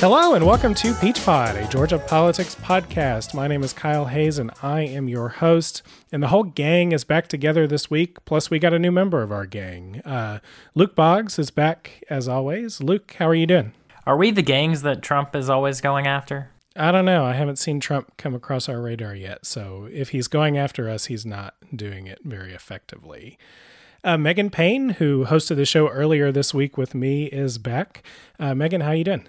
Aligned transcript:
Hello 0.00 0.34
and 0.34 0.46
welcome 0.46 0.74
to 0.76 0.94
Peach 0.94 1.24
Pod, 1.24 1.56
a 1.56 1.66
Georgia 1.66 1.98
politics 1.98 2.54
podcast. 2.54 3.34
My 3.34 3.48
name 3.48 3.64
is 3.64 3.72
Kyle 3.72 4.04
Hayes 4.04 4.38
and 4.38 4.52
I 4.62 4.82
am 4.82 5.08
your 5.08 5.28
host. 5.28 5.82
And 6.12 6.22
the 6.22 6.28
whole 6.28 6.44
gang 6.44 6.92
is 6.92 7.02
back 7.02 7.26
together 7.26 7.66
this 7.66 7.90
week. 7.90 8.24
Plus, 8.24 8.48
we 8.48 8.60
got 8.60 8.72
a 8.72 8.78
new 8.78 8.92
member 8.92 9.22
of 9.22 9.32
our 9.32 9.44
gang. 9.44 10.00
Uh, 10.04 10.38
Luke 10.76 10.94
Boggs 10.94 11.36
is 11.36 11.50
back 11.50 12.04
as 12.08 12.28
always. 12.28 12.80
Luke, 12.80 13.16
how 13.18 13.26
are 13.26 13.34
you 13.34 13.44
doing? 13.44 13.72
Are 14.06 14.16
we 14.16 14.30
the 14.30 14.40
gangs 14.40 14.82
that 14.82 15.02
Trump 15.02 15.34
is 15.34 15.50
always 15.50 15.80
going 15.80 16.06
after? 16.06 16.50
I 16.76 16.92
don't 16.92 17.04
know. 17.04 17.24
I 17.24 17.32
haven't 17.32 17.58
seen 17.58 17.80
Trump 17.80 18.16
come 18.16 18.36
across 18.36 18.68
our 18.68 18.80
radar 18.80 19.16
yet. 19.16 19.46
So 19.46 19.88
if 19.90 20.10
he's 20.10 20.28
going 20.28 20.56
after 20.56 20.88
us, 20.88 21.06
he's 21.06 21.26
not 21.26 21.54
doing 21.74 22.06
it 22.06 22.20
very 22.22 22.54
effectively. 22.54 23.36
Uh, 24.04 24.16
Megan 24.16 24.50
Payne, 24.50 24.90
who 24.90 25.24
hosted 25.24 25.56
the 25.56 25.66
show 25.66 25.88
earlier 25.88 26.30
this 26.30 26.54
week 26.54 26.78
with 26.78 26.94
me, 26.94 27.24
is 27.24 27.58
back. 27.58 28.04
Uh, 28.38 28.54
Megan, 28.54 28.82
how 28.82 28.90
are 28.90 28.94
you 28.94 29.02
doing? 29.02 29.26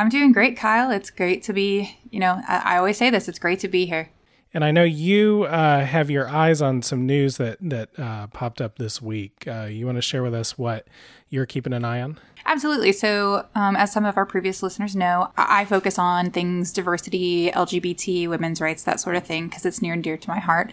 I'm 0.00 0.08
doing 0.08 0.32
great, 0.32 0.56
Kyle. 0.56 0.90
It's 0.90 1.10
great 1.10 1.42
to 1.42 1.52
be, 1.52 1.98
you 2.10 2.20
know, 2.20 2.40
I, 2.48 2.62
I 2.64 2.78
always 2.78 2.96
say 2.96 3.10
this, 3.10 3.28
it's 3.28 3.38
great 3.38 3.60
to 3.60 3.68
be 3.68 3.84
here. 3.84 4.08
And 4.54 4.64
I 4.64 4.70
know 4.70 4.82
you 4.82 5.42
uh, 5.42 5.84
have 5.84 6.10
your 6.10 6.26
eyes 6.26 6.62
on 6.62 6.80
some 6.80 7.04
news 7.04 7.36
that 7.36 7.58
that 7.60 7.90
uh, 7.98 8.28
popped 8.28 8.62
up 8.62 8.78
this 8.78 9.02
week. 9.02 9.44
Uh, 9.46 9.64
you 9.70 9.84
want 9.84 9.96
to 9.96 10.02
share 10.02 10.22
with 10.22 10.34
us 10.34 10.56
what 10.56 10.88
you're 11.28 11.44
keeping 11.44 11.74
an 11.74 11.84
eye 11.84 12.00
on? 12.00 12.18
Absolutely. 12.46 12.92
So, 12.92 13.46
um, 13.54 13.76
as 13.76 13.92
some 13.92 14.06
of 14.06 14.16
our 14.16 14.24
previous 14.24 14.62
listeners 14.62 14.96
know, 14.96 15.32
I, 15.36 15.60
I 15.60 15.64
focus 15.66 15.98
on 15.98 16.30
things 16.30 16.72
diversity, 16.72 17.50
LGBT, 17.50 18.26
women's 18.26 18.62
rights, 18.62 18.82
that 18.84 19.00
sort 19.00 19.16
of 19.16 19.26
thing, 19.26 19.48
because 19.48 19.66
it's 19.66 19.82
near 19.82 19.92
and 19.92 20.02
dear 20.02 20.16
to 20.16 20.28
my 20.30 20.38
heart. 20.38 20.72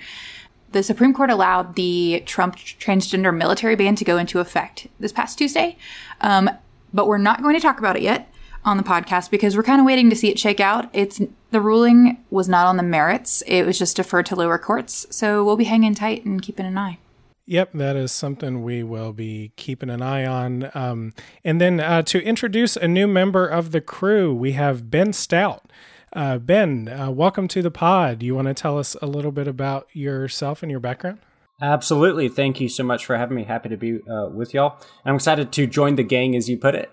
The 0.72 0.84
Supreme 0.84 1.14
Court 1.14 1.30
allowed 1.30 1.76
the 1.76 2.24
Trump 2.26 2.56
transgender 2.56 3.36
military 3.36 3.76
ban 3.76 3.98
to 3.98 4.06
go 4.06 4.18
into 4.18 4.40
effect 4.40 4.88
this 5.02 5.12
past 5.12 5.38
Tuesday, 5.38 5.78
um, 6.22 6.50
but 6.94 7.08
we're 7.08 7.18
not 7.18 7.44
going 7.44 7.56
to 7.56 7.62
talk 7.62 7.78
about 7.78 7.98
it 7.98 8.04
yet 8.04 8.32
on 8.68 8.78
the 8.78 8.84
podcast 8.84 9.32
because 9.32 9.56
we're 9.56 9.64
kind 9.64 9.80
of 9.80 9.86
waiting 9.86 10.10
to 10.10 10.16
see 10.16 10.30
it 10.30 10.38
shake 10.38 10.60
out. 10.60 10.90
It's 10.94 11.22
the 11.52 11.62
ruling 11.62 12.24
was 12.30 12.50
not 12.50 12.68
on 12.68 12.78
the 12.78 12.84
merits; 12.84 13.42
it 13.48 13.64
was 13.64 13.80
just 13.80 13.96
deferred 13.96 14.26
to 14.28 14.36
lower 14.36 14.58
courts. 14.58 15.08
So 15.10 15.44
we'll 15.44 15.58
be 15.58 15.64
hanging 15.64 15.96
tight 15.96 16.26
and 16.26 16.42
keeping 16.42 16.66
an 16.66 16.78
eye. 16.78 17.00
Yep, 17.46 17.72
that 17.76 17.96
is 17.96 18.12
something 18.12 18.62
we 18.62 18.84
will 18.84 19.14
be 19.14 19.54
keeping 19.56 19.90
an 19.90 20.02
eye 20.02 20.26
on. 20.26 20.70
Um, 20.74 21.14
and 21.46 21.62
then 21.62 21.80
uh, 21.80 22.02
to 22.02 22.22
introduce 22.22 22.76
a 22.76 22.90
new 22.90 23.08
member 23.08 23.48
of 23.48 23.72
the 23.72 23.80
crew, 23.80 24.36
we 24.36 24.52
have 24.52 24.92
Ben 24.92 25.14
Stout. 25.14 25.64
Uh, 26.12 26.40
ben, 26.40 26.90
uh, 26.90 27.10
welcome 27.10 27.48
to 27.48 27.62
the 27.62 27.72
pod. 27.72 28.22
You 28.22 28.36
want 28.36 28.50
to 28.50 28.54
tell 28.54 28.78
us 28.78 28.98
a 29.02 29.06
little 29.06 29.32
bit 29.32 29.48
about 29.48 29.88
yourself 29.94 30.62
and 30.62 30.70
your 30.70 30.82
background? 30.82 31.20
Absolutely. 31.62 32.28
Thank 32.28 32.60
you 32.60 32.68
so 32.68 32.84
much 32.84 33.06
for 33.06 33.18
having 33.18 33.38
me. 33.38 33.46
Happy 33.46 33.70
to 33.70 33.78
be 33.78 34.00
uh, 34.10 34.28
with 34.30 34.54
y'all. 34.54 34.78
I'm 35.06 35.16
excited 35.16 35.54
to 35.54 35.68
join 35.68 35.96
the 35.96 36.04
gang, 36.04 36.36
as 36.36 36.50
you 36.50 36.58
put 36.58 36.76
it. 36.76 36.92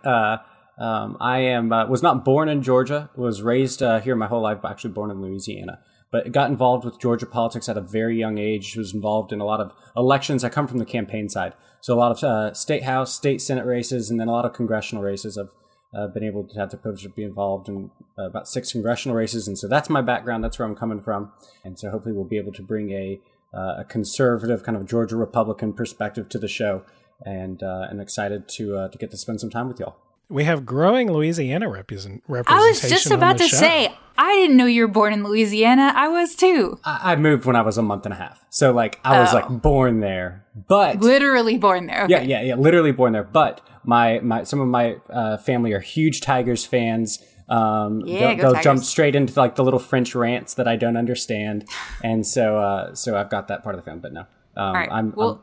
Um, 0.79 1.17
I 1.21 1.39
am 1.39 1.73
uh, 1.73 1.87
was 1.87 2.03
not 2.03 2.25
born 2.25 2.49
in 2.49 2.63
Georgia. 2.63 3.11
Was 3.17 3.43
raised 3.43 3.83
uh, 3.83 4.01
here 4.01 4.17
my 4.17 4.27
whole 4.27 4.43
life, 4.43 4.65
actually 4.65 4.93
born 4.93 5.11
in 5.11 5.21
Louisiana. 5.21 5.81
But 6.11 6.31
got 6.33 6.51
involved 6.51 6.85
with 6.85 7.01
Georgia 7.01 7.27
politics 7.27 7.69
at 7.69 7.77
a 7.77 7.81
very 7.81 8.19
young 8.19 8.39
age. 8.39 8.77
Was 8.77 8.95
involved 8.95 9.33
in 9.33 9.41
a 9.41 9.45
lot 9.45 9.61
of 9.61 9.73
elections. 9.97 10.43
I 10.43 10.49
come 10.49 10.67
from 10.67 10.79
the 10.79 10.85
campaign 10.85 11.29
side, 11.29 11.55
so 11.81 11.95
a 11.95 11.99
lot 11.99 12.13
of 12.13 12.25
uh, 12.25 12.55
state 12.55 12.85
house, 12.85 13.15
state 13.15 13.41
senate 13.41 13.67
races, 13.67 14.11
and 14.11 14.19
then 14.19 14.29
a 14.29 14.33
lot 14.33 14.45
of 14.45 14.53
congressional 14.53 15.03
races. 15.03 15.39
I've 15.39 15.51
uh, 15.97 16.09
been 16.09 16.25
able 16.25 16.45
to 16.45 16.59
have 16.59 16.71
the 16.71 16.77
privilege 16.77 17.05
of 17.05 17.15
being 17.15 17.29
involved 17.29 17.69
in 17.69 17.91
uh, 18.19 18.25
about 18.25 18.49
six 18.49 18.73
congressional 18.73 19.17
races, 19.17 19.47
and 19.47 19.57
so 19.57 19.69
that's 19.69 19.89
my 19.89 20.03
background. 20.03 20.43
That's 20.43 20.59
where 20.59 20.67
I'm 20.67 20.75
coming 20.75 21.01
from, 21.01 21.33
and 21.65 21.79
so 21.79 21.91
hopefully 21.91 22.15
we'll 22.15 22.25
be 22.25 22.39
able 22.39 22.53
to 22.53 22.63
bring 22.63 22.91
a 22.91 23.21
uh, 23.57 23.77
a 23.79 23.85
conservative 23.89 24.65
kind 24.65 24.77
of 24.77 24.87
Georgia 24.87 25.15
Republican 25.15 25.73
perspective 25.73 26.29
to 26.31 26.39
the 26.39 26.49
show, 26.49 26.83
and 27.25 27.63
uh, 27.63 27.87
I'm 27.89 28.01
excited 28.01 28.49
to 28.57 28.89
to 28.91 28.99
get 28.99 29.13
to 29.13 29.17
spend 29.17 29.41
some 29.41 29.51
time 29.51 29.69
with 29.69 29.79
y'all. 29.79 29.97
We 30.31 30.45
have 30.45 30.65
growing 30.65 31.13
Louisiana 31.13 31.69
represent, 31.69 32.23
representation. 32.29 32.65
I 32.65 32.69
was 32.69 32.81
just 32.81 33.11
about 33.11 33.39
to 33.39 33.47
show. 33.47 33.57
say, 33.57 33.95
I 34.17 34.33
didn't 34.37 34.57
know 34.57 34.67
you 34.67 34.83
were 34.83 34.89
born 34.93 35.13
in 35.13 35.23
Louisiana. 35.23 35.93
I 35.95 36.09
was 36.09 36.35
too. 36.35 36.79
I, 36.85 37.13
I 37.13 37.17
moved 37.17 37.45
when 37.45 37.57
I 37.57 37.63
was 37.63 37.77
a 37.79 37.83
month 37.83 38.07
and 38.07 38.13
a 38.15 38.17
half, 38.17 38.45
so 38.51 38.73
like 38.73 39.01
I 39.05 39.21
was 39.21 39.33
Oh. 39.33 39.37
like 39.37 39.49
born 39.63 40.01
there, 40.01 40.45
but 40.69 41.01
Literally 41.01 41.59
born 41.59 41.87
there. 41.87 42.07
yeah, 42.09 42.19
Okay. 42.19 42.27
yeah, 42.27 42.41
yeah, 42.43 42.55
literally 42.55 42.93
born 42.93 43.13
there. 43.13 43.23
But 43.25 43.61
my 43.85 44.21
my 44.21 44.45
some 44.45 44.61
of 44.61 44.69
my 44.69 44.97
uh, 45.11 45.37
family 45.37 45.73
are 45.73 45.81
huge 45.81 46.21
Tigers 46.23 46.65
fans. 46.65 47.23
Um, 47.49 48.01
Yeah, 48.07 48.29
they'll, 48.29 48.37
go 48.37 48.53
they'll 48.55 48.63
jump 48.63 48.83
straight 48.83 49.15
into 49.15 49.39
like 49.39 49.57
the 49.57 49.63
little 49.65 49.79
French 49.79 50.15
rants 50.15 50.55
that 50.55 50.67
I 50.67 50.77
don't 50.77 50.97
understand, 50.97 51.69
and 52.03 52.27
so 52.27 52.57
uh, 52.59 52.95
so 52.95 53.17
I've 53.17 53.29
got 53.31 53.49
that 53.49 53.63
part 53.63 53.75
of 53.75 53.85
the 53.85 53.91
film. 53.91 53.99
But 54.01 54.13
no, 54.15 54.21
um, 54.21 54.27
All 54.57 54.73
right. 54.73 54.89
I'm, 54.91 55.13
we'll 55.15 55.31
I'm 55.33 55.41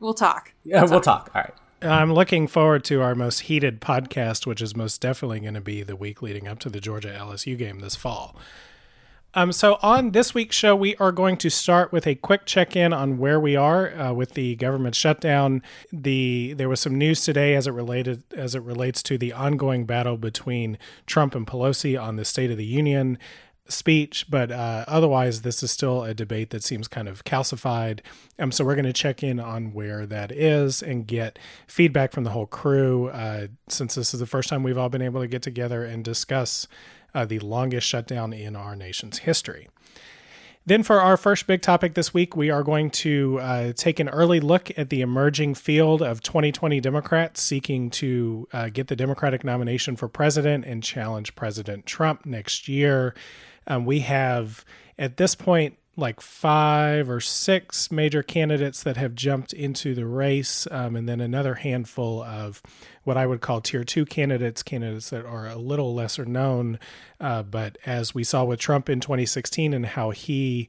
we'll 0.00 0.14
talk. 0.14 0.54
yeah, 0.64 0.82
we'll 0.84 1.00
talk. 1.02 1.30
All 1.34 1.42
right. 1.42 1.52
I'm 1.84 2.12
looking 2.12 2.46
forward 2.46 2.82
to 2.84 3.02
our 3.02 3.14
most 3.14 3.40
heated 3.40 3.80
podcast, 3.80 4.46
which 4.46 4.62
is 4.62 4.74
most 4.74 5.00
definitely 5.00 5.40
going 5.40 5.54
to 5.54 5.60
be 5.60 5.82
the 5.82 5.96
week 5.96 6.22
leading 6.22 6.48
up 6.48 6.58
to 6.60 6.70
the 6.70 6.80
Georgia 6.80 7.14
LSU 7.16 7.58
game 7.58 7.80
this 7.80 7.94
fall. 7.94 8.36
Um, 9.34 9.52
so 9.52 9.78
on 9.82 10.12
this 10.12 10.32
week's 10.32 10.56
show, 10.56 10.76
we 10.76 10.96
are 10.96 11.10
going 11.10 11.36
to 11.38 11.50
start 11.50 11.92
with 11.92 12.06
a 12.06 12.14
quick 12.14 12.46
check-in 12.46 12.92
on 12.92 13.18
where 13.18 13.40
we 13.40 13.56
are 13.56 13.92
uh, 13.94 14.12
with 14.12 14.34
the 14.34 14.54
government 14.56 14.94
shutdown. 14.94 15.60
The 15.92 16.54
there 16.54 16.68
was 16.68 16.80
some 16.80 16.96
news 16.96 17.24
today 17.24 17.54
as 17.54 17.66
it 17.66 17.72
related 17.72 18.22
as 18.34 18.54
it 18.54 18.62
relates 18.62 19.02
to 19.04 19.18
the 19.18 19.32
ongoing 19.32 19.86
battle 19.86 20.16
between 20.16 20.78
Trump 21.06 21.34
and 21.34 21.46
Pelosi 21.46 22.00
on 22.00 22.14
the 22.16 22.24
State 22.24 22.52
of 22.52 22.56
the 22.56 22.64
Union 22.64 23.18
speech, 23.68 24.26
but 24.28 24.50
uh, 24.50 24.84
otherwise, 24.86 25.42
this 25.42 25.62
is 25.62 25.70
still 25.70 26.04
a 26.04 26.14
debate 26.14 26.50
that 26.50 26.62
seems 26.62 26.86
kind 26.88 27.08
of 27.08 27.24
calcified. 27.24 28.00
Um, 28.38 28.52
so 28.52 28.64
we're 28.64 28.74
going 28.74 28.84
to 28.84 28.92
check 28.92 29.22
in 29.22 29.40
on 29.40 29.72
where 29.72 30.06
that 30.06 30.30
is 30.30 30.82
and 30.82 31.06
get 31.06 31.38
feedback 31.66 32.12
from 32.12 32.24
the 32.24 32.30
whole 32.30 32.46
crew. 32.46 33.08
Uh, 33.08 33.48
since 33.68 33.94
this 33.94 34.12
is 34.12 34.20
the 34.20 34.26
first 34.26 34.48
time 34.48 34.62
we've 34.62 34.78
all 34.78 34.88
been 34.88 35.02
able 35.02 35.20
to 35.20 35.28
get 35.28 35.42
together 35.42 35.84
and 35.84 36.04
discuss 36.04 36.68
uh, 37.14 37.24
the 37.24 37.38
longest 37.38 37.86
shutdown 37.86 38.32
in 38.32 38.56
our 38.56 38.76
nation's 38.76 39.18
history. 39.18 39.68
Then, 40.66 40.82
for 40.82 40.98
our 40.98 41.18
first 41.18 41.46
big 41.46 41.60
topic 41.60 41.92
this 41.92 42.14
week, 42.14 42.34
we 42.34 42.48
are 42.48 42.62
going 42.62 42.88
to 42.90 43.38
uh, 43.38 43.72
take 43.74 44.00
an 44.00 44.08
early 44.08 44.40
look 44.40 44.70
at 44.78 44.88
the 44.88 45.02
emerging 45.02 45.56
field 45.56 46.00
of 46.00 46.22
2020 46.22 46.80
Democrats 46.80 47.42
seeking 47.42 47.90
to 47.90 48.48
uh, 48.50 48.70
get 48.70 48.86
the 48.86 48.96
Democratic 48.96 49.44
nomination 49.44 49.94
for 49.94 50.08
president 50.08 50.64
and 50.64 50.82
challenge 50.82 51.36
President 51.36 51.84
Trump 51.84 52.24
next 52.24 52.66
year. 52.66 53.14
Um, 53.66 53.84
we 53.84 54.00
have, 54.00 54.64
at 54.98 55.16
this 55.16 55.34
point, 55.34 55.76
like 55.96 56.20
five 56.20 57.08
or 57.08 57.20
six 57.20 57.90
major 57.90 58.22
candidates 58.22 58.82
that 58.82 58.96
have 58.96 59.14
jumped 59.14 59.52
into 59.52 59.94
the 59.94 60.06
race, 60.06 60.66
um, 60.70 60.96
and 60.96 61.08
then 61.08 61.20
another 61.20 61.54
handful 61.54 62.22
of 62.22 62.62
what 63.04 63.16
I 63.16 63.26
would 63.26 63.40
call 63.40 63.60
tier 63.60 63.84
two 63.84 64.04
candidates, 64.04 64.62
candidates 64.62 65.10
that 65.10 65.24
are 65.24 65.46
a 65.46 65.56
little 65.56 65.94
lesser 65.94 66.24
known. 66.24 66.78
Uh, 67.20 67.42
but 67.42 67.78
as 67.86 68.14
we 68.14 68.24
saw 68.24 68.44
with 68.44 68.58
Trump 68.58 68.88
in 68.88 69.00
2016 69.00 69.72
and 69.72 69.86
how 69.86 70.10
he 70.10 70.68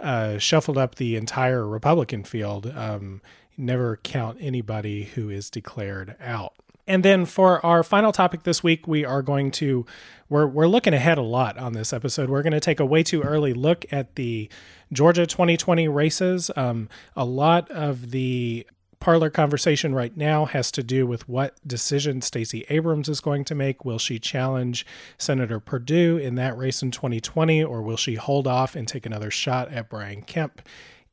uh, 0.00 0.38
shuffled 0.38 0.78
up 0.78 0.96
the 0.96 1.16
entire 1.16 1.66
Republican 1.66 2.24
field, 2.24 2.66
um, 2.74 3.20
never 3.56 3.98
count 3.98 4.38
anybody 4.40 5.04
who 5.04 5.30
is 5.30 5.48
declared 5.48 6.16
out. 6.20 6.54
And 6.86 7.04
then 7.04 7.24
for 7.24 7.64
our 7.64 7.82
final 7.82 8.12
topic 8.12 8.44
this 8.44 8.62
week, 8.62 8.86
we 8.86 9.04
are 9.04 9.22
going 9.22 9.50
to 9.52 9.84
we're 10.28 10.46
we're 10.46 10.68
looking 10.68 10.94
ahead 10.94 11.18
a 11.18 11.22
lot 11.22 11.58
on 11.58 11.72
this 11.72 11.92
episode. 11.92 12.30
We're 12.30 12.42
going 12.42 12.52
to 12.52 12.60
take 12.60 12.80
a 12.80 12.86
way 12.86 13.02
too 13.02 13.22
early 13.22 13.54
look 13.54 13.84
at 13.92 14.14
the 14.14 14.48
Georgia 14.92 15.26
2020 15.26 15.88
races. 15.88 16.50
Um, 16.56 16.88
a 17.16 17.24
lot 17.24 17.70
of 17.70 18.10
the 18.10 18.66
parlor 18.98 19.30
conversation 19.30 19.94
right 19.94 20.16
now 20.16 20.46
has 20.46 20.70
to 20.72 20.82
do 20.82 21.06
with 21.06 21.28
what 21.28 21.56
decision 21.66 22.22
Stacey 22.22 22.64
Abrams 22.68 23.08
is 23.08 23.20
going 23.20 23.44
to 23.44 23.54
make. 23.54 23.84
Will 23.84 23.98
she 23.98 24.18
challenge 24.18 24.86
Senator 25.18 25.60
Perdue 25.60 26.16
in 26.16 26.34
that 26.36 26.56
race 26.56 26.82
in 26.82 26.90
2020, 26.90 27.62
or 27.62 27.82
will 27.82 27.96
she 27.96 28.14
hold 28.14 28.46
off 28.46 28.74
and 28.74 28.88
take 28.88 29.06
another 29.06 29.30
shot 29.30 29.70
at 29.70 29.90
Brian 29.90 30.22
Kemp? 30.22 30.62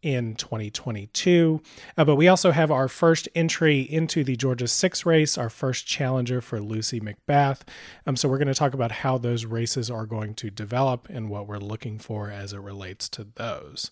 In 0.04 0.36
2022. 0.36 1.62
Uh, 1.98 2.06
but 2.06 2.16
we 2.16 2.28
also 2.28 2.52
have 2.52 2.70
our 2.70 2.88
first 2.88 3.28
entry 3.34 3.82
into 3.82 4.24
the 4.24 4.36
Georgia 4.36 4.68
6 4.68 5.06
race, 5.06 5.38
our 5.38 5.50
first 5.50 5.88
challenger 5.88 6.42
for 6.42 6.62
Lucy 6.62 7.00
McBath. 7.00 7.62
Um, 8.06 8.16
so 8.16 8.30
we're 8.30 8.38
going 8.38 8.48
to 8.50 8.54
talk 8.54 8.74
about 8.74 8.92
how 8.92 9.18
those 9.18 9.46
races 9.46 9.90
are 9.90 10.06
going 10.06 10.36
to 10.36 10.52
develop 10.52 11.08
and 11.10 11.30
what 11.30 11.48
we're 11.48 11.58
looking 11.58 11.98
for 11.98 12.30
as 12.30 12.54
it 12.54 12.60
relates 12.60 13.10
to 13.10 13.26
those. 13.36 13.90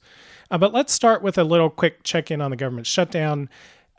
Uh, 0.52 0.58
but 0.58 0.74
let's 0.74 0.94
start 0.94 1.24
with 1.24 1.38
a 1.38 1.44
little 1.44 1.70
quick 1.70 2.04
check 2.04 2.30
in 2.30 2.42
on 2.42 2.52
the 2.52 2.58
government 2.58 2.86
shutdown. 2.86 3.50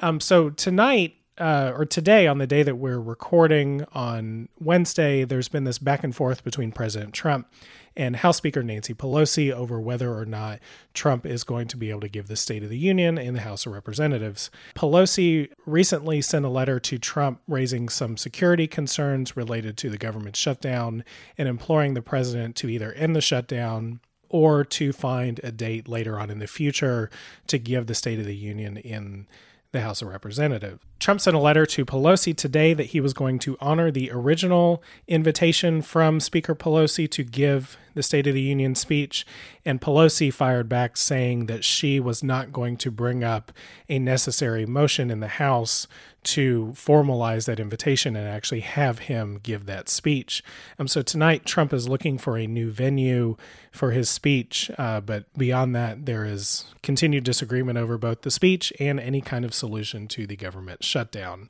Um, 0.00 0.20
so 0.20 0.50
tonight, 0.50 1.16
uh, 1.38 1.72
or 1.74 1.86
today, 1.86 2.26
on 2.26 2.36
the 2.36 2.46
day 2.46 2.62
that 2.62 2.76
we're 2.76 3.00
recording 3.00 3.86
on 3.94 4.50
Wednesday, 4.60 5.24
there's 5.24 5.48
been 5.48 5.64
this 5.64 5.78
back 5.78 6.04
and 6.04 6.14
forth 6.14 6.44
between 6.44 6.72
President 6.72 7.14
Trump 7.14 7.48
and 7.96 8.16
House 8.16 8.36
Speaker 8.36 8.62
Nancy 8.62 8.94
Pelosi 8.94 9.52
over 9.52 9.80
whether 9.80 10.16
or 10.16 10.24
not 10.24 10.60
Trump 10.94 11.26
is 11.26 11.44
going 11.44 11.68
to 11.68 11.76
be 11.76 11.90
able 11.90 12.00
to 12.00 12.08
give 12.08 12.28
the 12.28 12.36
State 12.36 12.62
of 12.62 12.70
the 12.70 12.78
Union 12.78 13.18
in 13.18 13.34
the 13.34 13.40
House 13.40 13.66
of 13.66 13.72
Representatives. 13.72 14.50
Pelosi 14.74 15.50
recently 15.66 16.20
sent 16.20 16.44
a 16.44 16.50
letter 16.50 16.80
to 16.80 16.98
Trump 16.98 17.40
raising 17.46 17.88
some 17.88 18.16
security 18.16 18.66
concerns 18.66 19.36
related 19.36 19.76
to 19.78 19.90
the 19.90 19.98
government 19.98 20.36
shutdown 20.36 21.04
and 21.36 21.48
imploring 21.48 21.94
the 21.94 22.02
president 22.02 22.56
to 22.56 22.68
either 22.68 22.92
end 22.92 23.14
the 23.14 23.20
shutdown 23.20 24.00
or 24.28 24.64
to 24.64 24.92
find 24.92 25.40
a 25.44 25.52
date 25.52 25.86
later 25.86 26.18
on 26.18 26.30
in 26.30 26.38
the 26.38 26.46
future 26.46 27.10
to 27.46 27.58
give 27.58 27.86
the 27.86 27.94
State 27.94 28.18
of 28.18 28.24
the 28.24 28.34
Union 28.34 28.78
in 28.78 29.26
the 29.72 29.80
House 29.80 30.02
of 30.02 30.08
Representatives. 30.08 30.80
Trump 31.00 31.20
sent 31.20 31.34
a 31.34 31.40
letter 31.40 31.64
to 31.66 31.86
Pelosi 31.86 32.36
today 32.36 32.74
that 32.74 32.88
he 32.88 33.00
was 33.00 33.14
going 33.14 33.38
to 33.40 33.56
honor 33.58 33.90
the 33.90 34.10
original 34.12 34.82
invitation 35.08 35.80
from 35.80 36.20
Speaker 36.20 36.54
Pelosi 36.54 37.10
to 37.10 37.24
give 37.24 37.78
the 37.94 38.02
State 38.02 38.26
of 38.26 38.34
the 38.34 38.42
Union 38.42 38.74
speech. 38.74 39.26
And 39.64 39.80
Pelosi 39.80 40.32
fired 40.32 40.68
back 40.68 40.96
saying 40.96 41.46
that 41.46 41.64
she 41.64 41.98
was 41.98 42.22
not 42.22 42.52
going 42.52 42.76
to 42.78 42.90
bring 42.90 43.24
up 43.24 43.50
a 43.88 43.98
necessary 43.98 44.66
motion 44.66 45.10
in 45.10 45.20
the 45.20 45.28
House 45.28 45.86
to 46.24 46.72
formalize 46.74 47.46
that 47.46 47.60
invitation 47.60 48.16
and 48.16 48.28
actually 48.28 48.60
have 48.60 49.00
him 49.00 49.40
give 49.42 49.66
that 49.66 49.88
speech. 49.88 50.42
Um, 50.78 50.88
so 50.88 51.02
tonight, 51.02 51.44
Trump 51.44 51.72
is 51.72 51.88
looking 51.88 52.18
for 52.18 52.36
a 52.36 52.46
new 52.46 52.70
venue 52.70 53.36
for 53.70 53.90
his 53.90 54.08
speech. 54.08 54.70
Uh, 54.78 55.00
but 55.00 55.32
beyond 55.36 55.74
that, 55.74 56.06
there 56.06 56.24
is 56.24 56.66
continued 56.82 57.24
disagreement 57.24 57.78
over 57.78 57.98
both 57.98 58.22
the 58.22 58.30
speech 58.30 58.72
and 58.78 59.00
any 59.00 59.20
kind 59.20 59.44
of 59.44 59.54
solution 59.54 60.08
to 60.08 60.26
the 60.26 60.36
government 60.36 60.84
shutdown. 60.84 61.48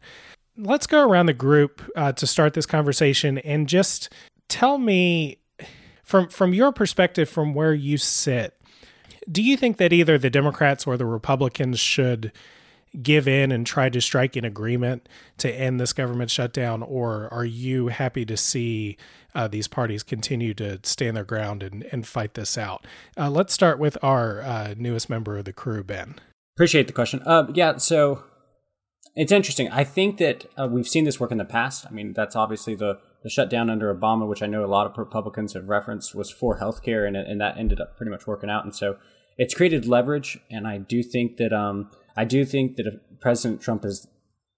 Let's 0.56 0.86
go 0.86 1.08
around 1.08 1.26
the 1.26 1.32
group 1.32 1.82
uh, 1.96 2.12
to 2.12 2.26
start 2.26 2.54
this 2.54 2.66
conversation 2.66 3.38
and 3.38 3.68
just 3.68 4.10
tell 4.48 4.78
me 4.78 5.38
from 6.02 6.28
from 6.28 6.52
your 6.52 6.72
perspective 6.72 7.28
from 7.28 7.54
where 7.54 7.72
you 7.72 7.96
sit 7.96 8.60
do 9.30 9.42
you 9.42 9.56
think 9.56 9.78
that 9.78 9.92
either 9.92 10.18
the 10.18 10.28
democrats 10.28 10.86
or 10.86 10.96
the 10.96 11.06
republicans 11.06 11.80
should 11.80 12.32
give 13.00 13.26
in 13.26 13.50
and 13.52 13.66
try 13.66 13.88
to 13.88 14.00
strike 14.00 14.36
an 14.36 14.44
agreement 14.44 15.08
to 15.38 15.50
end 15.50 15.80
this 15.80 15.92
government 15.92 16.30
shutdown, 16.30 16.82
or 16.82 17.32
are 17.32 17.44
you 17.44 17.88
happy 17.88 18.24
to 18.26 18.36
see 18.36 18.96
uh, 19.34 19.48
these 19.48 19.68
parties 19.68 20.02
continue 20.02 20.52
to 20.54 20.78
stand 20.82 21.16
their 21.16 21.24
ground 21.24 21.62
and, 21.62 21.84
and 21.92 22.06
fight 22.06 22.34
this 22.34 22.58
out? 22.58 22.86
Uh, 23.16 23.30
let's 23.30 23.54
start 23.54 23.78
with 23.78 23.96
our 24.02 24.42
uh, 24.42 24.74
newest 24.76 25.08
member 25.08 25.38
of 25.38 25.44
the 25.44 25.52
crew, 25.52 25.82
Ben. 25.82 26.16
Appreciate 26.56 26.86
the 26.86 26.92
question. 26.92 27.22
Uh, 27.24 27.46
yeah, 27.54 27.78
so 27.78 28.24
it's 29.14 29.32
interesting. 29.32 29.70
I 29.70 29.84
think 29.84 30.18
that 30.18 30.46
uh, 30.58 30.68
we've 30.70 30.88
seen 30.88 31.04
this 31.04 31.18
work 31.18 31.32
in 31.32 31.38
the 31.38 31.44
past. 31.44 31.86
I 31.86 31.90
mean, 31.92 32.12
that's 32.12 32.36
obviously 32.36 32.74
the, 32.74 32.98
the 33.22 33.30
shutdown 33.30 33.70
under 33.70 33.94
Obama, 33.94 34.28
which 34.28 34.42
I 34.42 34.46
know 34.46 34.64
a 34.64 34.66
lot 34.66 34.86
of 34.86 34.98
Republicans 34.98 35.54
have 35.54 35.68
referenced, 35.68 36.14
was 36.14 36.30
for 36.30 36.58
healthcare, 36.58 37.06
and, 37.06 37.16
and 37.16 37.40
that 37.40 37.56
ended 37.56 37.80
up 37.80 37.96
pretty 37.96 38.10
much 38.10 38.26
working 38.26 38.50
out. 38.50 38.64
And 38.64 38.74
so 38.74 38.98
it's 39.38 39.54
created 39.54 39.86
leverage, 39.86 40.38
and 40.50 40.66
I 40.66 40.76
do 40.76 41.02
think 41.02 41.38
that 41.38 41.54
um, 41.54 41.90
I 42.16 42.24
do 42.24 42.44
think 42.44 42.76
that 42.76 43.20
President 43.20 43.60
Trump 43.60 43.84
is 43.84 44.06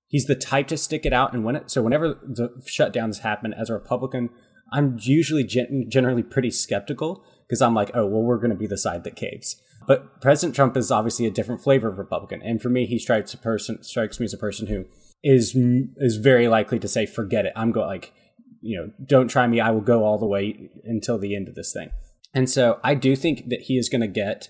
he's 0.08 0.26
the 0.26 0.34
type 0.34 0.68
to 0.68 0.76
stick 0.76 1.04
it 1.06 1.12
out 1.12 1.32
and 1.32 1.44
win 1.44 1.56
it. 1.56 1.70
So 1.70 1.82
whenever 1.82 2.18
the 2.22 2.48
shutdowns 2.66 3.20
happen, 3.20 3.52
as 3.52 3.70
a 3.70 3.74
Republican, 3.74 4.30
I'm 4.72 4.98
usually 5.00 5.44
gen- 5.44 5.86
generally 5.88 6.22
pretty 6.22 6.50
skeptical 6.50 7.24
because 7.46 7.62
I'm 7.62 7.74
like, 7.74 7.90
oh 7.94 8.06
well, 8.06 8.22
we're 8.22 8.38
going 8.38 8.50
to 8.50 8.56
be 8.56 8.66
the 8.66 8.78
side 8.78 9.04
that 9.04 9.16
caves. 9.16 9.56
But 9.86 10.20
President 10.20 10.56
Trump 10.56 10.76
is 10.76 10.90
obviously 10.90 11.26
a 11.26 11.30
different 11.30 11.62
flavor 11.62 11.88
of 11.88 11.98
Republican, 11.98 12.40
and 12.42 12.60
for 12.60 12.70
me, 12.70 12.86
he 12.86 12.98
strikes 12.98 13.34
a 13.34 13.38
person 13.38 13.82
strikes 13.82 14.18
me 14.18 14.24
as 14.24 14.34
a 14.34 14.38
person 14.38 14.66
who 14.66 14.86
is 15.22 15.56
is 15.96 16.16
very 16.16 16.48
likely 16.48 16.78
to 16.78 16.88
say, 16.88 17.06
forget 17.06 17.46
it. 17.46 17.52
I'm 17.56 17.72
going 17.72 17.86
like, 17.86 18.12
you 18.60 18.78
know, 18.78 18.92
don't 19.04 19.28
try 19.28 19.46
me. 19.46 19.60
I 19.60 19.70
will 19.70 19.80
go 19.80 20.04
all 20.04 20.18
the 20.18 20.26
way 20.26 20.70
until 20.84 21.18
the 21.18 21.34
end 21.34 21.48
of 21.48 21.54
this 21.54 21.72
thing. 21.72 21.90
And 22.32 22.50
so 22.50 22.80
I 22.82 22.94
do 22.94 23.14
think 23.14 23.48
that 23.48 23.62
he 23.62 23.78
is 23.78 23.88
going 23.88 24.00
to 24.00 24.08
get 24.08 24.48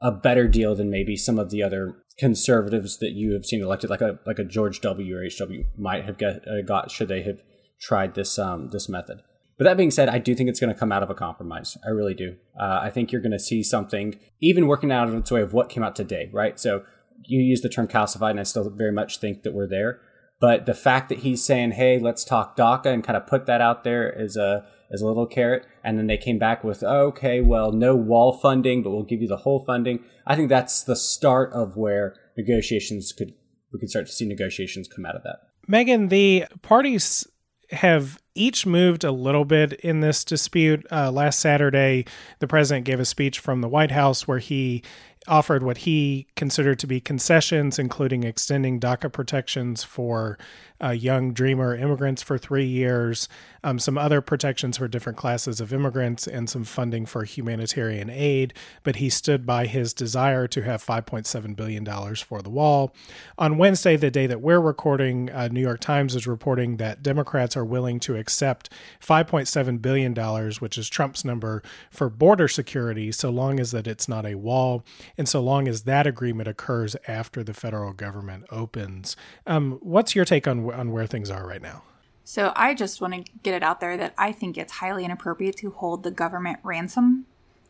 a 0.00 0.12
better 0.12 0.46
deal 0.46 0.74
than 0.74 0.90
maybe 0.90 1.16
some 1.16 1.38
of 1.38 1.50
the 1.50 1.62
other 1.62 1.96
conservatives 2.18 2.98
that 2.98 3.12
you 3.12 3.32
have 3.32 3.46
seen 3.46 3.62
elected, 3.62 3.90
like 3.90 4.00
a 4.00 4.18
like 4.26 4.38
a 4.38 4.44
George 4.44 4.80
W. 4.80 5.16
or 5.16 5.24
H.W. 5.24 5.64
might 5.76 6.04
have 6.04 6.18
get, 6.18 6.46
uh, 6.48 6.62
got 6.62 6.90
should 6.90 7.08
they 7.08 7.22
have 7.22 7.42
tried 7.80 8.14
this 8.14 8.38
um, 8.38 8.68
this 8.70 8.88
method. 8.88 9.22
But 9.56 9.64
that 9.64 9.76
being 9.76 9.90
said, 9.90 10.08
I 10.08 10.18
do 10.18 10.34
think 10.34 10.48
it's 10.48 10.60
going 10.60 10.72
to 10.72 10.78
come 10.78 10.92
out 10.92 11.02
of 11.02 11.10
a 11.10 11.14
compromise. 11.14 11.76
I 11.84 11.90
really 11.90 12.14
do. 12.14 12.36
Uh, 12.58 12.78
I 12.82 12.90
think 12.90 13.10
you're 13.10 13.20
going 13.20 13.32
to 13.32 13.40
see 13.40 13.64
something, 13.64 14.18
even 14.40 14.68
working 14.68 14.92
out 14.92 15.08
of 15.08 15.14
its 15.14 15.32
way 15.32 15.42
of 15.42 15.52
what 15.52 15.68
came 15.68 15.82
out 15.82 15.96
today, 15.96 16.30
right? 16.32 16.60
So 16.60 16.84
you 17.24 17.40
use 17.40 17.60
the 17.60 17.68
term 17.68 17.88
calcified, 17.88 18.30
and 18.30 18.40
I 18.40 18.44
still 18.44 18.70
very 18.70 18.92
much 18.92 19.18
think 19.18 19.42
that 19.42 19.54
we're 19.54 19.68
there. 19.68 20.00
But 20.40 20.66
the 20.66 20.74
fact 20.74 21.08
that 21.08 21.18
he's 21.18 21.44
saying, 21.44 21.72
"Hey, 21.72 21.98
let's 21.98 22.24
talk 22.24 22.56
DACA," 22.56 22.86
and 22.86 23.02
kind 23.02 23.16
of 23.16 23.26
put 23.26 23.46
that 23.46 23.60
out 23.60 23.82
there 23.82 24.16
as 24.16 24.36
a 24.36 24.64
as 24.92 25.00
a 25.00 25.06
little 25.06 25.26
carrot, 25.26 25.66
and 25.84 25.98
then 25.98 26.06
they 26.06 26.16
came 26.16 26.38
back 26.38 26.64
with, 26.64 26.82
"Okay, 26.82 27.40
well, 27.40 27.72
no 27.72 27.94
wall 27.94 28.32
funding, 28.32 28.82
but 28.82 28.90
we'll 28.90 29.02
give 29.02 29.22
you 29.22 29.28
the 29.28 29.38
whole 29.38 29.64
funding." 29.64 30.00
I 30.26 30.36
think 30.36 30.48
that's 30.48 30.82
the 30.82 30.96
start 30.96 31.52
of 31.52 31.76
where 31.76 32.14
negotiations 32.36 33.12
could 33.12 33.34
we 33.72 33.78
could 33.78 33.90
start 33.90 34.06
to 34.06 34.12
see 34.12 34.26
negotiations 34.26 34.88
come 34.88 35.04
out 35.04 35.14
of 35.14 35.22
that. 35.24 35.40
Megan, 35.66 36.08
the 36.08 36.46
parties 36.62 37.26
have 37.70 38.18
each 38.34 38.64
moved 38.64 39.04
a 39.04 39.12
little 39.12 39.44
bit 39.44 39.74
in 39.74 40.00
this 40.00 40.24
dispute. 40.24 40.86
Uh, 40.90 41.10
last 41.10 41.38
Saturday, 41.38 42.06
the 42.38 42.46
president 42.46 42.86
gave 42.86 43.00
a 43.00 43.04
speech 43.04 43.38
from 43.38 43.60
the 43.60 43.68
White 43.68 43.90
House 43.90 44.26
where 44.26 44.38
he 44.38 44.82
offered 45.26 45.62
what 45.62 45.78
he 45.78 46.26
considered 46.36 46.78
to 46.78 46.86
be 46.86 47.00
concessions, 47.00 47.78
including 47.78 48.22
extending 48.24 48.80
DACA 48.80 49.12
protections 49.12 49.84
for 49.84 50.38
uh, 50.82 50.90
young 50.90 51.32
dreamer 51.32 51.74
immigrants 51.74 52.22
for 52.22 52.38
three 52.38 52.66
years, 52.66 53.28
um, 53.64 53.78
some 53.78 53.98
other 53.98 54.20
protections 54.20 54.78
for 54.78 54.88
different 54.88 55.18
classes 55.18 55.60
of 55.60 55.72
immigrants, 55.72 56.26
and 56.26 56.48
some 56.48 56.64
funding 56.64 57.06
for 57.06 57.24
humanitarian 57.24 58.08
aid. 58.10 58.54
But 58.82 58.96
he 58.96 59.10
stood 59.10 59.44
by 59.44 59.66
his 59.66 59.92
desire 59.92 60.46
to 60.48 60.62
have 60.62 60.84
$5.7 60.84 61.56
billion 61.56 62.14
for 62.16 62.42
the 62.42 62.50
wall. 62.50 62.94
On 63.36 63.58
Wednesday, 63.58 63.96
the 63.96 64.10
day 64.10 64.26
that 64.26 64.40
we're 64.40 64.60
recording, 64.60 65.30
uh, 65.30 65.48
New 65.48 65.60
York 65.60 65.80
Times 65.80 66.14
is 66.14 66.26
reporting 66.26 66.76
that 66.76 67.02
Democrats 67.02 67.56
are 67.56 67.64
willing 67.64 67.98
to 68.00 68.16
accept 68.16 68.70
$5.7 69.00 69.82
billion, 69.82 70.14
which 70.60 70.78
is 70.78 70.88
Trump's 70.88 71.24
number, 71.24 71.62
for 71.90 72.08
border 72.08 72.48
security, 72.48 73.10
so 73.10 73.30
long 73.30 73.58
as 73.58 73.72
that 73.72 73.86
it's 73.86 74.08
not 74.08 74.26
a 74.26 74.36
wall 74.36 74.84
and 75.16 75.28
so 75.28 75.40
long 75.40 75.68
as 75.68 75.82
that 75.82 76.06
agreement 76.06 76.48
occurs 76.48 76.96
after 77.06 77.42
the 77.42 77.54
federal 77.54 77.92
government 77.92 78.44
opens. 78.50 79.16
Um, 79.46 79.78
what's 79.82 80.14
your 80.14 80.24
take 80.24 80.46
on 80.46 80.67
on 80.72 80.92
where 80.92 81.06
things 81.06 81.30
are 81.30 81.46
right 81.46 81.62
now? 81.62 81.82
So 82.24 82.52
I 82.54 82.74
just 82.74 83.00
want 83.00 83.14
to 83.14 83.32
get 83.42 83.54
it 83.54 83.62
out 83.62 83.80
there 83.80 83.96
that 83.96 84.14
I 84.18 84.32
think 84.32 84.58
it's 84.58 84.74
highly 84.74 85.04
inappropriate 85.04 85.56
to 85.58 85.70
hold 85.70 86.02
the 86.02 86.10
government 86.10 86.58
ransom, 86.62 87.24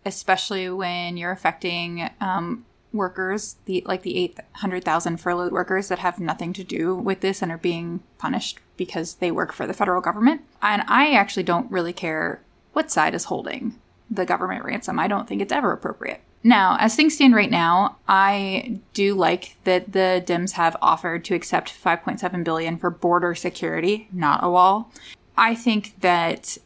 especially 0.05 0.69
when 0.69 1.17
you're 1.17 1.31
affecting 1.31 2.11
um, 2.21 2.67
workers, 2.93 3.57
the 3.67 3.83
like 3.87 4.03
the 4.03 4.17
eight 4.17 4.39
hundred 4.55 4.85
thousand 4.85 5.19
furloughed 5.19 5.53
workers 5.53 5.89
that 5.89 6.01
have 6.01 6.19
nothing 6.19 6.53
to 6.55 6.65
do 6.65 6.95
with 6.95 7.21
this 7.21 7.43
and 7.43 7.53
are 7.53 7.59
being 7.59 8.01
punished 8.19 8.59
because 8.77 9.15
they 9.15 9.31
work 9.31 9.53
for 9.53 9.67
the 9.67 9.75
federal 9.75 10.01
government. 10.01 10.43
And 10.61 10.83
I 10.89 11.13
actually 11.13 11.45
don't 11.45 11.71
really 11.71 11.93
care 11.93 12.43
what 12.73 12.91
side 12.91 13.15
is 13.15 13.25
holding 13.25 13.79
the 14.11 14.25
government 14.25 14.65
ransom. 14.65 14.99
I 14.99 15.07
don't 15.07 15.29
think 15.29 15.43
it's 15.43 15.53
ever 15.53 15.73
appropriate. 15.73 16.21
Now, 16.45 16.77
as 16.79 16.95
things 16.95 17.15
stand 17.15 17.35
right 17.35 17.51
now, 17.51 17.97
I 18.07 18.79
do 18.95 19.15
like 19.15 19.57
that 19.65 19.93
the 19.93 20.23
Dems 20.25 20.53
have 20.53 20.77
offered 20.81 21.25
to 21.27 21.35
accept 21.35 21.73
5.7 21.73 22.45
billion 22.45 22.79
for 22.79 22.91
border 22.91 23.35
security, 23.35 24.09
not 24.13 24.45
a 24.45 24.49
wall. 24.49 24.93
I 25.37 25.55
think 25.55 26.01
that 26.01 26.57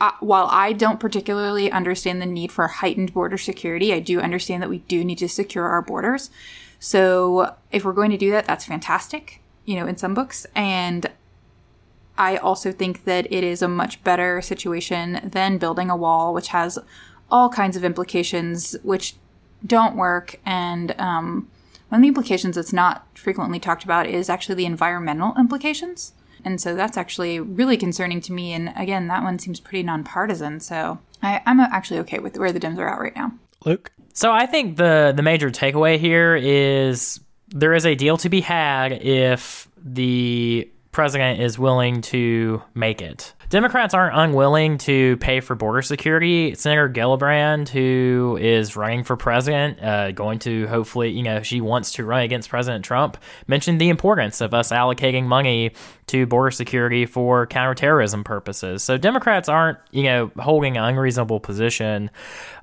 uh, 0.00 0.12
while 0.20 0.46
I 0.50 0.72
don't 0.72 1.00
particularly 1.00 1.70
understand 1.70 2.20
the 2.20 2.26
need 2.26 2.52
for 2.52 2.66
heightened 2.66 3.12
border 3.12 3.38
security, 3.38 3.92
I 3.92 4.00
do 4.00 4.20
understand 4.20 4.62
that 4.62 4.70
we 4.70 4.78
do 4.78 5.04
need 5.04 5.18
to 5.18 5.28
secure 5.28 5.66
our 5.66 5.82
borders. 5.82 6.30
So, 6.78 7.54
if 7.72 7.84
we're 7.84 7.92
going 7.92 8.10
to 8.10 8.18
do 8.18 8.30
that, 8.32 8.44
that's 8.44 8.64
fantastic, 8.64 9.40
you 9.64 9.76
know, 9.76 9.86
in 9.86 9.96
some 9.96 10.12
books. 10.14 10.46
And 10.54 11.10
I 12.18 12.36
also 12.36 12.72
think 12.72 13.04
that 13.04 13.26
it 13.32 13.42
is 13.42 13.62
a 13.62 13.68
much 13.68 14.02
better 14.04 14.42
situation 14.42 15.20
than 15.32 15.58
building 15.58 15.90
a 15.90 15.96
wall, 15.96 16.34
which 16.34 16.48
has 16.48 16.78
all 17.30 17.48
kinds 17.48 17.76
of 17.76 17.84
implications 17.84 18.76
which 18.82 19.14
don't 19.66 19.96
work. 19.96 20.40
And 20.44 20.94
um, 20.98 21.48
one 21.88 22.00
of 22.00 22.02
the 22.02 22.08
implications 22.08 22.56
that's 22.56 22.72
not 22.72 23.06
frequently 23.14 23.58
talked 23.58 23.84
about 23.84 24.06
is 24.06 24.28
actually 24.28 24.56
the 24.56 24.66
environmental 24.66 25.34
implications. 25.38 26.12
And 26.44 26.60
so 26.60 26.74
that's 26.74 26.96
actually 26.96 27.40
really 27.40 27.76
concerning 27.76 28.20
to 28.22 28.32
me. 28.32 28.52
And 28.52 28.72
again, 28.76 29.08
that 29.08 29.22
one 29.22 29.38
seems 29.38 29.60
pretty 29.60 29.82
nonpartisan. 29.82 30.60
So 30.60 30.98
I, 31.22 31.40
I'm 31.46 31.58
actually 31.60 32.00
okay 32.00 32.18
with 32.18 32.36
where 32.36 32.52
the 32.52 32.60
Dems 32.60 32.78
are 32.78 32.88
at 32.88 33.00
right 33.00 33.16
now. 33.16 33.32
Luke? 33.64 33.90
So 34.12 34.30
I 34.30 34.46
think 34.46 34.76
the 34.76 35.12
the 35.16 35.22
major 35.22 35.50
takeaway 35.50 35.98
here 35.98 36.36
is 36.36 37.18
there 37.48 37.72
is 37.72 37.86
a 37.86 37.94
deal 37.94 38.16
to 38.18 38.28
be 38.28 38.40
had 38.40 38.92
if 38.92 39.68
the 39.76 40.70
president 40.92 41.40
is 41.40 41.58
willing 41.58 42.00
to 42.00 42.62
make 42.74 43.02
it. 43.02 43.32
Democrats 43.54 43.94
aren't 43.94 44.16
unwilling 44.16 44.78
to 44.78 45.16
pay 45.18 45.38
for 45.38 45.54
border 45.54 45.80
security. 45.80 46.56
Senator 46.56 46.88
Gillibrand, 46.88 47.68
who 47.68 48.36
is 48.40 48.74
running 48.74 49.04
for 49.04 49.16
president, 49.16 49.80
uh, 49.80 50.10
going 50.10 50.40
to 50.40 50.66
hopefully, 50.66 51.10
you 51.10 51.22
know, 51.22 51.40
she 51.40 51.60
wants 51.60 51.92
to 51.92 52.04
run 52.04 52.22
against 52.22 52.48
President 52.48 52.84
Trump, 52.84 53.16
mentioned 53.46 53.80
the 53.80 53.90
importance 53.90 54.40
of 54.40 54.54
us 54.54 54.72
allocating 54.72 55.26
money 55.26 55.70
to 56.08 56.26
border 56.26 56.50
security 56.50 57.06
for 57.06 57.46
counterterrorism 57.46 58.24
purposes. 58.24 58.82
So 58.82 58.98
Democrats 58.98 59.48
aren't, 59.48 59.78
you 59.92 60.02
know, 60.02 60.32
holding 60.36 60.76
an 60.76 60.82
unreasonable 60.82 61.38
position 61.38 62.10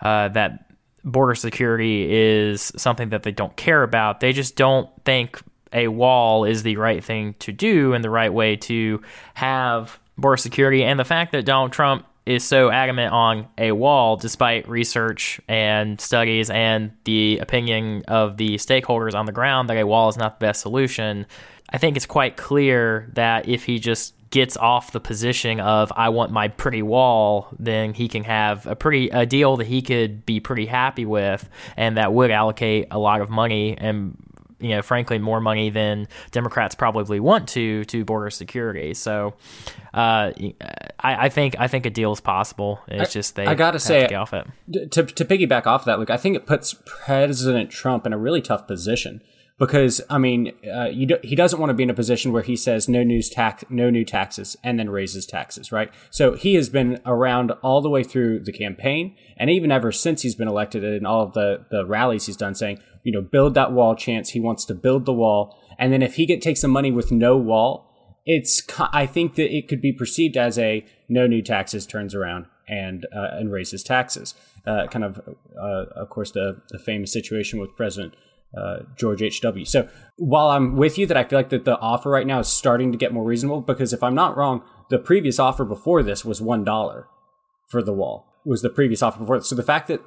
uh, 0.01 0.27
that 0.27 0.73
border 1.05 1.35
security 1.35 2.11
is 2.11 2.63
something 2.75 3.11
that 3.11 3.23
they 3.23 3.31
don't 3.31 3.55
care 3.55 3.83
about. 3.83 4.19
They 4.19 4.33
just 4.33 4.57
don't 4.57 4.89
think 5.05 5.41
a 5.71 5.87
wall 5.87 6.43
is 6.43 6.63
the 6.63 6.75
right 6.75 7.01
thing 7.01 7.35
to 7.39 7.53
do 7.53 7.93
and 7.93 8.03
the 8.03 8.09
right 8.09 8.33
way 8.33 8.57
to 8.57 9.01
have 9.35 10.00
border 10.21 10.37
security. 10.37 10.83
And 10.83 10.99
the 10.99 11.05
fact 11.05 11.31
that 11.33 11.45
Donald 11.45 11.71
Trump 11.71 12.05
is 12.25 12.43
so 12.43 12.69
adamant 12.69 13.11
on 13.11 13.47
a 13.57 13.71
wall, 13.71 14.15
despite 14.15 14.69
research 14.69 15.41
and 15.47 15.99
studies 15.99 16.49
and 16.49 16.91
the 17.03 17.39
opinion 17.39 18.03
of 18.07 18.37
the 18.37 18.55
stakeholders 18.55 19.15
on 19.15 19.25
the 19.25 19.31
ground 19.31 19.69
that 19.69 19.77
a 19.77 19.85
wall 19.85 20.07
is 20.09 20.17
not 20.17 20.39
the 20.39 20.45
best 20.45 20.61
solution, 20.61 21.25
I 21.69 21.77
think 21.77 21.97
it's 21.97 22.05
quite 22.05 22.37
clear 22.37 23.09
that 23.13 23.47
if 23.47 23.63
he 23.63 23.79
just 23.79 24.13
gets 24.29 24.55
off 24.55 24.93
the 24.93 24.99
position 24.99 25.59
of 25.59 25.91
I 25.95 26.09
want 26.09 26.31
my 26.31 26.47
pretty 26.47 26.81
wall, 26.81 27.49
then 27.59 27.93
he 27.93 28.07
can 28.07 28.23
have 28.23 28.65
a 28.65 28.75
pretty 28.75 29.09
a 29.09 29.25
deal 29.25 29.57
that 29.57 29.67
he 29.67 29.81
could 29.81 30.25
be 30.25 30.39
pretty 30.39 30.67
happy 30.67 31.05
with, 31.05 31.49
and 31.75 31.97
that 31.97 32.13
would 32.13 32.31
allocate 32.31 32.87
a 32.91 32.99
lot 32.99 33.21
of 33.21 33.29
money 33.29 33.77
and 33.77 34.15
you 34.61 34.69
know, 34.69 34.81
frankly, 34.81 35.17
more 35.17 35.41
money 35.41 35.69
than 35.69 36.07
Democrats 36.29 36.75
probably 36.75 37.19
want 37.19 37.49
to 37.49 37.83
to 37.85 38.05
border 38.05 38.29
security. 38.29 38.93
So, 38.93 39.33
uh, 39.93 40.31
I, 40.99 41.25
I, 41.25 41.29
think 41.29 41.55
I 41.59 41.67
think 41.67 41.85
a 41.85 41.89
deal 41.89 42.13
is 42.13 42.21
possible. 42.21 42.79
It's 42.87 43.11
I, 43.11 43.13
just 43.13 43.35
they. 43.35 43.45
I 43.45 43.55
gotta 43.55 43.79
say, 43.79 44.07
to 44.07 44.15
off 44.15 44.33
it. 44.33 44.47
To 44.91 45.03
to 45.03 45.25
piggyback 45.25 45.67
off 45.67 45.85
that, 45.85 45.99
look, 45.99 46.09
I 46.09 46.17
think 46.17 46.35
it 46.35 46.45
puts 46.45 46.75
President 46.85 47.69
Trump 47.69 48.05
in 48.05 48.13
a 48.13 48.17
really 48.17 48.41
tough 48.41 48.67
position 48.67 49.21
because 49.61 50.01
I 50.09 50.17
mean, 50.17 50.53
uh, 50.67 50.87
do, 50.89 51.17
he 51.21 51.35
doesn't 51.35 51.59
want 51.59 51.69
to 51.69 51.75
be 51.75 51.83
in 51.83 51.91
a 51.91 51.93
position 51.93 52.31
where 52.31 52.41
he 52.41 52.55
says 52.55 52.89
no 52.89 53.03
news 53.03 53.29
tax, 53.29 53.63
no 53.69 53.91
new 53.91 54.03
taxes, 54.03 54.57
and 54.63 54.79
then 54.79 54.89
raises 54.89 55.27
taxes, 55.27 55.71
right? 55.71 55.91
So 56.09 56.33
he 56.33 56.55
has 56.55 56.67
been 56.67 56.99
around 57.05 57.51
all 57.61 57.79
the 57.79 57.89
way 57.89 58.03
through 58.03 58.39
the 58.39 58.51
campaign, 58.51 59.15
and 59.37 59.51
even 59.51 59.71
ever 59.71 59.91
since 59.91 60.23
he's 60.23 60.33
been 60.33 60.47
elected, 60.47 60.83
in 60.83 61.05
all 61.05 61.21
of 61.21 61.33
the 61.33 61.65
the 61.69 61.85
rallies 61.85 62.25
he's 62.25 62.37
done, 62.37 62.55
saying, 62.55 62.79
you 63.03 63.11
know, 63.11 63.21
build 63.21 63.53
that 63.53 63.71
wall. 63.71 63.93
Chance 63.93 64.29
he 64.29 64.39
wants 64.39 64.65
to 64.65 64.73
build 64.73 65.05
the 65.05 65.13
wall, 65.13 65.55
and 65.77 65.93
then 65.93 66.01
if 66.01 66.15
he 66.15 66.25
get 66.25 66.41
takes 66.41 66.61
some 66.61 66.71
money 66.71 66.91
with 66.91 67.11
no 67.11 67.37
wall, 67.37 67.90
it's 68.25 68.61
I 68.79 69.05
think 69.05 69.35
that 69.35 69.55
it 69.55 69.67
could 69.67 69.81
be 69.81 69.91
perceived 69.91 70.37
as 70.37 70.57
a 70.57 70.85
no 71.09 71.27
new 71.27 71.41
taxes 71.41 71.85
turns 71.85 72.13
around 72.13 72.45
and 72.67 73.05
uh, 73.15 73.29
and 73.33 73.51
raises 73.51 73.83
taxes. 73.83 74.33
Uh, 74.65 74.85
kind 74.87 75.03
of, 75.03 75.19
uh, 75.59 75.85
of 75.95 76.09
course, 76.09 76.31
the 76.31 76.61
the 76.69 76.79
famous 76.79 77.11
situation 77.11 77.59
with 77.59 77.75
President 77.75 78.15
uh, 78.55 78.79
George 78.97 79.21
H.W. 79.21 79.65
So 79.65 79.87
while 80.17 80.49
I'm 80.49 80.75
with 80.75 80.97
you 80.97 81.07
that 81.07 81.17
I 81.17 81.23
feel 81.23 81.39
like 81.39 81.49
that 81.49 81.65
the 81.65 81.79
offer 81.79 82.09
right 82.09 82.27
now 82.27 82.39
is 82.39 82.47
starting 82.47 82.91
to 82.91 82.97
get 82.97 83.13
more 83.13 83.23
reasonable, 83.23 83.61
because 83.61 83.93
if 83.93 84.03
I'm 84.03 84.15
not 84.15 84.37
wrong, 84.37 84.63
the 84.89 84.99
previous 84.99 85.39
offer 85.39 85.65
before 85.65 86.03
this 86.03 86.25
was 86.25 86.41
one 86.41 86.63
dollar 86.63 87.07
for 87.69 87.81
the 87.81 87.93
wall. 87.93 88.27
Was 88.43 88.61
the 88.61 88.69
previous 88.69 89.03
offer 89.03 89.19
before 89.19 89.37
this. 89.37 89.49
So 89.49 89.55
the 89.55 89.63
fact 89.63 89.87
that 89.87 90.01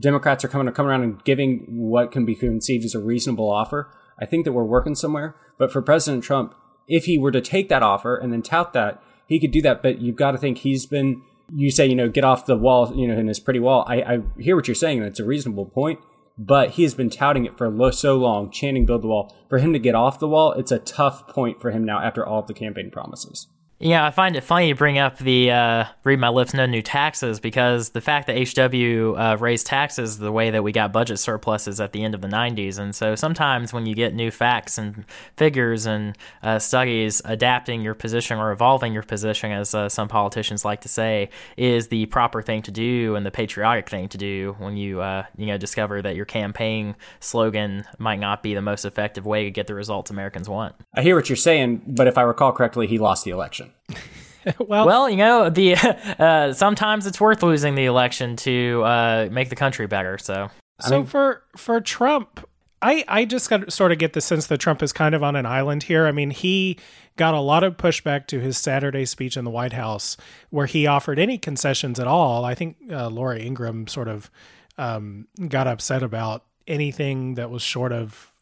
Democrats 0.00 0.44
are 0.44 0.48
coming 0.48 0.72
coming 0.72 0.90
around 0.90 1.02
and 1.02 1.24
giving 1.24 1.66
what 1.68 2.10
can 2.10 2.24
be 2.24 2.34
conceived 2.34 2.84
as 2.84 2.94
a 2.94 3.00
reasonable 3.00 3.50
offer, 3.50 3.92
I 4.18 4.26
think 4.26 4.44
that 4.44 4.52
we're 4.52 4.64
working 4.64 4.94
somewhere. 4.94 5.36
But 5.58 5.72
for 5.72 5.82
President 5.82 6.24
Trump, 6.24 6.54
if 6.90 7.06
he 7.06 7.16
were 7.16 7.30
to 7.30 7.40
take 7.40 7.70
that 7.70 7.82
offer 7.82 8.16
and 8.16 8.32
then 8.32 8.42
tout 8.42 8.74
that, 8.74 9.02
he 9.26 9.40
could 9.40 9.52
do 9.52 9.62
that. 9.62 9.82
But 9.82 10.00
you've 10.00 10.16
got 10.16 10.32
to 10.32 10.38
think 10.38 10.58
he's 10.58 10.84
been. 10.84 11.22
You 11.52 11.72
say, 11.72 11.86
you 11.86 11.96
know, 11.96 12.08
get 12.08 12.22
off 12.22 12.46
the 12.46 12.56
wall, 12.56 12.94
you 12.94 13.08
know, 13.08 13.18
in 13.18 13.26
his 13.26 13.40
pretty 13.40 13.58
wall. 13.58 13.84
I, 13.88 14.02
I 14.02 14.18
hear 14.38 14.54
what 14.54 14.68
you're 14.68 14.74
saying, 14.76 14.98
and 14.98 15.06
it's 15.06 15.18
a 15.18 15.24
reasonable 15.24 15.66
point 15.66 15.98
but 16.40 16.70
he 16.70 16.84
has 16.84 16.94
been 16.94 17.10
touting 17.10 17.44
it 17.44 17.58
for 17.58 17.92
so 17.92 18.16
long, 18.16 18.50
chanting 18.50 18.86
build 18.86 19.02
the 19.02 19.08
wall. 19.08 19.36
For 19.50 19.58
him 19.58 19.74
to 19.74 19.78
get 19.78 19.94
off 19.94 20.18
the 20.18 20.26
wall, 20.26 20.52
it's 20.52 20.72
a 20.72 20.78
tough 20.78 21.28
point 21.28 21.60
for 21.60 21.70
him 21.70 21.84
now 21.84 22.00
after 22.00 22.24
all 22.24 22.40
of 22.40 22.46
the 22.46 22.54
campaign 22.54 22.90
promises. 22.90 23.46
Yeah, 23.82 24.04
I 24.04 24.10
find 24.10 24.36
it 24.36 24.42
funny 24.42 24.68
you 24.68 24.74
bring 24.74 24.98
up 24.98 25.16
the 25.16 25.50
uh, 25.50 25.84
read 26.04 26.18
my 26.18 26.28
lips, 26.28 26.52
no 26.52 26.66
new 26.66 26.82
taxes, 26.82 27.40
because 27.40 27.90
the 27.90 28.02
fact 28.02 28.26
that 28.26 28.36
HW 28.36 29.16
uh, 29.16 29.38
raised 29.40 29.66
taxes 29.66 30.18
the 30.18 30.30
way 30.30 30.50
that 30.50 30.62
we 30.62 30.70
got 30.70 30.92
budget 30.92 31.18
surpluses 31.18 31.80
at 31.80 31.92
the 31.92 32.04
end 32.04 32.14
of 32.14 32.20
the 32.20 32.28
90s. 32.28 32.78
And 32.78 32.94
so 32.94 33.14
sometimes 33.14 33.72
when 33.72 33.86
you 33.86 33.94
get 33.94 34.12
new 34.12 34.30
facts 34.30 34.76
and 34.76 35.06
figures 35.38 35.86
and 35.86 36.18
uh, 36.42 36.58
studies, 36.58 37.22
adapting 37.24 37.80
your 37.80 37.94
position 37.94 38.36
or 38.36 38.52
evolving 38.52 38.92
your 38.92 39.02
position, 39.02 39.50
as 39.50 39.74
uh, 39.74 39.88
some 39.88 40.08
politicians 40.08 40.62
like 40.62 40.82
to 40.82 40.88
say, 40.88 41.30
is 41.56 41.88
the 41.88 42.04
proper 42.06 42.42
thing 42.42 42.60
to 42.60 42.70
do 42.70 43.14
and 43.16 43.24
the 43.24 43.30
patriotic 43.30 43.88
thing 43.88 44.10
to 44.10 44.18
do 44.18 44.56
when 44.58 44.76
you, 44.76 45.00
uh, 45.00 45.24
you 45.38 45.46
know, 45.46 45.56
discover 45.56 46.02
that 46.02 46.16
your 46.16 46.26
campaign 46.26 46.96
slogan 47.20 47.84
might 47.96 48.20
not 48.20 48.42
be 48.42 48.52
the 48.52 48.60
most 48.60 48.84
effective 48.84 49.24
way 49.24 49.44
to 49.44 49.50
get 49.50 49.66
the 49.66 49.74
results 49.74 50.10
Americans 50.10 50.50
want. 50.50 50.74
I 50.92 51.00
hear 51.00 51.16
what 51.16 51.30
you're 51.30 51.36
saying, 51.36 51.80
but 51.86 52.06
if 52.06 52.18
I 52.18 52.22
recall 52.22 52.52
correctly, 52.52 52.86
he 52.86 52.98
lost 52.98 53.24
the 53.24 53.30
election. 53.30 53.69
well, 54.58 54.86
well, 54.86 55.10
you 55.10 55.16
know, 55.16 55.50
the 55.50 55.74
uh, 56.18 56.52
sometimes 56.52 57.06
it's 57.06 57.20
worth 57.20 57.42
losing 57.42 57.74
the 57.74 57.84
election 57.84 58.36
to 58.36 58.82
uh, 58.84 59.28
make 59.30 59.48
the 59.48 59.56
country 59.56 59.86
better. 59.86 60.18
So, 60.18 60.50
so 60.80 60.94
I 60.94 60.98
mean, 60.98 61.06
for 61.06 61.42
for 61.56 61.80
Trump, 61.80 62.46
I 62.82 63.04
I 63.08 63.24
just 63.24 63.50
got 63.50 63.72
sort 63.72 63.92
of 63.92 63.98
get 63.98 64.12
the 64.12 64.20
sense 64.20 64.46
that 64.48 64.58
Trump 64.58 64.82
is 64.82 64.92
kind 64.92 65.14
of 65.14 65.22
on 65.22 65.36
an 65.36 65.46
island 65.46 65.84
here. 65.84 66.06
I 66.06 66.12
mean, 66.12 66.30
he 66.30 66.78
got 67.16 67.34
a 67.34 67.40
lot 67.40 67.64
of 67.64 67.76
pushback 67.76 68.26
to 68.28 68.40
his 68.40 68.56
Saturday 68.56 69.04
speech 69.04 69.36
in 69.36 69.44
the 69.44 69.50
White 69.50 69.74
House, 69.74 70.16
where 70.50 70.66
he 70.66 70.86
offered 70.86 71.18
any 71.18 71.38
concessions 71.38 72.00
at 72.00 72.06
all. 72.06 72.44
I 72.44 72.54
think 72.54 72.76
uh, 72.90 73.08
Laura 73.08 73.38
Ingraham 73.38 73.86
sort 73.86 74.08
of 74.08 74.30
um, 74.78 75.26
got 75.48 75.66
upset 75.66 76.02
about 76.02 76.44
anything 76.66 77.34
that 77.34 77.50
was 77.50 77.62
short 77.62 77.92
of 77.92 78.32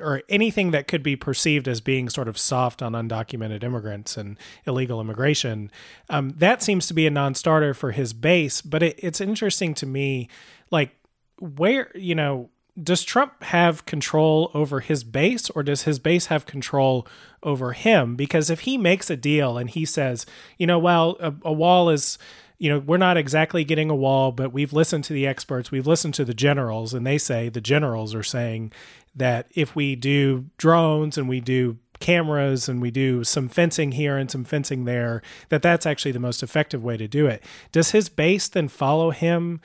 or 0.00 0.22
anything 0.28 0.70
that 0.70 0.88
could 0.88 1.02
be 1.02 1.16
perceived 1.16 1.68
as 1.68 1.80
being 1.80 2.08
sort 2.08 2.28
of 2.28 2.38
soft 2.38 2.82
on 2.82 2.92
undocumented 2.92 3.62
immigrants 3.62 4.16
and 4.16 4.38
illegal 4.66 5.00
immigration, 5.00 5.70
um, 6.08 6.34
that 6.36 6.62
seems 6.62 6.86
to 6.86 6.94
be 6.94 7.06
a 7.06 7.10
non-starter 7.10 7.74
for 7.74 7.92
his 7.92 8.12
base. 8.12 8.60
But 8.60 8.82
it, 8.82 8.98
it's 9.02 9.20
interesting 9.20 9.74
to 9.74 9.86
me, 9.86 10.28
like 10.70 10.96
where 11.38 11.90
you 11.94 12.14
know 12.14 12.50
does 12.80 13.04
Trump 13.04 13.42
have 13.44 13.86
control 13.86 14.50
over 14.52 14.80
his 14.80 15.04
base 15.04 15.48
or 15.50 15.62
does 15.62 15.82
his 15.82 15.98
base 15.98 16.26
have 16.26 16.44
control 16.46 17.06
over 17.42 17.72
him? 17.72 18.16
Because 18.16 18.50
if 18.50 18.60
he 18.60 18.76
makes 18.76 19.10
a 19.10 19.16
deal 19.16 19.56
and 19.56 19.70
he 19.70 19.84
says, 19.84 20.26
you 20.58 20.66
know, 20.66 20.78
well, 20.78 21.16
a, 21.20 21.32
a, 21.44 21.52
wall 21.52 21.88
is, 21.88 22.18
you 22.58 22.68
know, 22.68 22.80
we're 22.80 22.96
not 22.96 23.16
exactly 23.16 23.62
getting 23.62 23.90
a 23.90 23.94
wall, 23.94 24.32
but 24.32 24.52
we've 24.52 24.72
listened 24.72 25.04
to 25.04 25.12
the 25.12 25.26
experts, 25.26 25.70
we've 25.70 25.86
listened 25.86 26.14
to 26.14 26.24
the 26.24 26.34
generals, 26.34 26.92
and 26.92 27.06
they 27.06 27.18
say 27.18 27.48
the 27.48 27.60
generals 27.60 28.12
are 28.12 28.24
saying 28.24 28.72
that 29.14 29.46
if 29.54 29.74
we 29.76 29.96
do 29.96 30.46
drones 30.56 31.16
and 31.16 31.28
we 31.28 31.40
do 31.40 31.78
cameras 32.00 32.68
and 32.68 32.82
we 32.82 32.90
do 32.90 33.24
some 33.24 33.48
fencing 33.48 33.92
here 33.92 34.16
and 34.16 34.30
some 34.30 34.44
fencing 34.44 34.84
there 34.84 35.22
that 35.48 35.62
that's 35.62 35.86
actually 35.86 36.12
the 36.12 36.18
most 36.18 36.42
effective 36.42 36.82
way 36.82 36.96
to 36.96 37.08
do 37.08 37.26
it. 37.26 37.42
Does 37.72 37.92
his 37.92 38.08
base 38.08 38.48
then 38.48 38.68
follow 38.68 39.10
him 39.10 39.60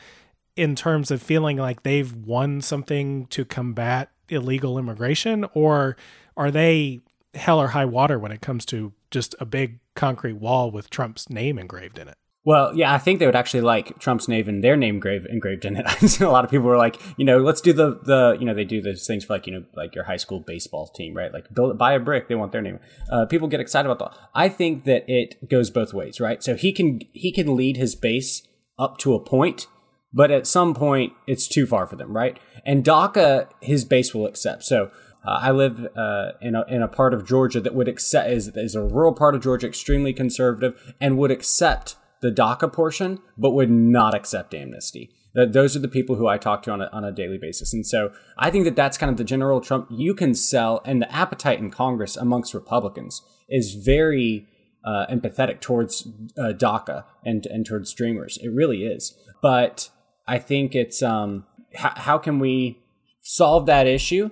in 0.56 0.76
terms 0.76 1.12
of 1.12 1.22
feeling 1.22 1.58
like 1.58 1.84
they've 1.84 2.14
won 2.16 2.62
something 2.62 3.26
to 3.28 3.46
combat 3.46 4.12
illegal 4.30 4.78
immigration 4.78 5.46
or 5.54 5.98
are 6.38 6.52
they 6.52 7.02
hell 7.34 7.60
or 7.60 7.70
high 7.70 7.86
water 7.86 8.20
when 8.20 8.32
it 8.32 8.42
comes 8.42 8.66
to 8.66 8.94
just 9.12 9.36
a 9.40 9.46
big 9.46 9.80
concrete 9.96 10.34
wall 10.34 10.72
with 10.72 10.90
Trump's 10.90 11.30
name 11.30 11.58
engraved 11.58 11.98
in 11.98 12.08
it 12.08 12.18
well, 12.50 12.76
yeah, 12.76 12.92
I 12.92 12.98
think 12.98 13.20
they 13.20 13.28
would 13.28 13.36
actually 13.36 13.62
like 13.62 14.00
Trump's 14.00 14.28
name 14.28 14.50
and 14.50 14.64
their 14.64 14.76
name 14.76 15.00
grave, 15.00 15.28
engraved 15.30 15.66
in 15.66 15.76
it. 15.76 15.86
I've 15.88 16.10
seen 16.10 16.26
a 16.26 16.32
lot 16.32 16.44
of 16.44 16.50
people 16.50 16.66
were 16.66 16.78
like, 16.78 17.00
you 17.16 17.24
know, 17.24 17.38
let's 17.38 17.62
do 17.62 17.74
the 17.74 18.00
the 18.02 18.38
you 18.40 18.46
know 18.48 18.56
they 18.56 18.66
do 18.66 18.82
those 18.82 19.06
things 19.06 19.24
for 19.24 19.34
like 19.34 19.46
you 19.46 19.54
know 19.54 19.66
like 19.76 19.94
your 19.94 20.06
high 20.06 20.18
school 20.18 20.40
baseball 20.40 20.88
team, 20.88 21.16
right? 21.16 21.32
Like 21.32 21.54
build 21.54 21.78
buy 21.78 21.94
a 21.94 22.00
brick, 22.00 22.28
they 22.28 22.34
want 22.34 22.52
their 22.52 22.64
name. 22.64 22.80
Uh, 23.12 23.28
people 23.28 23.48
get 23.48 23.60
excited 23.60 23.88
about 23.88 24.00
that. 24.00 24.20
I 24.34 24.50
think 24.50 24.86
that 24.86 25.06
it 25.08 25.48
goes 25.48 25.70
both 25.70 25.94
ways, 25.94 26.20
right? 26.20 26.44
So 26.44 26.56
he 26.56 26.74
can 26.74 27.02
he 27.14 27.32
can 27.32 27.56
lead 27.56 27.78
his 27.78 27.94
base 27.94 28.42
up 28.80 28.98
to 28.98 29.14
a 29.14 29.20
point, 29.24 29.68
but 30.12 30.32
at 30.32 30.48
some 30.48 30.74
point 30.74 31.14
it's 31.28 31.48
too 31.48 31.68
far 31.68 31.86
for 31.86 31.98
them, 31.98 32.18
right? 32.18 32.40
And 32.66 32.84
DACA, 32.84 33.48
his 33.62 33.86
base 33.86 34.16
will 34.16 34.26
accept. 34.26 34.64
So. 34.64 34.90
Uh, 35.22 35.38
I 35.42 35.52
live 35.52 35.86
uh, 35.98 36.32
in 36.40 36.56
a 36.56 36.64
in 36.70 36.82
a 36.82 36.88
part 36.88 37.14
of 37.14 37.28
Georgia 37.28 37.60
that 37.60 37.76
would 37.76 37.90
accept 37.90 38.30
is 38.30 38.48
is 38.56 38.74
a 38.74 38.82
rural 38.82 39.14
part 39.14 39.36
of 39.36 39.44
Georgia, 39.44 39.68
extremely 39.68 40.14
conservative, 40.14 40.94
and 41.02 41.18
would 41.18 41.30
accept 41.30 41.98
the 42.22 42.32
DACA 42.32 42.72
portion, 42.72 43.20
but 43.38 43.52
would 43.52 43.72
not 43.72 44.14
accept 44.14 44.54
amnesty. 44.54 45.12
That 45.36 45.54
those 45.54 45.76
are 45.76 45.80
the 45.80 45.88
people 45.88 46.16
who 46.16 46.28
I 46.28 46.38
talk 46.38 46.64
to 46.64 46.72
on 46.72 46.82
a, 46.82 46.90
on 46.92 47.04
a 47.04 47.12
daily 47.12 47.38
basis. 47.38 47.74
And 47.74 47.86
so 47.86 48.12
I 48.38 48.50
think 48.50 48.66
that 48.66 48.76
that's 48.76 48.98
kind 48.98 49.12
of 49.12 49.18
the 49.18 49.24
general 49.24 49.62
Trump 49.62 49.88
you 49.90 50.14
can 50.14 50.34
sell, 50.34 50.82
and 50.86 51.02
the 51.02 51.14
appetite 51.14 51.60
in 51.60 51.70
Congress 51.70 52.18
amongst 52.18 52.54
Republicans 52.54 53.22
is 53.48 53.76
very 53.76 54.48
uh, 54.84 55.06
empathetic 55.10 55.60
towards 55.60 56.08
uh, 56.38 56.54
DACA 56.54 57.04
and, 57.24 57.46
and 57.46 57.66
towards 57.66 57.94
Dreamers. 57.94 58.40
It 58.42 58.50
really 58.50 58.86
is. 58.86 59.18
But 59.42 59.90
I 60.28 60.40
think 60.40 60.76
it's 60.76 61.04
um, 61.04 61.46
h- 61.74 61.98
how 61.98 62.18
can 62.18 62.40
we 62.40 62.80
solve 63.22 63.66
that 63.68 63.88
issue 63.88 64.32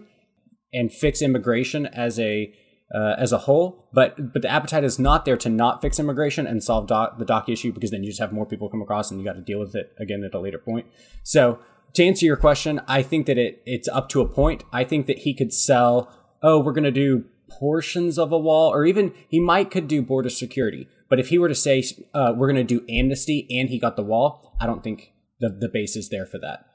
and 0.74 0.92
fix 0.92 1.22
immigration 1.22 1.86
as 1.86 2.20
a 2.20 2.54
uh, 2.94 3.16
as 3.18 3.34
a 3.34 3.40
whole, 3.40 3.90
but 3.94 4.32
but 4.34 4.42
the 4.42 4.50
appetite 4.50 4.84
is 4.84 4.98
not 4.98 5.26
there 5.26 5.38
to 5.38 5.50
not 5.50 5.82
fix 5.82 6.00
immigration 6.00 6.48
and 6.48 6.64
solve 6.64 6.88
doc, 6.88 7.18
the 7.18 7.26
doc 7.26 7.50
issue 7.50 7.72
because 7.74 7.92
then 7.92 8.04
you 8.04 8.10
just 8.10 8.20
have 8.20 8.32
more 8.32 8.46
people 8.46 8.70
come 8.70 8.82
across 8.82 9.12
and 9.12 9.20
you 9.20 9.26
got 9.26 9.34
to 9.34 9.42
deal 9.42 9.60
with 9.60 9.76
it 9.76 9.94
again 10.00 10.24
at 10.24 10.34
a 10.34 10.40
later 10.40 10.58
point. 10.58 10.86
So 11.24 11.60
to 11.94 12.04
answer 12.04 12.26
your 12.26 12.38
question, 12.38 12.80
I 12.88 13.02
think 13.02 13.26
that 13.26 13.38
it 13.38 13.62
it's 13.66 13.90
up 13.90 14.08
to 14.10 14.22
a 14.22 14.28
point. 14.28 14.64
I 14.72 14.84
think 14.84 15.08
that 15.08 15.20
he 15.20 15.34
could 15.34 15.54
sell. 15.54 16.10
Oh, 16.42 16.60
we're 16.60 16.74
to 16.74 16.92
do 16.92 17.26
portions 17.50 18.18
of 18.20 18.32
a 18.32 18.38
wall, 18.38 18.72
or 18.74 18.86
even 18.86 19.14
he 19.28 19.40
might 19.40 19.72
could 19.72 19.88
do 19.88 20.02
border 20.02 20.30
security. 20.30 20.88
But 21.10 21.20
if 21.20 21.30
he 21.30 21.38
were 21.38 21.48
to 21.48 21.56
say 21.56 21.84
uh, 22.14 22.34
we're 22.36 22.52
to 22.54 22.64
do 22.64 22.86
amnesty 22.90 23.48
and 23.50 23.70
he 23.70 23.80
got 23.80 23.96
the 23.96 24.04
wall, 24.04 24.56
I 24.62 24.66
don't 24.66 24.84
think 24.84 25.12
the 25.40 25.50
the 25.50 25.70
base 25.70 25.96
is 25.96 26.10
there 26.10 26.26
for 26.26 26.38
that. 26.40 26.66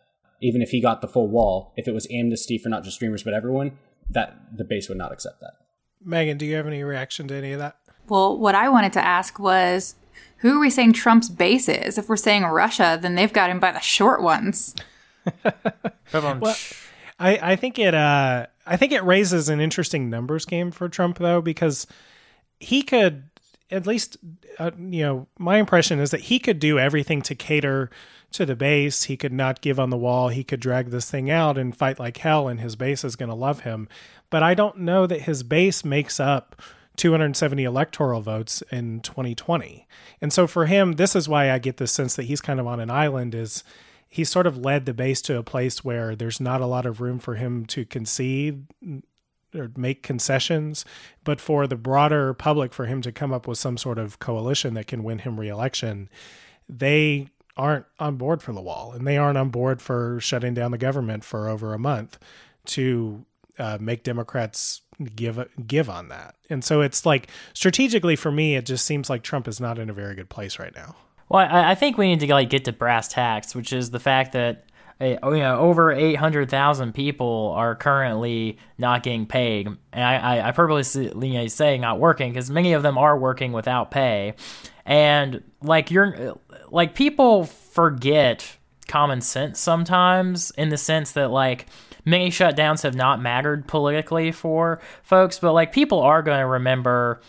Even 0.42 0.60
if 0.60 0.70
he 0.70 0.80
got 0.80 1.00
the 1.00 1.08
full 1.08 1.28
wall, 1.28 1.72
if 1.76 1.86
it 1.86 1.94
was 1.94 2.06
amnesty 2.10 2.58
for 2.58 2.68
not 2.68 2.84
just 2.84 2.96
streamers 2.96 3.22
but 3.22 3.32
everyone, 3.32 3.78
that 4.10 4.56
the 4.56 4.64
base 4.64 4.88
would 4.88 4.98
not 4.98 5.12
accept 5.12 5.40
that. 5.40 5.52
Megan, 6.04 6.38
do 6.38 6.46
you 6.46 6.56
have 6.56 6.66
any 6.66 6.82
reaction 6.82 7.28
to 7.28 7.34
any 7.34 7.52
of 7.52 7.58
that? 7.58 7.76
Well, 8.08 8.38
what 8.38 8.54
I 8.54 8.68
wanted 8.68 8.92
to 8.94 9.04
ask 9.04 9.38
was 9.38 9.94
who 10.38 10.56
are 10.56 10.60
we 10.60 10.70
saying 10.70 10.94
Trump's 10.94 11.28
base 11.28 11.68
is? 11.68 11.98
If 11.98 12.08
we're 12.08 12.16
saying 12.16 12.42
Russia, 12.44 12.98
then 13.00 13.14
they've 13.14 13.32
got 13.32 13.48
him 13.48 13.60
by 13.60 13.70
the 13.70 13.80
short 13.80 14.22
ones. 14.22 14.74
well, 16.12 16.56
I, 17.18 17.38
I 17.52 17.56
think 17.56 17.78
it 17.78 17.94
uh 17.94 18.46
I 18.66 18.76
think 18.76 18.92
it 18.92 19.04
raises 19.04 19.48
an 19.48 19.60
interesting 19.60 20.10
numbers 20.10 20.44
game 20.44 20.72
for 20.72 20.88
Trump 20.88 21.18
though 21.18 21.40
because 21.40 21.86
he 22.58 22.82
could 22.82 23.30
at 23.70 23.86
least 23.86 24.16
uh, 24.58 24.72
you 24.76 25.02
know 25.02 25.28
my 25.38 25.58
impression 25.58 26.00
is 26.00 26.10
that 26.10 26.22
he 26.22 26.40
could 26.40 26.58
do 26.58 26.78
everything 26.78 27.22
to 27.22 27.36
cater 27.36 27.90
to 28.32 28.46
the 28.46 28.56
base. 28.56 29.04
He 29.04 29.16
could 29.16 29.32
not 29.32 29.60
give 29.60 29.78
on 29.78 29.90
the 29.90 29.96
wall. 29.96 30.28
He 30.28 30.44
could 30.44 30.60
drag 30.60 30.90
this 30.90 31.10
thing 31.10 31.30
out 31.30 31.58
and 31.58 31.76
fight 31.76 31.98
like 31.98 32.18
hell 32.18 32.48
and 32.48 32.60
his 32.60 32.76
base 32.76 33.04
is 33.04 33.16
going 33.16 33.28
to 33.28 33.34
love 33.34 33.60
him. 33.60 33.88
But 34.30 34.42
i 34.42 34.54
don't 34.54 34.78
know 34.78 35.06
that 35.06 35.22
his 35.22 35.42
base 35.42 35.84
makes 35.84 36.18
up 36.18 36.60
270 36.96 37.64
electoral 37.64 38.20
votes 38.20 38.62
in 38.70 39.00
2020 39.00 39.86
and 40.20 40.32
so 40.32 40.46
for 40.46 40.66
him 40.66 40.92
this 40.92 41.16
is 41.16 41.26
why 41.26 41.50
i 41.50 41.58
get 41.58 41.78
the 41.78 41.86
sense 41.86 42.16
that 42.16 42.24
he's 42.24 42.42
kind 42.42 42.60
of 42.60 42.66
on 42.66 42.80
an 42.80 42.90
island 42.90 43.34
is 43.34 43.64
he 44.12 44.24
sort 44.24 44.46
of 44.46 44.58
led 44.58 44.84
the 44.84 44.92
base 44.92 45.22
to 45.22 45.38
a 45.38 45.42
place 45.42 45.82
where 45.82 46.14
there's 46.14 46.38
not 46.38 46.60
a 46.60 46.66
lot 46.66 46.84
of 46.84 47.00
room 47.00 47.18
for 47.18 47.36
him 47.36 47.64
to 47.64 47.86
concede 47.86 48.66
or 49.54 49.70
make 49.74 50.02
concessions, 50.02 50.84
but 51.24 51.40
for 51.40 51.66
the 51.66 51.76
broader 51.76 52.34
public, 52.34 52.74
for 52.74 52.84
him 52.84 53.00
to 53.00 53.10
come 53.10 53.32
up 53.32 53.46
with 53.46 53.56
some 53.56 53.78
sort 53.78 53.98
of 53.98 54.18
coalition 54.18 54.74
that 54.74 54.86
can 54.86 55.02
win 55.02 55.20
him 55.20 55.40
reelection, 55.40 56.10
they 56.68 57.28
aren't 57.56 57.86
on 57.98 58.16
board 58.16 58.42
for 58.42 58.52
the 58.52 58.60
wall 58.60 58.92
and 58.92 59.06
they 59.06 59.16
aren't 59.16 59.38
on 59.38 59.50
board 59.50 59.82
for 59.82 60.18
shutting 60.20 60.54
down 60.54 60.70
the 60.70 60.78
government 60.78 61.24
for 61.24 61.48
over 61.48 61.74
a 61.74 61.78
month 61.78 62.18
to 62.64 63.24
uh, 63.58 63.78
make 63.80 64.02
Democrats 64.02 64.82
give 65.14 65.44
give 65.66 65.90
on 65.90 66.08
that. 66.08 66.34
And 66.48 66.64
so 66.64 66.80
it's 66.80 67.04
like 67.04 67.28
strategically 67.52 68.16
for 68.16 68.30
me, 68.30 68.56
it 68.56 68.66
just 68.66 68.84
seems 68.84 69.10
like 69.10 69.22
Trump 69.22 69.48
is 69.48 69.60
not 69.60 69.78
in 69.78 69.90
a 69.90 69.92
very 69.92 70.14
good 70.14 70.28
place 70.28 70.58
right 70.58 70.74
now. 70.74 70.96
Well, 71.28 71.46
I, 71.48 71.72
I 71.72 71.74
think 71.74 71.98
we 71.98 72.08
need 72.08 72.20
to 72.20 72.32
like 72.32 72.50
get 72.50 72.64
to 72.66 72.72
brass 72.72 73.08
tacks, 73.08 73.54
which 73.54 73.72
is 73.72 73.90
the 73.90 74.00
fact 74.00 74.32
that 74.32 74.64
you 75.00 75.18
know, 75.20 75.58
over 75.58 75.90
800,000 75.90 76.92
people 76.92 77.52
are 77.56 77.74
currently 77.74 78.58
not 78.78 79.02
getting 79.02 79.26
paid. 79.26 79.66
And 79.92 80.04
I, 80.04 80.48
I, 80.48 80.52
purposely 80.52 81.48
say 81.48 81.78
not 81.78 81.98
working 81.98 82.32
because 82.32 82.50
many 82.50 82.72
of 82.72 82.84
them 82.84 82.96
are 82.96 83.18
working 83.18 83.52
without 83.52 83.90
pay. 83.90 84.34
And 84.86 85.42
like 85.60 85.90
you're 85.90 86.38
like 86.72 86.94
people 86.94 87.44
forget 87.44 88.56
common 88.88 89.20
sense 89.20 89.60
sometimes 89.60 90.50
in 90.52 90.68
the 90.68 90.76
sense 90.76 91.12
that 91.12 91.30
like 91.30 91.66
many 92.04 92.30
shutdowns 92.30 92.82
have 92.82 92.94
not 92.94 93.20
mattered 93.20 93.66
politically 93.68 94.32
for 94.32 94.80
folks, 95.02 95.38
but 95.38 95.52
like 95.52 95.72
people 95.72 96.00
are 96.00 96.22
going 96.22 96.40
to 96.40 96.46
remember 96.46 97.20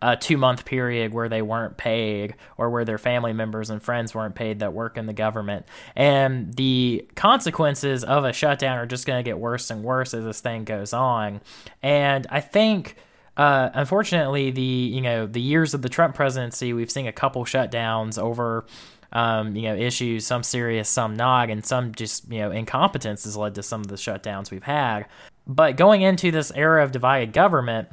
a 0.00 0.16
two 0.16 0.36
month 0.36 0.64
period 0.64 1.12
where 1.12 1.28
they 1.28 1.42
weren't 1.42 1.76
paid 1.76 2.34
or 2.56 2.70
where 2.70 2.84
their 2.84 2.98
family 2.98 3.32
members 3.32 3.68
and 3.68 3.82
friends 3.82 4.14
weren't 4.14 4.34
paid 4.34 4.60
that 4.60 4.72
work 4.72 4.96
in 4.96 5.06
the 5.06 5.12
government. 5.12 5.66
And 5.96 6.54
the 6.54 7.06
consequences 7.14 8.04
of 8.04 8.24
a 8.24 8.32
shutdown 8.32 8.78
are 8.78 8.86
just 8.86 9.06
going 9.06 9.18
to 9.18 9.28
get 9.28 9.38
worse 9.38 9.70
and 9.70 9.82
worse 9.82 10.14
as 10.14 10.24
this 10.24 10.40
thing 10.40 10.64
goes 10.64 10.92
on. 10.92 11.40
And 11.82 12.26
I 12.30 12.40
think. 12.40 12.96
Uh, 13.38 13.70
unfortunately, 13.74 14.50
the 14.50 14.60
you 14.60 15.00
know 15.00 15.26
the 15.26 15.40
years 15.40 15.72
of 15.72 15.80
the 15.80 15.88
Trump 15.88 16.16
presidency, 16.16 16.72
we've 16.72 16.90
seen 16.90 17.06
a 17.06 17.12
couple 17.12 17.44
shutdowns 17.44 18.18
over 18.18 18.66
um, 19.12 19.54
you 19.54 19.62
know 19.62 19.76
issues, 19.76 20.26
some 20.26 20.42
serious, 20.42 20.88
some 20.88 21.14
not, 21.14 21.48
and 21.48 21.64
some 21.64 21.94
just 21.94 22.30
you 22.30 22.40
know 22.40 22.50
incompetence 22.50 23.24
has 23.24 23.36
led 23.36 23.54
to 23.54 23.62
some 23.62 23.80
of 23.80 23.86
the 23.86 23.94
shutdowns 23.94 24.50
we've 24.50 24.64
had. 24.64 25.06
But 25.46 25.76
going 25.76 26.02
into 26.02 26.32
this 26.32 26.50
era 26.54 26.82
of 26.82 26.90
divided 26.90 27.32
government, 27.32 27.88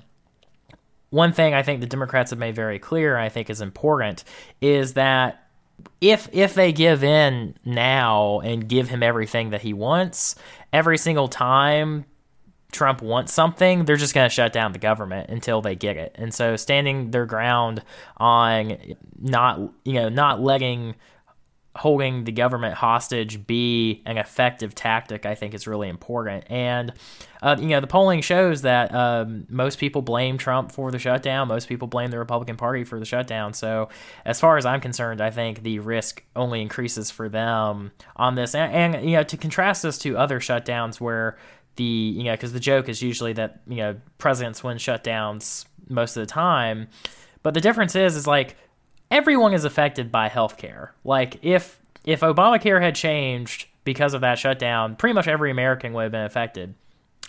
one 1.12 1.32
thing 1.32 1.54
I 1.54 1.62
think 1.62 1.80
the 1.80 1.88
Democrats 1.88 2.32
have 2.32 2.40
made 2.40 2.56
very 2.56 2.80
clear, 2.80 3.16
I 3.16 3.30
think 3.30 3.52
is 3.52 3.62
important, 3.62 4.24
is 4.62 4.96
that 4.96 5.48
if 6.02 6.28
if 6.34 6.56
they 6.56 6.72
give 6.72 7.04
in 7.04 7.56
now 7.64 8.40
and 8.40 8.68
give 8.68 8.90
him 8.90 9.04
everything 9.04 9.52
that 9.52 9.62
he 9.62 9.74
wants, 9.74 10.36
every 10.74 10.98
single 10.98 11.28
time 11.28 12.06
Trump 12.76 13.02
wants 13.02 13.34
something, 13.34 13.86
they're 13.86 13.96
just 13.96 14.14
going 14.14 14.30
to 14.30 14.34
shut 14.34 14.54
down 14.54 14.72
the 14.72 14.80
government 14.80 15.30
until 15.30 15.62
they 15.62 15.76
get 15.76 15.98
it. 15.98 16.12
And 16.16 16.34
so 16.34 16.56
standing 16.56 17.12
their 17.12 17.26
ground 17.26 17.84
on 18.18 18.78
not, 19.20 19.60
you 19.84 19.94
know, 19.94 20.10
not 20.10 20.42
letting 20.42 20.96
holding 21.76 22.24
the 22.24 22.32
government 22.32 22.74
hostage 22.74 23.46
be 23.46 24.02
an 24.06 24.18
effective 24.18 24.74
tactic, 24.74 25.26
I 25.26 25.36
think 25.36 25.54
is 25.54 25.68
really 25.68 25.90
important. 25.90 26.46
And, 26.50 26.94
uh, 27.42 27.58
you 27.60 27.68
know, 27.68 27.82
the 27.82 27.88
polling 27.88 28.22
shows 28.22 28.62
that 28.62 28.96
um, 28.96 29.46
most 29.50 29.78
people 29.78 30.02
blame 30.02 30.38
Trump 30.38 30.72
for 30.72 30.90
the 30.90 31.00
shutdown. 31.00 31.50
Most 31.50 31.68
people 31.68 31.88
blame 31.88 32.12
the 32.12 32.18
Republican 32.18 32.56
Party 32.56 32.86
for 32.86 32.98
the 32.98 33.06
shutdown. 33.06 33.54
So, 33.54 33.90
as 34.24 34.40
far 34.40 34.58
as 34.58 34.66
I'm 34.66 34.80
concerned, 34.80 35.20
I 35.20 35.32
think 35.32 35.64
the 35.64 35.80
risk 35.80 36.24
only 36.36 36.62
increases 36.62 37.12
for 37.12 37.28
them 37.28 37.92
on 38.16 38.36
this. 38.36 38.56
And, 38.56 38.96
and 38.96 39.10
you 39.10 39.18
know, 39.18 39.24
to 39.24 39.38
contrast 39.38 39.84
this 39.84 39.98
to 40.00 40.18
other 40.18 40.40
shutdowns 40.40 41.02
where 41.02 41.38
the, 41.76 41.84
you 41.84 42.24
know, 42.24 42.34
because 42.34 42.54
the 42.54 42.60
joke 42.60 42.90
is 42.90 43.02
usually 43.02 43.34
that, 43.34 43.62
you 43.68 43.78
know, 43.78 43.96
presidents 44.18 44.64
win 44.64 44.78
shutdowns 44.78 45.66
most 45.90 46.18
of 46.18 46.22
the 46.22 46.32
time. 46.32 46.88
But 47.44 47.54
the 47.54 47.62
difference 47.62 47.96
is, 47.96 48.16
is 48.16 48.26
like, 48.28 48.56
everyone 49.12 49.54
is 49.54 49.66
affected 49.66 50.12
by 50.12 50.30
healthcare. 50.30 50.90
Like 51.04 51.40
if 51.44 51.80
if 52.06 52.22
Obamacare 52.22 52.82
had 52.82 52.96
changed 52.96 53.68
because 53.84 54.14
of 54.14 54.22
that 54.22 54.38
shutdown, 54.38 54.96
pretty 54.96 55.14
much 55.14 55.28
every 55.28 55.52
American 55.52 55.94
would 55.94 56.04
have 56.04 56.12
been 56.12 56.26
affected. 56.26 56.76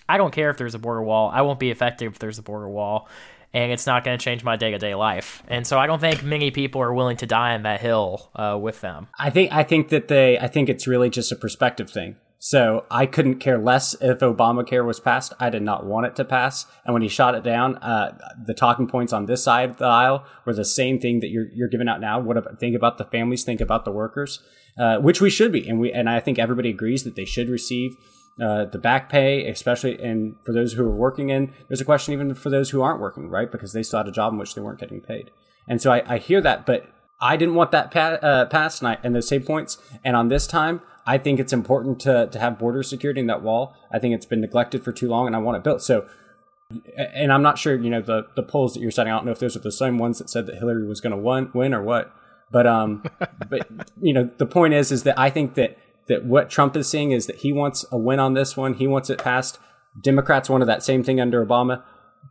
I 0.08 0.18
don't 0.18 0.32
care 0.32 0.50
if 0.50 0.56
there's 0.56 0.74
a 0.74 0.78
border 0.78 1.02
wall. 1.02 1.30
I 1.32 1.42
won't 1.42 1.58
be 1.58 1.70
affected 1.70 2.06
if 2.06 2.18
there's 2.18 2.38
a 2.38 2.42
border 2.42 2.68
wall, 2.68 3.08
and 3.52 3.72
it's 3.72 3.86
not 3.86 4.04
going 4.04 4.16
to 4.16 4.24
change 4.24 4.44
my 4.44 4.56
day 4.56 4.70
to 4.70 4.78
day 4.78 4.94
life. 4.94 5.42
And 5.48 5.66
so 5.66 5.78
I 5.78 5.86
don't 5.86 6.00
think 6.00 6.22
many 6.22 6.50
people 6.50 6.80
are 6.80 6.92
willing 6.92 7.16
to 7.18 7.26
die 7.26 7.54
on 7.54 7.62
that 7.62 7.80
hill 7.80 8.30
uh, 8.36 8.58
with 8.60 8.80
them. 8.80 9.08
I 9.18 9.30
think 9.30 9.52
I 9.52 9.62
think 9.62 9.88
that 9.88 10.08
they 10.08 10.38
I 10.38 10.48
think 10.48 10.68
it's 10.68 10.86
really 10.86 11.10
just 11.10 11.32
a 11.32 11.36
perspective 11.36 11.90
thing. 11.90 12.16
So 12.38 12.84
I 12.90 13.06
couldn't 13.06 13.38
care 13.38 13.58
less 13.58 13.94
if 14.00 14.18
Obamacare 14.18 14.84
was 14.84 15.00
passed. 15.00 15.32
I 15.40 15.50
did 15.50 15.62
not 15.62 15.86
want 15.86 16.06
it 16.06 16.16
to 16.16 16.24
pass. 16.24 16.66
And 16.84 16.92
when 16.92 17.02
he 17.02 17.08
shot 17.08 17.34
it 17.34 17.42
down, 17.42 17.76
uh, 17.78 18.16
the 18.46 18.54
talking 18.54 18.86
points 18.86 19.12
on 19.12 19.26
this 19.26 19.42
side 19.42 19.70
of 19.70 19.76
the 19.78 19.86
aisle 19.86 20.24
were 20.44 20.52
the 20.52 20.64
same 20.64 21.00
thing 21.00 21.20
that 21.20 21.28
you're, 21.28 21.48
you're 21.54 21.68
giving 21.68 21.88
out 21.88 22.00
now. 22.00 22.20
What 22.20 22.36
about, 22.36 22.60
think 22.60 22.76
about 22.76 22.98
the 22.98 23.04
families, 23.04 23.42
think 23.42 23.60
about 23.60 23.84
the 23.84 23.90
workers, 23.90 24.42
uh, 24.78 24.98
which 24.98 25.20
we 25.20 25.30
should 25.30 25.50
be. 25.50 25.66
And 25.68 25.80
we, 25.80 25.90
and 25.92 26.08
I 26.10 26.20
think 26.20 26.38
everybody 26.38 26.70
agrees 26.70 27.04
that 27.04 27.16
they 27.16 27.24
should 27.24 27.48
receive 27.48 27.96
uh, 28.40 28.66
the 28.66 28.78
back 28.78 29.08
pay, 29.08 29.48
especially 29.48 30.00
and 30.02 30.36
for 30.44 30.52
those 30.52 30.74
who 30.74 30.84
are 30.84 30.94
working 30.94 31.30
in, 31.30 31.54
there's 31.68 31.80
a 31.80 31.86
question 31.86 32.12
even 32.12 32.34
for 32.34 32.50
those 32.50 32.70
who 32.70 32.82
aren't 32.82 33.00
working, 33.00 33.30
right? 33.30 33.50
Because 33.50 33.72
they 33.72 33.82
still 33.82 34.00
had 34.00 34.08
a 34.08 34.12
job 34.12 34.34
in 34.34 34.38
which 34.38 34.54
they 34.54 34.60
weren't 34.60 34.78
getting 34.78 35.00
paid. 35.00 35.30
And 35.66 35.80
so 35.80 35.90
I, 35.90 36.02
I 36.14 36.18
hear 36.18 36.42
that, 36.42 36.66
but 36.66 36.86
I 37.20 37.36
didn't 37.36 37.54
want 37.54 37.70
that 37.70 37.90
pa- 37.90 38.18
uh, 38.22 38.44
passed, 38.44 38.82
and, 38.82 38.88
I, 38.88 38.98
and 39.02 39.14
those 39.14 39.26
same 39.26 39.42
points. 39.42 39.78
And 40.04 40.14
on 40.14 40.28
this 40.28 40.46
time, 40.46 40.82
I 41.06 41.18
think 41.18 41.38
it's 41.38 41.52
important 41.52 42.00
to, 42.00 42.26
to 42.26 42.38
have 42.38 42.58
border 42.58 42.82
security 42.82 43.20
in 43.20 43.28
that 43.28 43.42
wall. 43.42 43.74
I 43.92 43.98
think 43.98 44.14
it's 44.14 44.26
been 44.26 44.40
neglected 44.40 44.84
for 44.84 44.92
too 44.92 45.08
long 45.08 45.26
and 45.26 45.36
I 45.36 45.38
want 45.38 45.56
it 45.56 45.62
built. 45.62 45.82
So, 45.82 46.06
and 46.96 47.32
I'm 47.32 47.42
not 47.42 47.58
sure, 47.58 47.76
you 47.78 47.90
know, 47.90 48.00
the, 48.00 48.26
the 48.34 48.42
polls 48.42 48.74
that 48.74 48.80
you're 48.80 48.90
setting, 48.90 49.12
I 49.12 49.16
don't 49.16 49.26
know 49.26 49.32
if 49.32 49.38
those 49.38 49.56
are 49.56 49.60
the 49.60 49.70
same 49.70 49.98
ones 49.98 50.18
that 50.18 50.28
said 50.28 50.46
that 50.46 50.56
Hillary 50.56 50.86
was 50.86 51.00
going 51.00 51.12
to 51.12 51.16
win, 51.16 51.50
win 51.54 51.72
or 51.72 51.82
what. 51.82 52.12
But, 52.50 52.66
um, 52.66 53.04
but, 53.48 53.68
you 54.00 54.12
know, 54.12 54.28
the 54.38 54.46
point 54.46 54.74
is, 54.74 54.90
is 54.90 55.04
that 55.04 55.16
I 55.16 55.30
think 55.30 55.54
that, 55.54 55.78
that 56.08 56.24
what 56.24 56.50
Trump 56.50 56.76
is 56.76 56.88
seeing 56.88 57.12
is 57.12 57.26
that 57.26 57.36
he 57.36 57.52
wants 57.52 57.84
a 57.92 57.98
win 57.98 58.18
on 58.18 58.34
this 58.34 58.56
one. 58.56 58.74
He 58.74 58.88
wants 58.88 59.08
it 59.08 59.18
passed. 59.18 59.60
Democrats 60.00 60.50
wanted 60.50 60.66
that 60.66 60.82
same 60.82 61.04
thing 61.04 61.20
under 61.20 61.44
Obama. 61.44 61.82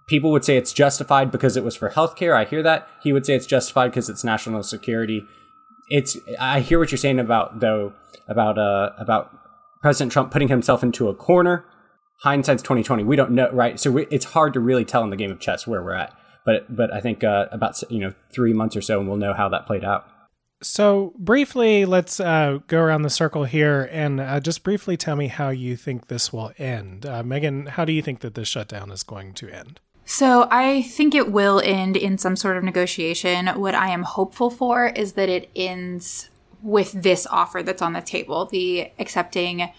People 0.07 0.31
would 0.31 0.43
say 0.43 0.57
it's 0.57 0.73
justified 0.73 1.31
because 1.31 1.55
it 1.55 1.63
was 1.63 1.75
for 1.75 1.89
healthcare. 1.89 2.35
I 2.35 2.43
hear 2.43 2.61
that. 2.61 2.87
He 3.01 3.13
would 3.13 3.25
say 3.25 3.35
it's 3.35 3.45
justified 3.45 3.91
because 3.91 4.09
it's 4.09 4.23
national 4.23 4.63
security 4.63 5.25
it's 5.89 6.17
I 6.39 6.59
hear 6.61 6.79
what 6.79 6.91
you're 6.91 6.97
saying 6.97 7.19
about 7.19 7.59
though 7.59 7.93
about 8.27 8.57
uh 8.57 8.91
about 8.97 9.31
President 9.81 10.11
Trump 10.11 10.31
putting 10.31 10.47
himself 10.47 10.83
into 10.83 11.09
a 11.09 11.15
corner. 11.15 11.65
Hindsight's 12.21 12.63
2020. 12.63 13.03
We 13.03 13.15
don't 13.15 13.31
know, 13.31 13.51
right? 13.51 13.79
So 13.79 13.91
we, 13.91 14.07
it's 14.09 14.25
hard 14.25 14.53
to 14.53 14.59
really 14.59 14.85
tell 14.85 15.03
in 15.03 15.09
the 15.09 15.17
game 15.17 15.31
of 15.31 15.39
chess 15.39 15.67
where 15.67 15.83
we're 15.83 15.93
at. 15.93 16.13
But 16.45 16.75
but 16.75 16.91
I 16.93 17.01
think 17.01 17.23
uh, 17.23 17.47
about 17.51 17.81
you 17.91 17.99
know 17.99 18.13
three 18.31 18.53
months 18.53 18.75
or 18.75 18.81
so, 18.81 18.99
and 18.99 19.07
we'll 19.07 19.17
know 19.17 19.33
how 19.33 19.49
that 19.49 19.65
played 19.65 19.83
out. 19.83 20.07
So 20.63 21.13
briefly, 21.17 21.85
let's 21.85 22.19
uh, 22.19 22.59
go 22.67 22.79
around 22.79 23.01
the 23.01 23.09
circle 23.09 23.43
here 23.43 23.89
and 23.91 24.19
uh, 24.19 24.39
just 24.39 24.63
briefly 24.63 24.95
tell 24.95 25.15
me 25.15 25.27
how 25.27 25.49
you 25.49 25.75
think 25.75 26.07
this 26.07 26.31
will 26.31 26.53
end. 26.57 27.05
Uh, 27.05 27.21
Megan, 27.23 27.67
how 27.67 27.85
do 27.85 27.91
you 27.91 28.01
think 28.01 28.21
that 28.21 28.35
this 28.35 28.47
shutdown 28.47 28.89
is 28.89 29.03
going 29.03 29.33
to 29.33 29.49
end? 29.49 29.79
So 30.05 30.47
I 30.51 30.83
think 30.83 31.15
it 31.15 31.31
will 31.31 31.59
end 31.63 31.97
in 31.97 32.17
some 32.17 32.35
sort 32.35 32.57
of 32.57 32.63
negotiation. 32.63 33.47
What 33.47 33.73
I 33.73 33.89
am 33.89 34.03
hopeful 34.03 34.51
for 34.51 34.87
is 34.87 35.13
that 35.13 35.29
it 35.29 35.49
ends 35.55 36.29
with 36.61 36.91
this 36.91 37.27
offer 37.27 37.61
that's 37.61 37.81
on 37.81 37.93
the 37.93 38.01
table 38.01 38.45
the 38.45 38.91
accepting 38.97 39.71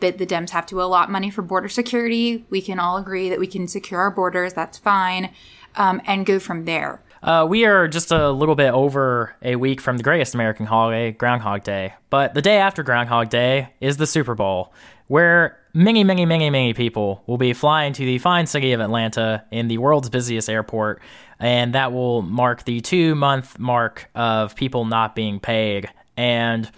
that 0.00 0.18
the 0.18 0.26
Dems 0.26 0.50
have 0.50 0.66
to 0.66 0.82
allot 0.82 1.10
money 1.10 1.30
for 1.30 1.42
border 1.42 1.68
security. 1.68 2.44
We 2.50 2.62
can 2.62 2.78
all 2.78 2.96
agree 2.96 3.28
that 3.28 3.38
we 3.38 3.46
can 3.46 3.68
secure 3.68 4.00
our 4.00 4.10
borders, 4.10 4.54
that's 4.54 4.78
fine, 4.78 5.30
um, 5.76 6.00
and 6.06 6.24
go 6.24 6.38
from 6.38 6.64
there. 6.64 7.02
Uh, 7.22 7.46
we 7.48 7.64
are 7.64 7.88
just 7.88 8.10
a 8.10 8.30
little 8.30 8.54
bit 8.54 8.72
over 8.72 9.34
a 9.42 9.56
week 9.56 9.80
from 9.80 9.96
the 9.96 10.02
greatest 10.02 10.34
American 10.34 10.66
holiday, 10.66 11.12
Groundhog 11.12 11.62
Day. 11.62 11.94
But 12.10 12.34
the 12.34 12.42
day 12.42 12.58
after 12.58 12.82
Groundhog 12.82 13.30
Day 13.30 13.70
is 13.80 13.96
the 13.96 14.06
Super 14.06 14.34
Bowl, 14.34 14.72
where 15.06 15.58
many, 15.74 16.04
many, 16.04 16.24
many, 16.24 16.48
many 16.48 16.72
people 16.72 17.22
will 17.26 17.36
be 17.36 17.52
flying 17.52 17.92
to 17.92 18.04
the 18.04 18.18
fine 18.18 18.46
city 18.46 18.72
of 18.72 18.80
Atlanta 18.80 19.44
in 19.50 19.68
the 19.68 19.78
world's 19.78 20.08
busiest 20.08 20.48
airport, 20.48 21.02
and 21.38 21.74
that 21.74 21.92
will 21.92 22.22
mark 22.22 22.64
the 22.64 22.80
two 22.80 23.14
month 23.14 23.58
mark 23.58 24.08
of 24.14 24.54
people 24.54 24.86
not 24.86 25.14
being 25.14 25.40
paid. 25.40 25.90
And 26.16 26.70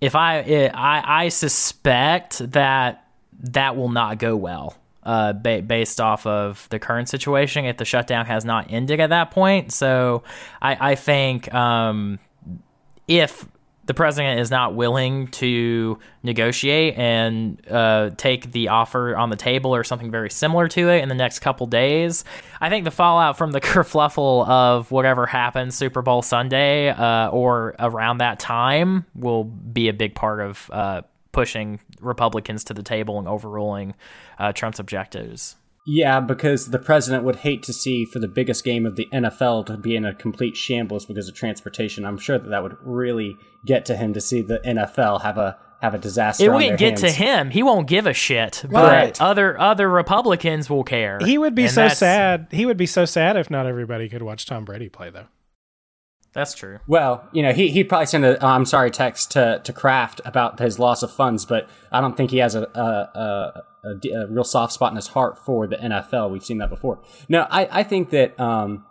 if 0.00 0.16
I, 0.16 0.70
I, 0.74 1.24
I 1.24 1.28
suspect 1.28 2.38
that 2.52 3.06
that 3.42 3.76
will 3.76 3.90
not 3.90 4.18
go 4.18 4.34
well. 4.34 4.76
uh, 5.02 5.32
ba- 5.32 5.62
based 5.62 6.00
off 6.00 6.26
of 6.26 6.68
the 6.70 6.78
current 6.78 7.08
situation 7.08 7.64
if 7.64 7.76
the 7.76 7.84
shutdown 7.84 8.26
has 8.26 8.44
not 8.44 8.70
ended 8.70 9.00
at 9.00 9.10
that 9.10 9.30
point. 9.30 9.72
So 9.72 10.22
I, 10.60 10.92
I 10.92 10.94
think 10.94 11.52
um, 11.54 12.18
if 13.08 13.46
the 13.90 13.94
president 13.94 14.38
is 14.38 14.52
not 14.52 14.76
willing 14.76 15.26
to 15.26 15.98
negotiate 16.22 16.96
and 16.96 17.60
uh, 17.68 18.10
take 18.16 18.52
the 18.52 18.68
offer 18.68 19.16
on 19.16 19.30
the 19.30 19.36
table 19.36 19.74
or 19.74 19.82
something 19.82 20.12
very 20.12 20.30
similar 20.30 20.68
to 20.68 20.90
it 20.90 21.02
in 21.02 21.08
the 21.08 21.14
next 21.16 21.40
couple 21.40 21.66
days. 21.66 22.22
I 22.60 22.68
think 22.68 22.84
the 22.84 22.92
fallout 22.92 23.36
from 23.36 23.50
the 23.50 23.60
kerfluffle 23.60 24.46
of 24.46 24.92
whatever 24.92 25.26
happens 25.26 25.74
Super 25.74 26.02
Bowl 26.02 26.22
Sunday 26.22 26.90
uh, 26.90 27.30
or 27.30 27.74
around 27.80 28.18
that 28.18 28.38
time 28.38 29.06
will 29.16 29.42
be 29.42 29.88
a 29.88 29.92
big 29.92 30.14
part 30.14 30.38
of 30.38 30.70
uh, 30.72 31.02
pushing 31.32 31.80
Republicans 32.00 32.62
to 32.62 32.74
the 32.74 32.84
table 32.84 33.18
and 33.18 33.26
overruling 33.26 33.96
uh, 34.38 34.52
Trump's 34.52 34.78
objectives. 34.78 35.56
Yeah, 35.92 36.20
because 36.20 36.66
the 36.66 36.78
president 36.78 37.24
would 37.24 37.36
hate 37.36 37.64
to 37.64 37.72
see 37.72 38.04
for 38.04 38.20
the 38.20 38.28
biggest 38.28 38.62
game 38.62 38.86
of 38.86 38.94
the 38.94 39.08
NFL 39.12 39.66
to 39.66 39.76
be 39.76 39.96
in 39.96 40.04
a 40.04 40.14
complete 40.14 40.56
shambles 40.56 41.04
because 41.04 41.28
of 41.28 41.34
transportation. 41.34 42.04
I'm 42.04 42.16
sure 42.16 42.38
that 42.38 42.48
that 42.48 42.62
would 42.62 42.76
really 42.80 43.36
get 43.66 43.84
to 43.86 43.96
him 43.96 44.14
to 44.14 44.20
see 44.20 44.40
the 44.40 44.60
NFL 44.60 45.22
have 45.22 45.36
a 45.36 45.58
have 45.82 45.94
a 45.94 45.98
disaster. 45.98 46.44
It 46.44 46.48
on 46.48 46.54
wouldn't 46.54 46.78
get 46.78 47.00
hands. 47.00 47.00
to 47.00 47.10
him. 47.10 47.50
He 47.50 47.64
won't 47.64 47.88
give 47.88 48.06
a 48.06 48.12
shit. 48.12 48.62
Right. 48.68 49.18
But 49.18 49.20
other 49.20 49.58
other 49.58 49.90
Republicans 49.90 50.70
will 50.70 50.84
care. 50.84 51.18
He 51.18 51.38
would 51.38 51.56
be 51.56 51.64
And 51.64 51.72
so 51.72 51.88
sad. 51.88 52.46
He 52.52 52.66
would 52.66 52.76
be 52.76 52.86
so 52.86 53.04
sad 53.04 53.36
if 53.36 53.50
not 53.50 53.66
everybody 53.66 54.08
could 54.08 54.22
watch 54.22 54.46
Tom 54.46 54.64
Brady 54.64 54.88
play, 54.88 55.10
though. 55.10 55.26
That's 56.32 56.54
true. 56.54 56.78
Well, 56.86 57.28
you 57.32 57.42
know, 57.42 57.52
he 57.52 57.70
he'd 57.70 57.88
probably 57.88 58.06
send 58.06 58.24
a 58.24 58.44
"I'm 58.44 58.64
sorry" 58.64 58.90
text 58.90 59.32
to 59.32 59.60
to 59.64 59.72
Kraft 59.72 60.20
about 60.24 60.60
his 60.60 60.78
loss 60.78 61.02
of 61.02 61.10
funds, 61.10 61.44
but 61.44 61.68
I 61.90 62.00
don't 62.00 62.16
think 62.16 62.30
he 62.30 62.38
has 62.38 62.54
a 62.54 63.62
a 63.82 64.26
real 64.28 64.44
soft 64.44 64.72
spot 64.72 64.92
in 64.92 64.96
his 64.96 65.08
heart 65.08 65.38
for 65.38 65.66
the 65.66 65.76
NFL. 65.76 66.30
We've 66.30 66.44
seen 66.44 66.58
that 66.58 66.70
before. 66.70 67.00
No, 67.28 67.46
I 67.50 67.80
I 67.80 67.82
think 67.82 68.10
that 68.10 68.38
um 68.38 68.84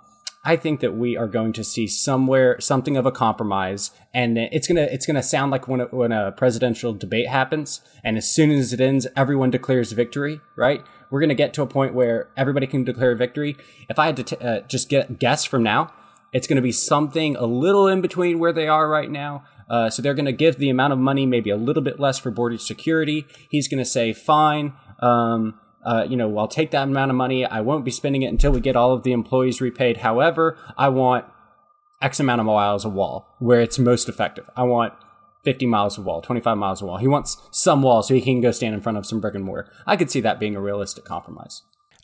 I 0.43 0.56
think 0.56 0.80
that 0.80 0.95
we 0.95 1.17
are 1.17 1.28
going 1.28 1.52
to 1.54 1.63
see 1.63 1.86
somewhere 1.86 2.60
something 2.62 2.95
of 2.95 3.06
a 3.06 3.12
compromise, 3.12 3.91
and 4.13 4.38
it's 4.38 4.67
gonna 4.67 4.88
it's 4.89 5.06
gonna 5.06 5.23
sound 5.23 5.52
like 5.52 5.67
when 5.67 5.82
a, 5.82 5.86
when 5.86 6.12
a 6.12 6.32
presidential 6.32 6.93
debate 6.93 7.28
happens, 7.28 7.82
and 8.04 8.17
as 8.17 8.30
soon 8.32 8.52
as 8.52 8.71
it 8.71 8.80
ends, 8.80 9.06
everyone 9.15 9.49
declares 9.49 9.91
victory. 9.91 10.39
Right? 10.56 10.82
We're 11.10 11.19
gonna 11.19 11.36
get 11.36 11.54
to 11.56 11.62
a 11.62 11.67
point 11.67 11.93
where 11.93 12.30
everybody 12.38 12.67
can 12.67 12.84
declare 12.84 13.15
victory. 13.15 13.58
If 13.89 13.99
I 13.99 14.06
had 14.08 14.17
to 14.17 14.23
t- 14.23 14.38
uh, 14.38 14.62
just 14.62 14.88
get 14.89 15.19
guess 15.19 15.43
from 15.43 15.63
now, 15.63 15.91
it's 16.31 16.47
going 16.47 16.57
to 16.57 16.61
be 16.61 16.71
something 16.71 17.35
a 17.35 17.45
little 17.45 17.87
in 17.87 18.01
between 18.01 18.39
where 18.39 18.53
they 18.53 18.67
are 18.67 18.87
right 18.87 19.09
now. 19.09 19.43
Uh, 19.69 19.89
so 19.89 20.01
they're 20.01 20.13
going 20.13 20.25
to 20.25 20.31
give 20.31 20.57
the 20.57 20.69
amount 20.69 20.93
of 20.93 20.99
money 20.99 21.25
maybe 21.25 21.49
a 21.49 21.55
little 21.55 21.83
bit 21.83 21.99
less 21.99 22.17
for 22.17 22.31
border 22.31 22.57
security. 22.57 23.25
He's 23.49 23.67
going 23.67 23.77
to 23.77 23.85
say, 23.85 24.13
fine, 24.13 24.73
um, 24.99 25.59
uh, 25.85 26.05
you 26.09 26.17
know, 26.17 26.37
I'll 26.37 26.47
take 26.47 26.71
that 26.71 26.83
amount 26.83 27.11
of 27.11 27.17
money. 27.17 27.45
I 27.45 27.61
won't 27.61 27.85
be 27.85 27.91
spending 27.91 28.23
it 28.23 28.27
until 28.27 28.51
we 28.51 28.61
get 28.61 28.75
all 28.75 28.93
of 28.93 29.03
the 29.03 29.11
employees 29.11 29.61
repaid. 29.61 29.97
However, 29.97 30.57
I 30.77 30.89
want 30.89 31.25
X 32.01 32.19
amount 32.19 32.41
of 32.41 32.45
miles 32.45 32.85
of 32.85 32.93
wall 32.93 33.35
where 33.39 33.61
it's 33.61 33.77
most 33.77 34.09
effective. 34.09 34.49
I 34.55 34.63
want 34.63 34.93
50 35.43 35.65
miles 35.67 35.97
of 35.97 36.05
wall, 36.05 36.21
25 36.21 36.57
miles 36.57 36.81
of 36.81 36.87
wall. 36.87 36.97
He 36.97 37.07
wants 37.07 37.37
some 37.51 37.81
wall 37.81 38.03
so 38.03 38.13
he 38.13 38.21
can 38.21 38.41
go 38.41 38.51
stand 38.51 38.73
in 38.73 38.81
front 38.81 38.97
of 38.97 39.05
some 39.05 39.19
brick 39.19 39.35
and 39.35 39.43
mortar. 39.43 39.71
I 39.85 39.95
could 39.95 40.11
see 40.11 40.21
that 40.21 40.39
being 40.39 40.55
a 40.55 40.61
realistic 40.61 41.05
compromise. 41.05 41.61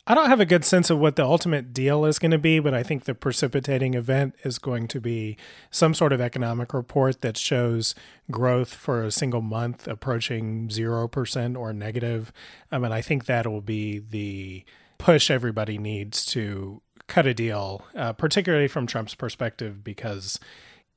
I 0.08 0.14
don't 0.14 0.28
have 0.28 0.38
a 0.38 0.46
good 0.46 0.64
sense 0.64 0.88
of 0.88 1.00
what 1.00 1.16
the 1.16 1.24
ultimate 1.24 1.72
deal 1.74 2.04
is 2.04 2.20
going 2.20 2.30
to 2.30 2.38
be, 2.38 2.60
but 2.60 2.72
I 2.72 2.84
think 2.84 3.04
the 3.04 3.14
precipitating 3.14 3.94
event 3.94 4.36
is 4.44 4.58
going 4.58 4.86
to 4.88 5.00
be 5.00 5.36
some 5.72 5.94
sort 5.94 6.12
of 6.12 6.20
economic 6.20 6.72
report 6.72 7.22
that 7.22 7.36
shows 7.36 7.96
growth 8.30 8.72
for 8.72 9.02
a 9.02 9.10
single 9.10 9.42
month 9.42 9.88
approaching 9.88 10.68
0% 10.68 11.58
or 11.58 11.72
negative. 11.72 12.32
I 12.70 12.78
mean, 12.78 12.92
I 12.92 13.02
think 13.02 13.26
that 13.26 13.48
will 13.48 13.60
be 13.60 13.98
the 13.98 14.64
push 14.98 15.28
everybody 15.28 15.76
needs 15.76 16.24
to 16.26 16.82
cut 17.08 17.26
a 17.26 17.34
deal, 17.34 17.84
uh, 17.96 18.12
particularly 18.12 18.68
from 18.68 18.86
Trump's 18.86 19.16
perspective, 19.16 19.82
because 19.82 20.38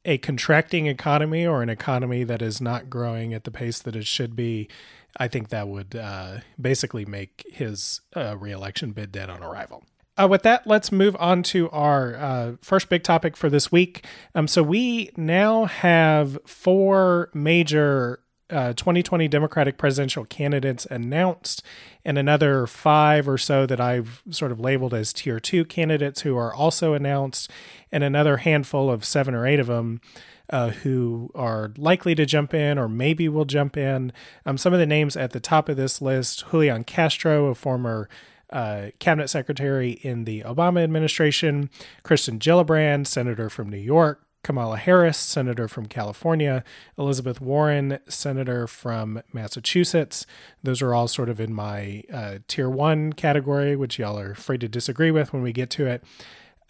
a 0.06 0.18
contracting 0.20 0.86
economy 0.86 1.46
or 1.46 1.62
an 1.62 1.70
economy 1.70 2.24
that 2.24 2.42
is 2.42 2.62
not 2.62 2.90
growing 2.90 3.34
at 3.34 3.44
the 3.44 3.52
pace 3.52 3.80
that 3.80 3.96
it 3.96 4.06
should 4.06 4.36
be, 4.36 4.70
I 5.18 5.28
think 5.28 5.50
that 5.50 5.68
would 5.68 5.96
uh, 5.96 6.40
basically 6.60 7.06
make 7.06 7.44
his 7.52 8.02
uh, 8.16 8.38
reelection 8.38 8.92
bid 8.92 9.12
dead 9.12 9.30
on 9.30 9.44
arrival. 9.44 9.84
Uh, 10.20 10.28
with 10.28 10.44
that, 10.44 10.68
let's 10.68 10.92
move 10.92 11.16
on 11.18 11.44
to 11.44 11.70
our 11.70 12.16
uh, 12.16 12.52
first 12.62 12.90
big 12.90 13.04
topic 13.04 13.38
for 13.38 13.50
this 13.50 13.72
week. 13.72 14.06
Um, 14.36 14.48
so 14.48 14.62
we 14.62 15.12
now 15.16 15.66
have 15.66 16.38
four 16.46 17.30
major 17.34 18.20
uh, 18.50 18.74
2020 18.74 19.28
Democratic 19.28 19.78
presidential 19.78 20.26
candidates 20.26 20.86
announced, 20.88 21.64
and 22.04 22.18
another 22.18 22.68
five 22.68 23.30
or 23.30 23.38
so 23.38 23.66
that 23.66 23.80
I've 23.80 24.24
sort 24.30 24.52
of 24.52 24.60
labeled 24.60 24.94
as 24.94 25.14
tier 25.14 25.40
two 25.40 25.64
candidates 25.64 26.22
who 26.22 26.36
are 26.36 26.54
also 26.54 26.94
announced, 26.94 27.50
and 27.92 28.04
another 28.04 28.38
handful 28.38 28.90
of 28.90 29.06
seven 29.06 29.34
or 29.34 29.48
eight 29.48 29.60
of 29.60 29.68
them 29.68 30.02
uh, 30.50 30.70
who 30.70 31.32
are 31.36 31.72
likely 31.78 32.16
to 32.16 32.26
jump 32.26 32.54
in 32.54 32.78
or 32.78 32.88
maybe 32.88 33.30
will 33.30 33.46
jump 33.46 33.78
in. 33.78 34.12
Um, 34.46 34.58
some 34.58 34.74
of 34.74 34.80
the 34.80 34.86
names 34.86 35.16
at 35.16 35.32
the 35.32 35.40
top 35.40 35.70
of 35.70 35.78
this 35.78 36.02
list 36.02 36.46
Julian 36.52 36.84
Castro, 36.84 37.48
a 37.48 37.56
former 37.56 38.10
uh, 38.52 38.88
cabinet 39.00 39.28
secretary 39.28 39.92
in 40.02 40.26
the 40.26 40.42
Obama 40.42 40.84
administration, 40.84 41.70
Kristen 42.04 42.40
Gillibrand, 42.40 43.06
senator 43.06 43.50
from 43.50 43.70
New 43.70 43.78
York, 43.78 44.26
Kamala 44.42 44.78
Harris, 44.78 45.18
senator 45.18 45.68
from 45.68 45.86
California, 45.86 46.64
Elizabeth 46.98 47.42
Warren, 47.42 48.00
senator 48.08 48.68
from 48.68 49.22
Massachusetts. 49.34 50.26
Those 50.64 50.82
are 50.82 50.96
all 50.96 51.08
sort 51.08 51.30
of 51.30 51.40
in 51.40 51.54
my 51.54 52.04
uh, 52.12 52.40
tier 52.48 52.70
one 52.70 53.14
category, 53.14 53.76
which 53.76 54.00
y'all 54.00 54.18
are 54.18 54.34
free 54.34 54.58
to 54.58 54.68
disagree 54.68 55.12
with 55.12 55.34
when 55.34 55.44
we 55.44 55.52
get 55.52 55.70
to 55.72 55.86
it. 55.86 56.04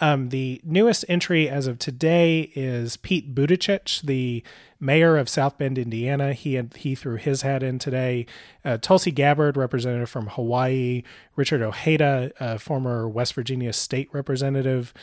Um, 0.01 0.29
the 0.29 0.61
newest 0.63 1.03
entry 1.09 1.49
as 1.49 1.67
of 1.67 1.77
today 1.77 2.51
is 2.55 2.95
Pete 2.97 3.35
Buttigieg, 3.35 4.01
the 4.01 4.43
mayor 4.79 5.17
of 5.17 5.27
South 5.27 5.57
Bend, 5.57 5.77
Indiana. 5.77 6.33
He 6.33 6.53
had, 6.53 6.73
he 6.77 6.95
threw 6.95 7.17
his 7.17 7.41
hat 7.41 7.63
in 7.63 7.79
today. 7.79 8.25
Uh, 8.63 8.77
Tulsi 8.77 9.11
Gabbard, 9.11 9.57
representative 9.57 10.09
from 10.09 10.27
Hawaii. 10.27 11.03
Richard 11.35 11.61
Ojeda, 11.61 12.59
former 12.59 13.09
West 13.09 13.33
Virginia 13.33 13.73
state 13.73 14.09
representative. 14.13 14.93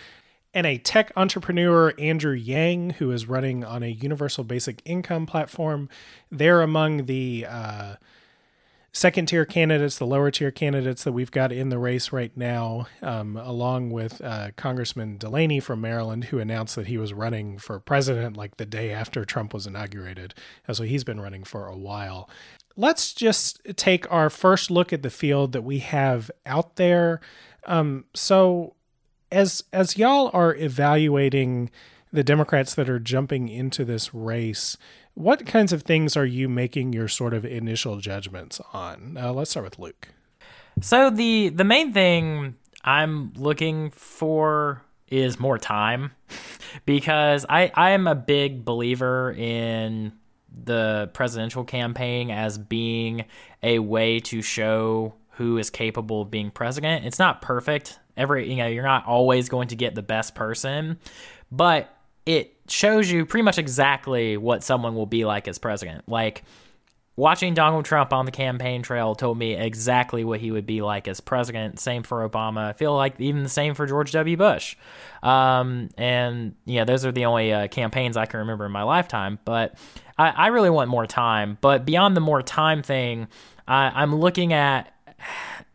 And 0.54 0.66
a 0.66 0.78
tech 0.78 1.12
entrepreneur, 1.14 1.92
Andrew 1.98 2.32
Yang, 2.32 2.90
who 2.92 3.10
is 3.10 3.28
running 3.28 3.62
on 3.62 3.82
a 3.82 3.88
universal 3.88 4.42
basic 4.42 4.80
income 4.86 5.26
platform. 5.26 5.90
They're 6.30 6.62
among 6.62 7.04
the 7.04 7.44
uh, 7.46 7.96
second 8.96 9.26
tier 9.26 9.44
candidates, 9.44 9.98
the 9.98 10.06
lower 10.06 10.30
tier 10.30 10.50
candidates 10.50 11.04
that 11.04 11.12
we've 11.12 11.30
got 11.30 11.52
in 11.52 11.68
the 11.68 11.78
race 11.78 12.12
right 12.12 12.34
now, 12.34 12.86
um, 13.02 13.36
along 13.36 13.90
with 13.90 14.22
uh, 14.22 14.50
Congressman 14.56 15.18
Delaney 15.18 15.60
from 15.60 15.82
Maryland, 15.82 16.24
who 16.24 16.38
announced 16.38 16.76
that 16.76 16.86
he 16.86 16.96
was 16.96 17.12
running 17.12 17.58
for 17.58 17.78
president 17.78 18.38
like 18.38 18.56
the 18.56 18.64
day 18.64 18.90
after 18.90 19.26
Trump 19.26 19.52
was 19.52 19.66
inaugurated. 19.66 20.34
And 20.66 20.74
so 20.74 20.84
he's 20.84 21.04
been 21.04 21.20
running 21.20 21.44
for 21.44 21.66
a 21.66 21.76
while. 21.76 22.30
Let's 22.74 23.12
just 23.12 23.60
take 23.76 24.10
our 24.10 24.30
first 24.30 24.70
look 24.70 24.94
at 24.94 25.02
the 25.02 25.10
field 25.10 25.52
that 25.52 25.62
we 25.62 25.80
have 25.80 26.30
out 26.46 26.76
there. 26.76 27.20
Um, 27.66 28.06
so, 28.14 28.76
as 29.30 29.62
as 29.74 29.98
y'all 29.98 30.30
are 30.32 30.54
evaluating 30.54 31.70
the 32.12 32.24
Democrats 32.24 32.74
that 32.74 32.88
are 32.88 33.00
jumping 33.00 33.48
into 33.48 33.84
this 33.84 34.14
race, 34.14 34.78
what 35.16 35.46
kinds 35.46 35.72
of 35.72 35.82
things 35.82 36.14
are 36.14 36.26
you 36.26 36.46
making 36.46 36.92
your 36.92 37.08
sort 37.08 37.32
of 37.32 37.44
initial 37.44 37.96
judgments 37.96 38.60
on? 38.74 39.16
Uh, 39.18 39.32
let's 39.32 39.50
start 39.50 39.64
with 39.64 39.78
Luke. 39.78 40.08
So 40.82 41.08
the 41.08 41.48
the 41.48 41.64
main 41.64 41.94
thing 41.94 42.54
I'm 42.84 43.32
looking 43.34 43.90
for 43.92 44.82
is 45.08 45.40
more 45.40 45.56
time 45.58 46.12
because 46.84 47.46
I 47.48 47.72
I 47.74 47.90
am 47.90 48.06
a 48.06 48.14
big 48.14 48.64
believer 48.64 49.32
in 49.32 50.12
the 50.52 51.10
presidential 51.14 51.64
campaign 51.64 52.30
as 52.30 52.58
being 52.58 53.24
a 53.62 53.78
way 53.78 54.20
to 54.20 54.42
show 54.42 55.14
who 55.30 55.56
is 55.56 55.70
capable 55.70 56.22
of 56.22 56.30
being 56.30 56.50
president. 56.50 57.06
It's 57.06 57.18
not 57.18 57.40
perfect. 57.40 57.98
Every 58.18 58.50
you 58.50 58.56
know, 58.56 58.66
you're 58.66 58.84
not 58.84 59.06
always 59.06 59.48
going 59.48 59.68
to 59.68 59.76
get 59.76 59.94
the 59.94 60.02
best 60.02 60.34
person, 60.34 60.98
but 61.50 61.88
it 62.26 62.55
shows 62.68 63.10
you 63.10 63.26
pretty 63.26 63.42
much 63.42 63.58
exactly 63.58 64.36
what 64.36 64.62
someone 64.62 64.94
will 64.94 65.06
be 65.06 65.24
like 65.24 65.48
as 65.48 65.58
president. 65.58 66.08
Like 66.08 66.44
watching 67.16 67.54
Donald 67.54 67.84
Trump 67.84 68.12
on 68.12 68.26
the 68.26 68.30
campaign 68.30 68.82
trail 68.82 69.14
told 69.14 69.38
me 69.38 69.54
exactly 69.54 70.22
what 70.22 70.40
he 70.40 70.50
would 70.50 70.66
be 70.66 70.82
like 70.82 71.08
as 71.08 71.20
president. 71.20 71.80
Same 71.80 72.02
for 72.02 72.28
Obama. 72.28 72.68
I 72.68 72.72
feel 72.74 72.94
like 72.94 73.18
even 73.20 73.42
the 73.42 73.48
same 73.48 73.74
for 73.74 73.86
George 73.86 74.12
W. 74.12 74.36
Bush. 74.36 74.76
Um, 75.22 75.88
and 75.96 76.54
yeah, 76.66 76.84
those 76.84 77.04
are 77.04 77.12
the 77.12 77.24
only 77.24 77.52
uh, 77.52 77.68
campaigns 77.68 78.16
I 78.16 78.26
can 78.26 78.40
remember 78.40 78.66
in 78.66 78.72
my 78.72 78.82
lifetime. 78.82 79.38
But 79.44 79.76
I, 80.18 80.28
I 80.28 80.46
really 80.48 80.70
want 80.70 80.90
more 80.90 81.06
time. 81.06 81.58
But 81.60 81.84
beyond 81.86 82.16
the 82.16 82.20
more 82.20 82.42
time 82.42 82.82
thing, 82.82 83.28
I, 83.66 83.90
I'm 83.94 84.14
looking 84.14 84.52
at 84.52 84.92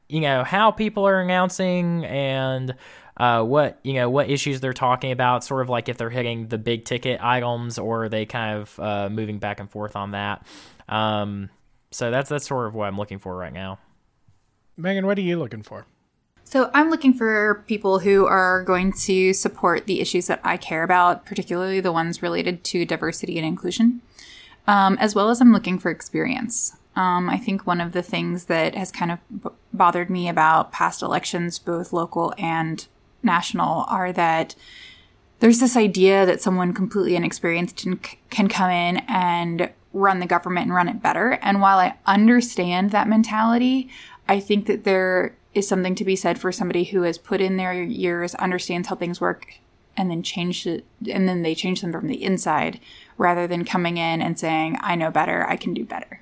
you 0.09 0.19
know 0.19 0.43
how 0.43 0.71
people 0.71 1.07
are 1.07 1.21
announcing 1.21 2.03
and 2.03 2.75
uh, 3.21 3.43
what 3.43 3.79
you 3.83 3.93
know 3.93 4.09
what 4.09 4.29
issues 4.29 4.59
they're 4.59 4.73
talking 4.73 5.11
about 5.11 5.43
sort 5.43 5.61
of 5.61 5.69
like 5.69 5.87
if 5.87 5.97
they're 5.97 6.09
hitting 6.09 6.47
the 6.47 6.57
big 6.57 6.85
ticket 6.85 7.21
items 7.23 7.77
or 7.77 8.05
are 8.05 8.09
they 8.09 8.25
kind 8.25 8.59
of 8.59 8.79
uh, 8.79 9.09
moving 9.09 9.37
back 9.37 9.59
and 9.59 9.69
forth 9.69 9.95
on 9.95 10.11
that 10.11 10.45
um, 10.89 11.49
so 11.91 12.09
that's 12.11 12.29
that's 12.29 12.47
sort 12.47 12.67
of 12.67 12.73
what 12.73 12.87
i'm 12.87 12.97
looking 12.97 13.19
for 13.19 13.35
right 13.35 13.53
now 13.53 13.77
Megan, 14.77 15.05
what 15.05 15.17
are 15.17 15.21
you 15.21 15.37
looking 15.37 15.63
for? 15.63 15.85
So 16.43 16.69
I'm 16.73 16.89
looking 16.89 17.13
for 17.13 17.63
people 17.67 17.99
who 17.99 18.25
are 18.25 18.63
going 18.63 18.91
to 19.03 19.31
support 19.33 19.85
the 19.85 20.01
issues 20.01 20.27
that 20.27 20.41
I 20.43 20.57
care 20.57 20.83
about, 20.83 21.25
particularly 21.25 21.79
the 21.79 21.93
ones 21.93 22.21
related 22.21 22.63
to 22.65 22.85
diversity 22.85 23.37
and 23.37 23.47
inclusion, 23.47 24.01
um, 24.67 24.97
as 24.99 25.15
well 25.15 25.29
as 25.29 25.39
I'm 25.39 25.53
looking 25.53 25.79
for 25.79 25.89
experience. 25.89 26.75
Um, 26.95 27.29
I 27.29 27.37
think 27.37 27.65
one 27.65 27.79
of 27.79 27.93
the 27.93 28.01
things 28.01 28.45
that 28.45 28.75
has 28.75 28.91
kind 28.91 29.11
of 29.11 29.19
b- 29.43 29.49
bothered 29.71 30.09
me 30.09 30.27
about 30.27 30.73
past 30.73 31.01
elections, 31.01 31.57
both 31.57 31.93
local 31.93 32.33
and 32.37 32.85
national, 33.23 33.85
are 33.87 34.11
that 34.13 34.55
there's 35.39 35.59
this 35.59 35.75
idea 35.75 36.25
that 36.25 36.41
someone 36.41 36.73
completely 36.73 37.15
inexperienced 37.15 37.85
can, 38.29 38.47
come 38.47 38.69
in 38.69 38.97
and 39.07 39.71
run 39.91 40.19
the 40.19 40.25
government 40.25 40.67
and 40.67 40.75
run 40.75 40.87
it 40.87 41.01
better. 41.01 41.31
And 41.41 41.61
while 41.61 41.79
I 41.79 41.95
understand 42.05 42.91
that 42.91 43.09
mentality, 43.09 43.89
I 44.27 44.39
think 44.39 44.67
that 44.67 44.83
there 44.83 45.35
is 45.53 45.67
something 45.67 45.95
to 45.95 46.05
be 46.05 46.15
said 46.15 46.39
for 46.39 46.51
somebody 46.51 46.85
who 46.85 47.01
has 47.01 47.17
put 47.17 47.41
in 47.41 47.57
their 47.57 47.73
years, 47.73 48.35
understands 48.35 48.87
how 48.87 48.95
things 48.95 49.19
work, 49.19 49.55
and 49.97 50.09
then 50.09 50.23
change 50.23 50.65
it, 50.65 50.85
and 51.09 51.27
then 51.27 51.41
they 51.41 51.53
change 51.53 51.81
them 51.81 51.91
from 51.91 52.07
the 52.07 52.23
inside 52.23 52.79
rather 53.17 53.47
than 53.47 53.65
coming 53.65 53.97
in 53.97 54.21
and 54.21 54.39
saying, 54.39 54.77
I 54.79 54.95
know 54.95 55.11
better, 55.11 55.45
I 55.45 55.57
can 55.57 55.73
do 55.73 55.83
better. 55.83 56.20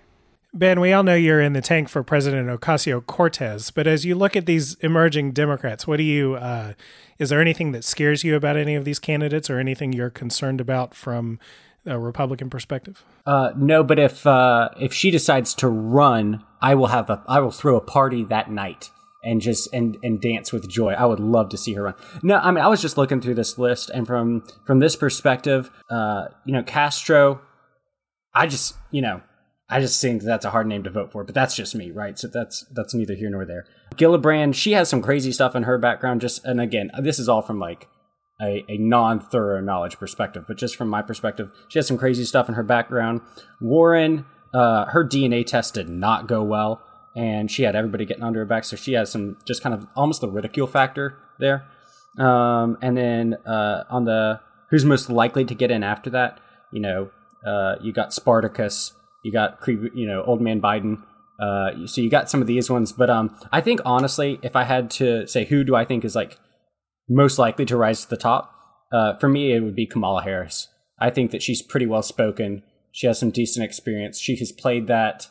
Ben, 0.52 0.80
we 0.80 0.92
all 0.92 1.04
know 1.04 1.14
you're 1.14 1.42
in 1.42 1.54
the 1.54 1.62
tank 1.62 1.90
for 1.90 2.02
President 2.02 2.48
Ocasio 2.50 3.06
Cortez, 3.06 3.70
but 3.70 3.86
as 3.86 4.04
you 4.04 4.16
look 4.16 4.36
at 4.36 4.48
these 4.48 4.74
emerging 4.76 5.32
Democrats, 5.32 5.86
what 5.86 5.98
do 5.98 6.04
you, 6.04 6.36
uh, 6.36 6.74
is 7.20 7.30
there 7.30 7.40
anything 7.40 7.72
that 7.74 7.84
scares 7.84 8.24
you 8.24 8.36
about 8.36 8.58
any 8.58 8.74
of 8.74 8.84
these 8.84 8.98
candidates 8.98 9.50
or 9.50 9.60
anything 9.60 9.94
you're 9.94 10.10
concerned 10.10 10.60
about 10.60 10.96
from 10.96 11.40
a 11.86 12.00
Republican 12.00 12.50
perspective? 12.50 13.04
Uh, 13.26 13.52
no, 13.56 13.84
but 13.84 14.00
if 14.00 14.26
uh, 14.26 14.70
if 14.80 14.94
she 14.94 15.12
decides 15.12 15.54
to 15.56 15.68
run, 15.68 16.44
I 16.62 16.76
will 16.76 16.88
have 16.88 17.10
a 17.10 17.24
I 17.28 17.40
will 17.40 17.52
throw 17.52 17.76
a 17.76 17.82
party 17.82 18.24
that 18.26 18.50
night 18.50 18.90
and 19.24 19.42
just 19.42 19.72
and 19.74 19.98
and 20.04 20.20
dance 20.22 20.52
with 20.52 20.70
joy. 20.70 20.94
I 20.94 21.06
would 21.06 21.20
love 21.20 21.50
to 21.50 21.58
see 21.58 21.74
her 21.74 21.84
run. 21.84 21.96
No, 22.24 22.38
I 22.38 22.52
mean 22.52 22.64
I 22.64 22.68
was 22.68 22.82
just 22.82 22.98
looking 22.98 23.22
through 23.22 23.36
this 23.36 23.58
list, 23.58 23.90
and 23.92 24.08
from 24.08 24.44
from 24.66 24.80
this 24.80 24.96
perspective, 24.96 25.70
uh, 25.90 26.26
you 26.46 26.54
know, 26.54 26.64
Castro, 26.64 27.42
I 28.34 28.48
just 28.48 28.76
you 28.92 29.02
know. 29.02 29.22
I 29.70 29.80
just 29.80 30.02
think 30.02 30.24
that's 30.24 30.46
a 30.46 30.50
hard 30.50 30.68
name 30.68 30.84
to 30.84 30.90
vote 30.90 31.12
for, 31.12 31.24
but 31.24 31.36
that's 31.36 31.56
just 31.56 31.76
me, 31.76 31.92
right? 31.92 32.18
So 32.18 32.28
that's 32.28 32.66
that's 32.72 32.94
neither 32.94 33.14
here 33.14 33.30
nor 33.30 33.46
there. 33.46 33.66
Gillibrand, 33.96 34.56
she 34.56 34.72
has 34.72 34.90
some 34.90 35.02
crazy 35.02 35.32
stuff 35.32 35.56
in 35.56 35.64
her 35.64 35.78
background. 35.78 36.22
Just 36.22 36.44
and 36.44 36.60
again, 36.60 36.90
this 37.00 37.20
is 37.20 37.30
all 37.30 37.42
from 37.42 37.60
like 37.60 37.88
a, 38.42 38.66
a 38.68 38.78
non 38.78 39.20
thorough 39.20 39.62
knowledge 39.62 40.00
perspective, 40.00 40.46
but 40.48 40.58
just 40.58 40.76
from 40.76 40.88
my 40.88 41.02
perspective, 41.02 41.52
she 41.68 41.78
has 41.78 41.88
some 41.88 41.98
crazy 41.98 42.26
stuff 42.26 42.50
in 42.50 42.56
her 42.56 42.64
background. 42.64 43.22
Warren, 43.62 44.26
uh, 44.54 44.86
her 44.86 45.06
DNA 45.06 45.46
test 45.46 45.76
did 45.76 45.90
not 45.90 46.28
go 46.28 46.42
well, 46.42 46.82
and 47.16 47.52
she 47.52 47.64
had 47.64 47.76
everybody 47.76 48.06
getting 48.06 48.24
under 48.24 48.40
her 48.40 48.46
back, 48.46 48.64
so 48.64 48.76
she 48.76 48.94
has 48.94 49.12
some 49.12 49.38
just 49.46 49.62
kind 49.62 49.76
of 49.76 49.86
almost 49.96 50.22
the 50.22 50.30
ridicule 50.30 50.68
factor 50.68 51.18
there. 51.38 51.66
Um, 52.18 52.78
and 52.82 52.98
then 52.98 53.36
uh, 53.46 53.84
on 53.90 54.06
the 54.06 54.40
who's 54.70 54.86
most 54.86 55.10
likely 55.10 55.46
to 55.46 55.54
get 55.54 55.70
in 55.70 55.84
after 55.84 56.10
that, 56.12 56.40
you 56.72 56.80
know, 56.82 57.10
uh, 57.46 57.76
you 57.82 57.94
got 57.94 58.14
Spartacus, 58.14 58.94
you 59.24 59.32
got 59.32 59.60
you 59.68 60.08
know 60.08 60.24
old 60.24 60.42
man 60.42 60.62
Biden. 60.62 61.04
Uh, 61.40 61.88
so 61.88 62.02
you 62.02 62.10
got 62.10 62.30
some 62.30 62.42
of 62.42 62.48
these 62.48 62.70
ones, 62.70 62.92
but 62.92 63.10
um, 63.10 63.34
I 63.52 63.62
think 63.62 63.80
honestly, 63.86 64.40
if 64.44 64.58
I 64.58 64.66
had 64.66 64.92
to 64.92 65.26
say 65.26 65.46
who 65.46 65.64
do 65.64 65.74
I 65.74 65.86
think 65.86 66.04
is 66.04 66.16
like 66.16 66.38
most 67.08 67.40
likely 67.40 67.66
to 67.66 67.78
rise 67.78 68.04
to 68.04 68.10
the 68.10 68.18
top, 68.18 68.54
uh, 68.92 69.18
for 69.18 69.30
me, 69.30 69.54
it 69.54 69.62
would 69.62 69.76
be 69.76 69.86
Kamala 69.86 70.22
Harris. 70.22 70.68
I 71.00 71.10
think 71.10 71.32
that 71.32 71.42
she's 71.42 71.62
pretty 71.62 71.86
well 71.86 72.02
spoken. 72.02 72.64
She 72.92 73.08
has 73.08 73.20
some 73.20 73.32
decent 73.32 73.64
experience. 73.64 74.20
She 74.20 74.36
has 74.36 74.52
played 74.52 74.88
that 74.88 75.28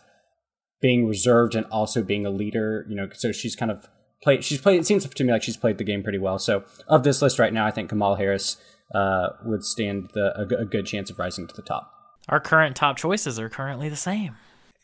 being 0.81 1.07
reserved 1.07 1.55
and 1.55 1.67
also 1.67 2.03
being 2.03 2.25
a 2.25 2.31
leader, 2.31 2.87
you 2.89 2.97
know, 2.97 3.09
so 3.13 3.33
she's 3.33 3.57
kind 3.57 3.71
of 3.71 3.89
played, 4.23 4.45
she's 4.45 4.61
played, 4.61 4.81
it 4.81 4.87
seems 4.87 5.07
to 5.07 5.25
me 5.25 5.33
like 5.33 5.43
she's 5.43 5.57
played 5.57 5.79
the 5.79 5.85
game 5.85 6.03
pretty 6.03 6.19
well. 6.19 6.39
So 6.39 6.65
of 6.87 7.03
this 7.03 7.21
list 7.21 7.39
right 7.39 7.53
now, 7.53 7.67
I 7.67 7.71
think 7.71 7.89
Kamala 7.89 8.17
Harris 8.17 8.57
uh, 8.95 9.31
would 9.45 9.65
stand 9.65 10.11
the, 10.15 10.33
a, 10.39 10.63
a 10.63 10.65
good 10.65 10.87
chance 10.87 11.11
of 11.11 11.19
rising 11.19 11.47
to 11.49 11.55
the 11.55 11.63
top. 11.63 11.93
Our 12.29 12.41
current 12.41 12.77
top 12.77 12.97
choices 12.97 13.39
are 13.39 13.49
currently 13.49 13.89
the 13.89 13.97
same 13.97 14.37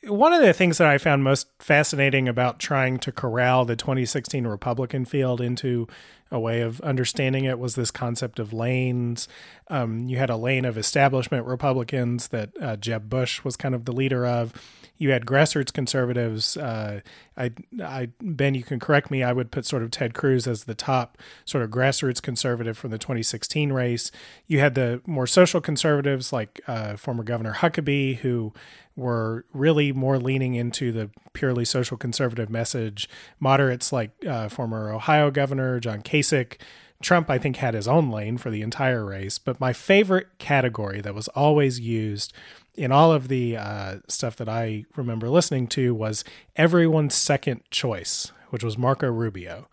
one 0.09 0.33
of 0.33 0.43
the 0.43 0.53
things 0.53 0.79
that 0.79 0.89
I 0.89 0.99
found 0.99 1.25
most 1.25 1.49
fascinating 1.59 2.29
about 2.29 2.59
trying 2.59 2.99
to 3.01 3.13
corral 3.13 3.65
the 3.65 3.77
2016 3.77 4.47
Republican 4.47 5.05
field 5.05 5.41
into 5.41 5.89
a 6.31 6.41
way 6.41 6.61
of 6.63 6.81
understanding 6.81 7.45
it 7.45 7.59
was 7.59 7.75
this 7.75 7.91
concept 7.91 8.39
of 8.39 8.53
lanes. 8.53 9.29
Um, 9.69 10.01
you 10.09 10.19
had 10.19 10.31
a 10.31 10.37
lane 10.37 10.65
of 10.65 10.77
establishment 10.77 11.47
Republicans 11.47 12.29
that 12.29 12.51
uh, 12.61 12.77
Jeb 12.77 13.09
Bush 13.09 13.45
was 13.45 13.57
kind 13.57 13.75
of 13.75 13.85
the 13.85 13.93
leader 13.93 14.27
of. 14.27 14.53
You 14.97 15.11
had 15.11 15.27
grassroots 15.27 15.73
conservatives. 15.73 16.57
Uh, 16.57 17.01
I, 17.37 17.51
I, 17.83 18.11
Ben, 18.21 18.55
you 18.55 18.63
can 18.63 18.79
correct 18.79 19.11
me. 19.11 19.23
I 19.23 19.33
would 19.33 19.51
put 19.51 19.67
sort 19.67 19.83
of 19.83 19.91
Ted 19.91 20.15
Cruz 20.15 20.47
as 20.47 20.65
the 20.65 20.75
top 20.75 21.19
sort 21.45 21.65
of 21.65 21.71
grassroots 21.71 22.23
conservative 22.23 22.79
from 22.79 22.91
the 22.91 22.99
2016 22.99 23.73
race. 23.73 24.11
You 24.47 24.61
had 24.61 24.75
the 24.75 25.03
more 25.07 25.27
social 25.27 25.61
conservatives 25.61 26.33
like 26.33 26.61
uh, 26.69 26.97
former 26.97 27.25
Governor 27.25 27.55
Huckabee, 27.55 28.19
who 28.19 28.53
were 28.97 29.45
really 29.53 29.93
more 29.93 30.19
leaning 30.19 30.55
into 30.55 30.93
the 30.93 31.11
purely 31.33 31.65
social 31.65 31.97
conservative 31.97 32.49
message. 32.49 33.09
Moderates 33.41 33.93
like 33.93 34.11
uh, 34.27 34.49
former 34.49 34.93
Ohio 34.93 35.31
Governor 35.31 35.81
John 35.81 36.03
Kasich. 36.03 36.59
Trump, 37.03 37.29
I 37.29 37.39
think, 37.39 37.57
had 37.57 37.75
his 37.75 37.89
own 37.89 38.11
lane 38.11 38.39
for 38.39 38.51
the 38.51 38.63
entire 38.63 39.05
race. 39.05 39.39
But 39.39 39.61
my 39.61 39.73
favorite 39.73 40.39
category 40.39 41.01
that 41.01 41.15
was 41.15 41.29
always 41.29 41.81
used 41.81 42.33
in 42.75 42.93
all 42.93 43.13
of 43.13 43.29
the 43.29 43.57
uh, 43.57 43.97
stuff 44.09 44.37
that 44.37 44.49
I 44.49 44.85
remember 44.97 45.29
listening 45.29 45.67
to 45.69 45.95
was 45.95 46.25
everyone's 46.57 47.15
second 47.15 47.63
choice, 47.71 48.33
which 48.51 48.65
was 48.65 48.79
Marco 48.79 49.09
Rubio. 49.09 49.69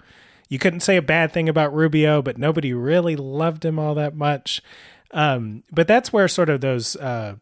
You 0.49 0.59
couldn't 0.59 0.81
say 0.81 0.97
a 0.97 1.01
bad 1.01 1.31
thing 1.31 1.47
about 1.47 1.73
Rubio, 1.73 2.21
but 2.21 2.37
nobody 2.37 2.73
really 2.73 3.15
loved 3.15 3.63
him 3.63 3.79
all 3.79 3.95
that 3.95 4.15
much. 4.15 4.61
Um, 5.13 5.63
but 5.71 5.87
that's 5.87 6.13
where 6.13 6.27
sort 6.27 6.49
of 6.49 6.61
those 6.61 6.95
uh, 6.95 7.35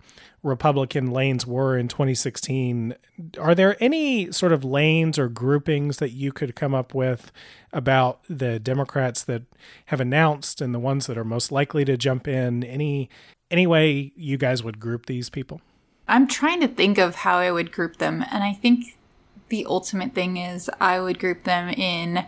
Republican 0.43 1.11
lanes 1.11 1.45
were 1.45 1.77
in 1.77 1.87
2016. 1.87 2.95
Are 3.39 3.53
there 3.53 3.75
any 3.81 4.31
sort 4.31 4.51
of 4.51 4.63
lanes 4.63 5.19
or 5.19 5.27
groupings 5.27 5.97
that 5.97 6.11
you 6.11 6.31
could 6.31 6.55
come 6.55 6.73
up 6.73 6.93
with 6.93 7.31
about 7.73 8.21
the 8.29 8.59
Democrats 8.59 9.23
that 9.23 9.43
have 9.87 9.99
announced 9.99 10.61
and 10.61 10.73
the 10.73 10.79
ones 10.79 11.07
that 11.07 11.17
are 11.17 11.23
most 11.23 11.51
likely 11.51 11.85
to 11.85 11.97
jump 11.97 12.27
in? 12.27 12.63
Any 12.63 13.09
any 13.51 13.65
way 13.65 14.11
you 14.15 14.37
guys 14.37 14.63
would 14.63 14.79
group 14.79 15.07
these 15.07 15.29
people? 15.29 15.59
I'm 16.07 16.27
trying 16.27 16.61
to 16.61 16.67
think 16.67 16.97
of 16.97 17.15
how 17.15 17.37
I 17.37 17.51
would 17.51 17.71
group 17.71 17.97
them, 17.97 18.23
and 18.31 18.43
I 18.43 18.53
think 18.53 18.97
the 19.49 19.65
ultimate 19.65 20.13
thing 20.13 20.37
is 20.37 20.69
I 20.79 20.99
would 20.99 21.19
group 21.19 21.43
them 21.43 21.69
in 21.69 22.25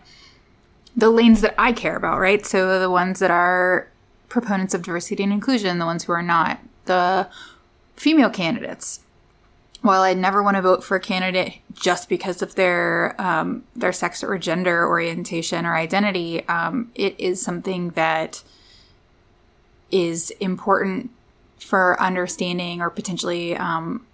the 0.95 1.09
lanes 1.09 1.41
that 1.41 1.55
I 1.57 1.71
care 1.71 1.95
about, 1.95 2.19
right? 2.19 2.45
So 2.45 2.79
the 2.79 2.89
ones 2.89 3.19
that 3.19 3.31
are 3.31 3.90
proponents 4.31 4.73
of 4.73 4.81
diversity 4.81 5.23
and 5.23 5.33
inclusion, 5.33 5.77
the 5.77 5.85
ones 5.85 6.05
who 6.05 6.13
are 6.13 6.23
not, 6.23 6.59
the 6.85 7.27
female 7.97 8.29
candidates. 8.29 9.01
While 9.81 10.03
I 10.03 10.13
never 10.13 10.41
want 10.41 10.55
to 10.55 10.61
vote 10.61 10.83
for 10.83 10.95
a 10.95 11.01
candidate 11.01 11.59
just 11.73 12.07
because 12.07 12.41
of 12.41 12.55
their 12.55 13.15
um, 13.19 13.63
their 13.75 13.91
sex 13.91 14.23
or 14.23 14.37
gender 14.37 14.87
orientation 14.87 15.65
or 15.65 15.75
identity, 15.75 16.47
um, 16.47 16.91
it 16.95 17.19
is 17.19 17.41
something 17.41 17.89
that 17.91 18.43
is 19.91 20.31
important 20.39 21.11
for 21.59 22.01
understanding 22.01 22.79
or 22.79 22.89
potentially 22.89 23.57
um, 23.57 24.05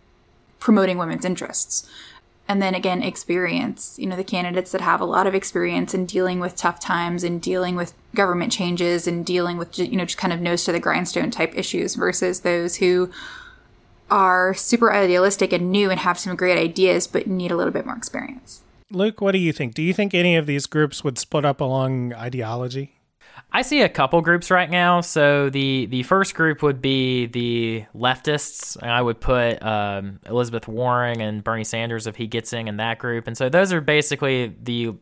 promoting 0.59 0.97
women's 0.97 1.25
interests. 1.25 1.87
And 2.49 2.61
then 2.61 2.73
again, 2.75 3.03
experience. 3.03 3.97
You 3.99 4.07
know, 4.07 4.15
the 4.15 4.23
candidates 4.23 4.71
that 4.71 4.81
have 4.81 5.01
a 5.01 5.05
lot 5.05 5.27
of 5.27 5.35
experience 5.35 5.93
in 5.93 6.05
dealing 6.05 6.39
with 6.39 6.55
tough 6.55 6.79
times 6.79 7.23
and 7.23 7.41
dealing 7.41 7.75
with 7.75 7.93
government 8.15 8.51
changes 8.51 9.05
and 9.07 9.25
dealing 9.25 9.57
with, 9.57 9.77
you 9.77 9.97
know, 9.97 10.05
just 10.05 10.17
kind 10.17 10.31
of 10.31 10.39
nose 10.39 10.63
to 10.63 10.71
the 10.71 10.79
grindstone 10.79 11.29
type 11.29 11.57
issues 11.57 11.95
versus 11.95 12.41
those 12.41 12.77
who 12.77 13.11
are 14.09 14.53
super 14.53 14.93
idealistic 14.93 15.51
and 15.51 15.71
new 15.71 15.89
and 15.89 15.99
have 15.99 16.17
some 16.17 16.35
great 16.35 16.57
ideas, 16.57 17.07
but 17.07 17.27
need 17.27 17.51
a 17.51 17.57
little 17.57 17.73
bit 17.73 17.85
more 17.85 17.97
experience. 17.97 18.61
Luke, 18.89 19.19
what 19.19 19.33
do 19.33 19.37
you 19.37 19.51
think? 19.51 19.73
Do 19.73 19.81
you 19.81 19.93
think 19.93 20.13
any 20.13 20.37
of 20.37 20.45
these 20.45 20.65
groups 20.65 21.03
would 21.03 21.17
split 21.17 21.43
up 21.43 21.59
along 21.59 22.13
ideology? 22.13 22.96
I 23.51 23.61
see 23.61 23.81
a 23.81 23.89
couple 23.89 24.21
groups 24.21 24.51
right 24.51 24.69
now. 24.69 25.01
So 25.01 25.49
the 25.49 25.85
the 25.87 26.03
first 26.03 26.35
group 26.35 26.61
would 26.61 26.81
be 26.81 27.25
the 27.27 27.85
leftists. 27.95 28.77
and 28.81 28.91
I 28.91 29.01
would 29.01 29.19
put 29.19 29.61
um, 29.63 30.19
Elizabeth 30.25 30.67
Warren 30.67 31.21
and 31.21 31.43
Bernie 31.43 31.63
Sanders 31.63 32.07
if 32.07 32.15
he 32.15 32.27
gets 32.27 32.53
in 32.53 32.67
in 32.67 32.77
that 32.77 32.99
group. 32.99 33.27
And 33.27 33.37
so 33.37 33.49
those 33.49 33.73
are 33.73 33.81
basically 33.81 34.55
the 34.61 34.95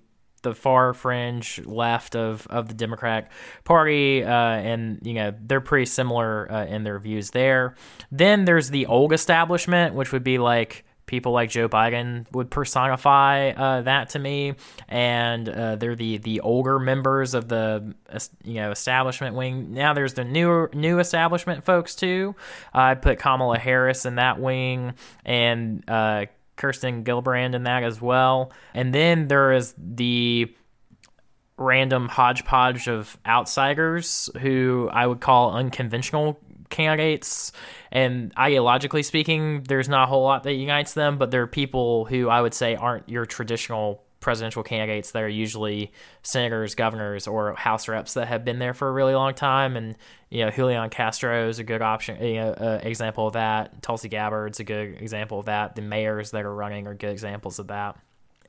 the 0.46 0.54
far 0.54 0.94
fringe 0.94 1.60
left 1.66 2.16
of, 2.16 2.48
of 2.48 2.68
the 2.70 2.74
Democratic 2.76 3.32
Party, 3.64 4.24
uh, 4.24 4.30
and 4.30 5.00
you 5.04 5.16
know 5.16 5.34
they're 5.42 5.60
pretty 5.60 5.86
similar 5.86 6.50
uh, 6.50 6.66
in 6.66 6.84
their 6.84 7.00
views 7.00 7.32
there. 7.32 7.76
Then 8.12 8.46
there's 8.46 8.70
the 8.70 8.86
old 8.86 9.12
establishment, 9.12 9.96
which 9.96 10.14
would 10.14 10.24
be 10.24 10.38
like 10.38 10.86
people 11.06 11.32
like 11.32 11.50
Joe 11.50 11.70
Biden 11.70 12.26
would 12.32 12.50
personify 12.50 13.50
uh, 13.50 13.82
that 13.82 14.10
to 14.10 14.20
me, 14.20 14.56
and 14.88 15.48
uh, 15.48 15.76
they're 15.76 15.96
the 15.96 16.18
the 16.18 16.42
older 16.42 16.80
members 16.80 17.34
of 17.34 17.48
the 17.48 17.96
you 18.44 18.56
know 18.56 18.72
establishment 18.72 19.36
wing. 19.36 19.74
Now 19.74 19.94
there's 19.94 20.14
the 20.14 20.24
new 20.24 20.70
new 20.74 21.00
establishment 21.00 21.64
folks 21.64 21.96
too. 21.96 22.36
I'd 22.74 23.02
put 23.02 23.20
Kamala 23.20 23.60
Harris 23.60 24.06
in 24.06 24.16
that 24.16 24.40
wing, 24.40 24.94
and 25.24 25.84
uh, 25.90 26.26
Kirsten 26.56 27.04
Gillibrand 27.04 27.56
in 27.56 27.64
that 27.64 27.84
as 27.84 28.02
well. 28.02 28.52
And 28.74 28.94
then 28.94 29.28
there 29.28 29.54
is 29.54 29.74
the 29.78 30.54
random 31.58 32.10
hodgepodge 32.10 32.88
of 32.88 33.18
outsiders 33.26 34.30
who 34.42 34.90
I 34.92 35.08
would 35.08 35.22
call 35.22 35.54
unconventional 35.54 36.40
candidates. 36.76 37.52
And 37.92 38.36
ideologically 38.36 39.04
speaking, 39.04 39.64
there's 39.64 39.90
not 39.90 40.04
a 40.04 40.06
whole 40.08 40.24
lot 40.24 40.44
that 40.44 40.54
unites 40.54 40.94
them, 40.94 41.18
but 41.18 41.32
there 41.32 41.42
are 41.42 41.48
people 41.48 42.06
who 42.06 42.30
I 42.30 42.42
would 42.42 42.54
say 42.54 42.76
aren't 42.76 43.10
your 43.10 43.26
traditional 43.26 44.04
presidential 44.26 44.64
candidates 44.64 45.12
that 45.12 45.22
are 45.22 45.30
usually 45.30 45.92
senators, 46.24 46.74
governors, 46.74 47.28
or 47.28 47.54
House 47.54 47.88
reps 47.88 48.16
that 48.16 48.28
have 48.28 48.44
been 48.44 48.58
there 48.58 48.74
for 48.74 48.90
a 48.90 48.92
really 48.92 49.14
long 49.14 49.36
time. 49.36 49.78
And 49.78 49.96
you 50.30 50.44
know, 50.44 50.50
Julian 50.50 50.90
Castro 50.90 51.48
is 51.48 51.60
a 51.60 51.64
good 51.64 51.84
option, 51.84 52.22
you 52.24 52.36
know, 52.36 52.50
uh, 52.52 52.80
example 52.82 53.28
of 53.28 53.34
that. 53.34 53.82
Tulsi 53.84 54.10
Gabbard's 54.10 54.60
a 54.60 54.64
good 54.64 55.00
example 55.00 55.40
of 55.40 55.46
that. 55.46 55.76
The 55.76 55.84
mayors 55.84 56.32
that 56.32 56.44
are 56.44 56.54
running 56.54 56.88
are 56.88 56.96
good 56.96 57.12
examples 57.12 57.60
of 57.60 57.68
that. 57.68 57.98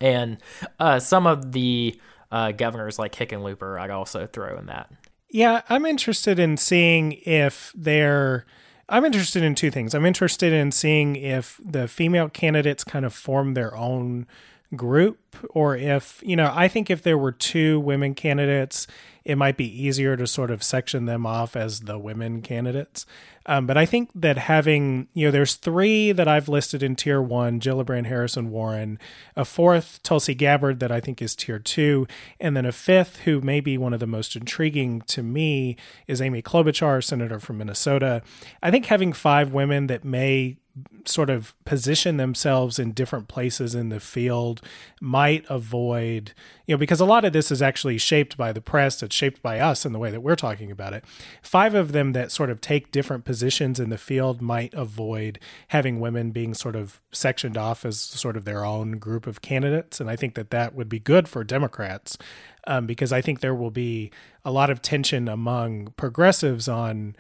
And 0.01 0.39
uh, 0.81 0.99
some 0.99 1.27
of 1.27 1.53
the 1.53 2.01
uh, 2.33 2.53
governors 2.53 2.99
like 2.99 3.15
Hickenlooper, 3.15 3.79
I'd 3.79 3.91
also 3.91 4.27
throw 4.27 4.57
in 4.59 4.67
that. 4.67 4.91
Yeah, 5.37 5.61
I'm 5.69 5.85
interested 5.85 6.39
in 6.39 6.57
seeing 6.57 7.13
if 7.27 7.71
they're. 7.77 8.47
I'm 8.89 9.05
interested 9.05 9.43
in 9.43 9.55
two 9.55 9.71
things. 9.71 9.95
I'm 9.95 10.07
interested 10.07 10.51
in 10.51 10.73
seeing 10.73 11.15
if 11.15 11.61
the 11.63 11.89
female 11.89 12.31
candidates 12.31 12.85
kind 12.85 13.05
of 13.05 13.13
form 13.13 13.53
their 13.53 13.77
own 13.77 14.27
group 14.75 15.37
or 15.51 15.77
if 15.77 16.21
you 16.25 16.35
know 16.35 16.53
i 16.55 16.67
think 16.67 16.91
if 16.91 17.03
there 17.03 17.17
were 17.17 17.31
two 17.31 17.79
women 17.81 18.15
candidates 18.15 18.87
it 19.27 19.37
might 19.37 19.57
be 19.57 19.85
easier 19.85 20.17
to 20.17 20.25
sort 20.25 20.53
of 20.53 20.63
section 20.63 21.07
them 21.07 21.27
off 21.27 21.57
as 21.57 21.81
the 21.81 21.99
women 21.99 22.41
candidates. 22.43 23.05
Um, 23.45 23.67
but 23.67 23.77
i 23.77 23.87
think 23.87 24.11
that 24.15 24.39
having 24.39 25.07
you 25.15 25.27
know 25.27 25.31
there's 25.31 25.55
three 25.55 26.11
that 26.11 26.27
i've 26.27 26.49
listed 26.49 26.83
in 26.83 26.97
tier 26.97 27.23
one 27.23 27.61
gillibrand 27.61 28.07
harris 28.07 28.37
and 28.37 28.51
warren 28.51 28.99
a 29.37 29.45
fourth 29.45 30.01
tulsi 30.03 30.35
gabbard 30.35 30.81
that 30.81 30.91
i 30.91 30.99
think 30.99 31.23
is 31.23 31.37
tier 31.37 31.61
two 31.61 32.09
and 32.41 32.57
then 32.57 32.67
a 32.67 32.73
fifth 32.73 33.19
who 33.19 33.41
may 33.41 33.61
be 33.61 33.79
one 33.79 33.93
of 33.93 34.01
the 34.01 34.07
most 34.07 34.35
intriguing 34.35 35.01
to 35.03 35.23
me 35.23 35.77
is 36.09 36.21
amy 36.21 36.43
klobuchar 36.43 37.05
senator 37.05 37.39
from 37.39 37.59
minnesota. 37.59 38.21
I 38.63 38.73
think 38.73 38.87
having 38.87 39.13
five 39.13 39.53
women 39.53 39.87
that 39.87 40.05
may 40.05 40.57
sort 41.07 41.31
of 41.31 41.55
position 41.65 42.17
themselves 42.17 42.79
in 42.79 42.93
different 42.93 43.29
places 43.29 43.75
in 43.75 43.89
the 43.89 44.01
field 44.01 44.61
might 45.01 45.45
avoid, 45.49 46.33
you 46.67 46.75
know, 46.75 46.79
because 46.79 47.01
a 47.01 47.07
lot 47.07 47.25
of 47.25 47.33
this 47.33 47.51
is 47.51 47.63
actually 47.63 47.97
shaped 47.97 48.37
by 48.37 48.53
the 48.53 48.61
press, 48.61 49.03
it's 49.03 49.15
shaped 49.15 49.41
by 49.41 49.59
us 49.59 49.87
in 49.87 49.93
the 49.93 49.99
way 49.99 50.11
that 50.11 50.21
we're 50.21 50.37
talking 50.37 50.71
about 50.71 50.93
it. 50.93 51.05
Five 51.41 51.75
of 51.75 51.93
them 51.93 52.13
that 52.13 52.31
sort 52.31 52.51
of 52.51 52.61
take 52.61 52.93
different 52.93 53.25
positions 53.25 53.81
in 53.81 53.89
the 53.89 53.99
field 53.99 54.43
might 54.43 54.75
avoid 54.75 55.39
having 55.69 55.99
women 56.01 56.31
being 56.31 56.53
sort 56.53 56.77
of 56.77 57.01
sectioned 57.11 57.57
off 57.57 57.85
as 57.85 57.99
sort 57.99 58.37
of 58.37 58.45
their 58.45 58.65
own 58.65 58.99
group 58.99 59.27
of 59.27 59.41
candidates. 59.41 60.01
And 60.01 60.11
I 60.11 60.17
think 60.17 60.35
that 60.35 60.51
that 60.51 60.75
would 60.75 60.89
be 60.89 60.99
good 60.99 61.29
for 61.29 61.43
Democrats 61.43 62.19
um, 62.67 62.87
because 62.87 63.13
I 63.13 63.21
think 63.23 63.41
there 63.41 63.55
will 63.55 63.71
be 63.71 64.11
a 64.45 64.51
lot 64.51 64.71
of 64.71 64.83
tension 64.83 65.29
among 65.29 65.95
progressives 65.97 66.69
on 66.69 67.17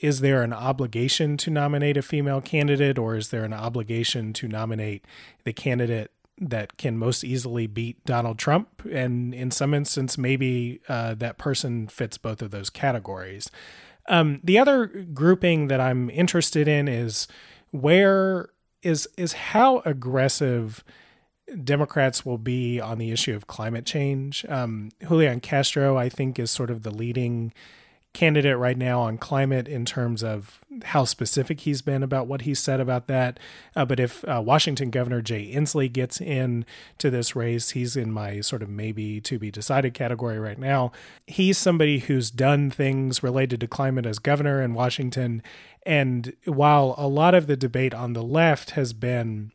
is 0.00 0.20
there 0.20 0.42
an 0.42 0.52
obligation 0.52 1.36
to 1.38 1.50
nominate 1.50 1.96
a 1.96 2.02
female 2.02 2.40
candidate 2.40 2.98
or 2.98 3.16
is 3.16 3.28
there 3.28 3.44
an 3.44 3.52
obligation 3.52 4.32
to 4.34 4.48
nominate 4.48 5.04
the 5.44 5.52
candidate 5.52 6.10
that 6.40 6.76
can 6.76 6.96
most 6.96 7.24
easily 7.24 7.66
beat 7.66 8.04
Donald 8.04 8.38
Trump? 8.38 8.84
And 8.90 9.34
in 9.34 9.50
some 9.50 9.74
instance, 9.74 10.16
maybe 10.16 10.80
uh, 10.88 11.14
that 11.14 11.38
person 11.38 11.88
fits 11.88 12.16
both 12.18 12.42
of 12.42 12.50
those 12.50 12.70
categories. 12.70 13.50
Um, 14.08 14.40
the 14.42 14.58
other 14.58 14.86
grouping 14.86 15.68
that 15.68 15.80
I'm 15.80 16.08
interested 16.10 16.66
in 16.66 16.88
is 16.88 17.28
where 17.70 18.50
is 18.82 19.08
is 19.16 19.32
how 19.32 19.80
aggressive 19.80 20.84
Democrats 21.64 22.24
will 22.24 22.38
be 22.38 22.80
on 22.80 22.98
the 22.98 23.10
issue 23.10 23.34
of 23.34 23.46
climate 23.46 23.84
change. 23.84 24.44
Um, 24.48 24.90
Julian 25.06 25.40
Castro, 25.40 25.96
I 25.96 26.08
think, 26.08 26.38
is 26.38 26.50
sort 26.50 26.70
of 26.70 26.82
the 26.82 26.90
leading 26.90 27.52
candidate 28.18 28.58
right 28.58 28.76
now 28.76 29.00
on 29.00 29.16
climate 29.16 29.68
in 29.68 29.84
terms 29.84 30.24
of 30.24 30.58
how 30.86 31.04
specific 31.04 31.60
he's 31.60 31.82
been 31.82 32.02
about 32.02 32.26
what 32.26 32.40
he 32.40 32.52
said 32.52 32.80
about 32.80 33.06
that. 33.06 33.38
Uh, 33.76 33.84
but 33.84 34.00
if 34.00 34.24
uh, 34.24 34.42
Washington 34.44 34.90
Governor 34.90 35.22
Jay 35.22 35.52
Inslee 35.54 35.92
gets 35.92 36.20
in 36.20 36.66
to 36.98 37.10
this 37.10 37.36
race, 37.36 37.70
he's 37.70 37.94
in 37.94 38.10
my 38.10 38.40
sort 38.40 38.60
of 38.60 38.68
maybe 38.68 39.20
to 39.20 39.38
be 39.38 39.52
decided 39.52 39.94
category 39.94 40.40
right 40.40 40.58
now. 40.58 40.90
He's 41.28 41.58
somebody 41.58 42.00
who's 42.00 42.32
done 42.32 42.72
things 42.72 43.22
related 43.22 43.60
to 43.60 43.68
climate 43.68 44.04
as 44.04 44.18
governor 44.18 44.60
in 44.60 44.74
Washington. 44.74 45.40
And 45.84 46.32
while 46.44 46.96
a 46.98 47.06
lot 47.06 47.36
of 47.36 47.46
the 47.46 47.56
debate 47.56 47.94
on 47.94 48.14
the 48.14 48.22
left 48.24 48.70
has 48.70 48.92
been 48.92 49.52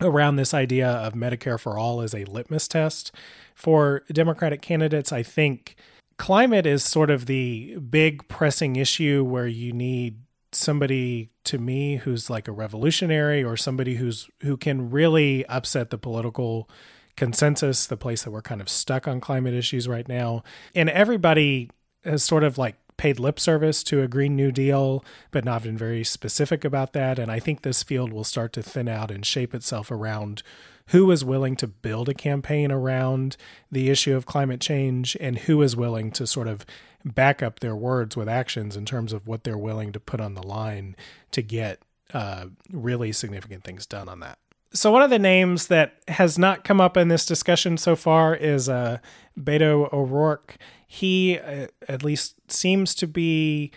around 0.00 0.34
this 0.34 0.52
idea 0.52 0.88
of 0.88 1.12
Medicare 1.12 1.60
for 1.60 1.78
all 1.78 2.00
as 2.00 2.16
a 2.16 2.24
litmus 2.24 2.66
test 2.66 3.12
for 3.54 4.02
Democratic 4.12 4.60
candidates, 4.60 5.12
I 5.12 5.22
think 5.22 5.76
climate 6.16 6.66
is 6.66 6.84
sort 6.84 7.10
of 7.10 7.26
the 7.26 7.76
big 7.78 8.26
pressing 8.28 8.76
issue 8.76 9.24
where 9.24 9.46
you 9.46 9.72
need 9.72 10.18
somebody 10.52 11.30
to 11.44 11.58
me 11.58 11.96
who's 11.96 12.28
like 12.28 12.46
a 12.46 12.52
revolutionary 12.52 13.42
or 13.42 13.56
somebody 13.56 13.96
who's 13.96 14.28
who 14.42 14.56
can 14.56 14.90
really 14.90 15.44
upset 15.46 15.90
the 15.90 15.98
political 15.98 16.68
consensus 17.16 17.86
the 17.86 17.96
place 17.96 18.22
that 18.22 18.30
we're 18.30 18.42
kind 18.42 18.60
of 18.60 18.68
stuck 18.68 19.08
on 19.08 19.20
climate 19.20 19.54
issues 19.54 19.88
right 19.88 20.08
now. 20.08 20.42
And 20.74 20.88
everybody 20.90 21.70
has 22.04 22.22
sort 22.22 22.44
of 22.44 22.58
like 22.58 22.76
paid 22.96 23.18
lip 23.18 23.40
service 23.40 23.82
to 23.82 24.02
a 24.02 24.08
green 24.08 24.36
new 24.36 24.52
deal 24.52 25.04
but 25.30 25.44
not 25.44 25.62
been 25.62 25.76
very 25.76 26.04
specific 26.04 26.64
about 26.64 26.92
that. 26.92 27.18
And 27.18 27.30
i 27.30 27.40
think 27.40 27.62
this 27.62 27.82
field 27.82 28.12
will 28.12 28.24
start 28.24 28.52
to 28.54 28.62
thin 28.62 28.88
out 28.88 29.10
and 29.10 29.24
shape 29.24 29.54
itself 29.54 29.90
around 29.90 30.42
who 30.88 31.10
is 31.10 31.24
willing 31.24 31.56
to 31.56 31.66
build 31.66 32.08
a 32.08 32.14
campaign 32.14 32.70
around 32.70 33.36
the 33.70 33.90
issue 33.90 34.14
of 34.14 34.26
climate 34.26 34.60
change 34.60 35.16
and 35.20 35.40
who 35.40 35.62
is 35.62 35.76
willing 35.76 36.10
to 36.12 36.26
sort 36.26 36.48
of 36.48 36.66
back 37.04 37.42
up 37.42 37.60
their 37.60 37.74
words 37.74 38.16
with 38.16 38.28
actions 38.28 38.76
in 38.76 38.84
terms 38.84 39.12
of 39.12 39.26
what 39.26 39.44
they're 39.44 39.58
willing 39.58 39.92
to 39.92 40.00
put 40.00 40.20
on 40.20 40.34
the 40.34 40.42
line 40.42 40.94
to 41.30 41.42
get 41.42 41.80
uh, 42.14 42.46
really 42.70 43.12
significant 43.12 43.64
things 43.64 43.86
done 43.86 44.08
on 44.08 44.20
that. 44.20 44.38
So 44.74 44.90
one 44.90 45.02
of 45.02 45.10
the 45.10 45.18
names 45.18 45.66
that 45.66 45.96
has 46.08 46.38
not 46.38 46.64
come 46.64 46.80
up 46.80 46.96
in 46.96 47.08
this 47.08 47.26
discussion 47.26 47.76
so 47.76 47.94
far 47.94 48.34
is 48.34 48.68
uh, 48.68 48.98
Beto 49.38 49.92
O'Rourke. 49.92 50.56
He 50.86 51.38
uh, 51.38 51.66
at 51.88 52.02
least 52.02 52.36
seems 52.50 52.94
to 52.96 53.06
be 53.06 53.70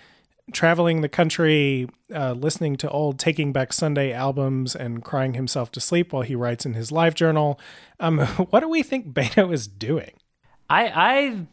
traveling 0.53 1.01
the 1.01 1.09
country, 1.09 1.87
uh, 2.13 2.33
listening 2.33 2.75
to 2.77 2.89
old 2.89 3.19
Taking 3.19 3.51
Back 3.51 3.73
Sunday 3.73 4.11
albums 4.11 4.75
and 4.75 5.03
crying 5.03 5.33
himself 5.33 5.71
to 5.71 5.79
sleep 5.79 6.13
while 6.13 6.21
he 6.21 6.35
writes 6.35 6.65
in 6.65 6.73
his 6.73 6.91
live 6.91 7.15
journal. 7.15 7.59
Um, 7.99 8.19
what 8.49 8.59
do 8.59 8.69
we 8.69 8.83
think 8.83 9.13
Beto 9.13 9.53
is 9.53 9.67
doing? 9.67 10.13
I 10.69 10.87
I 10.87 11.47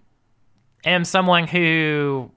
am 0.84 1.04
someone 1.04 1.46
who 1.46 2.30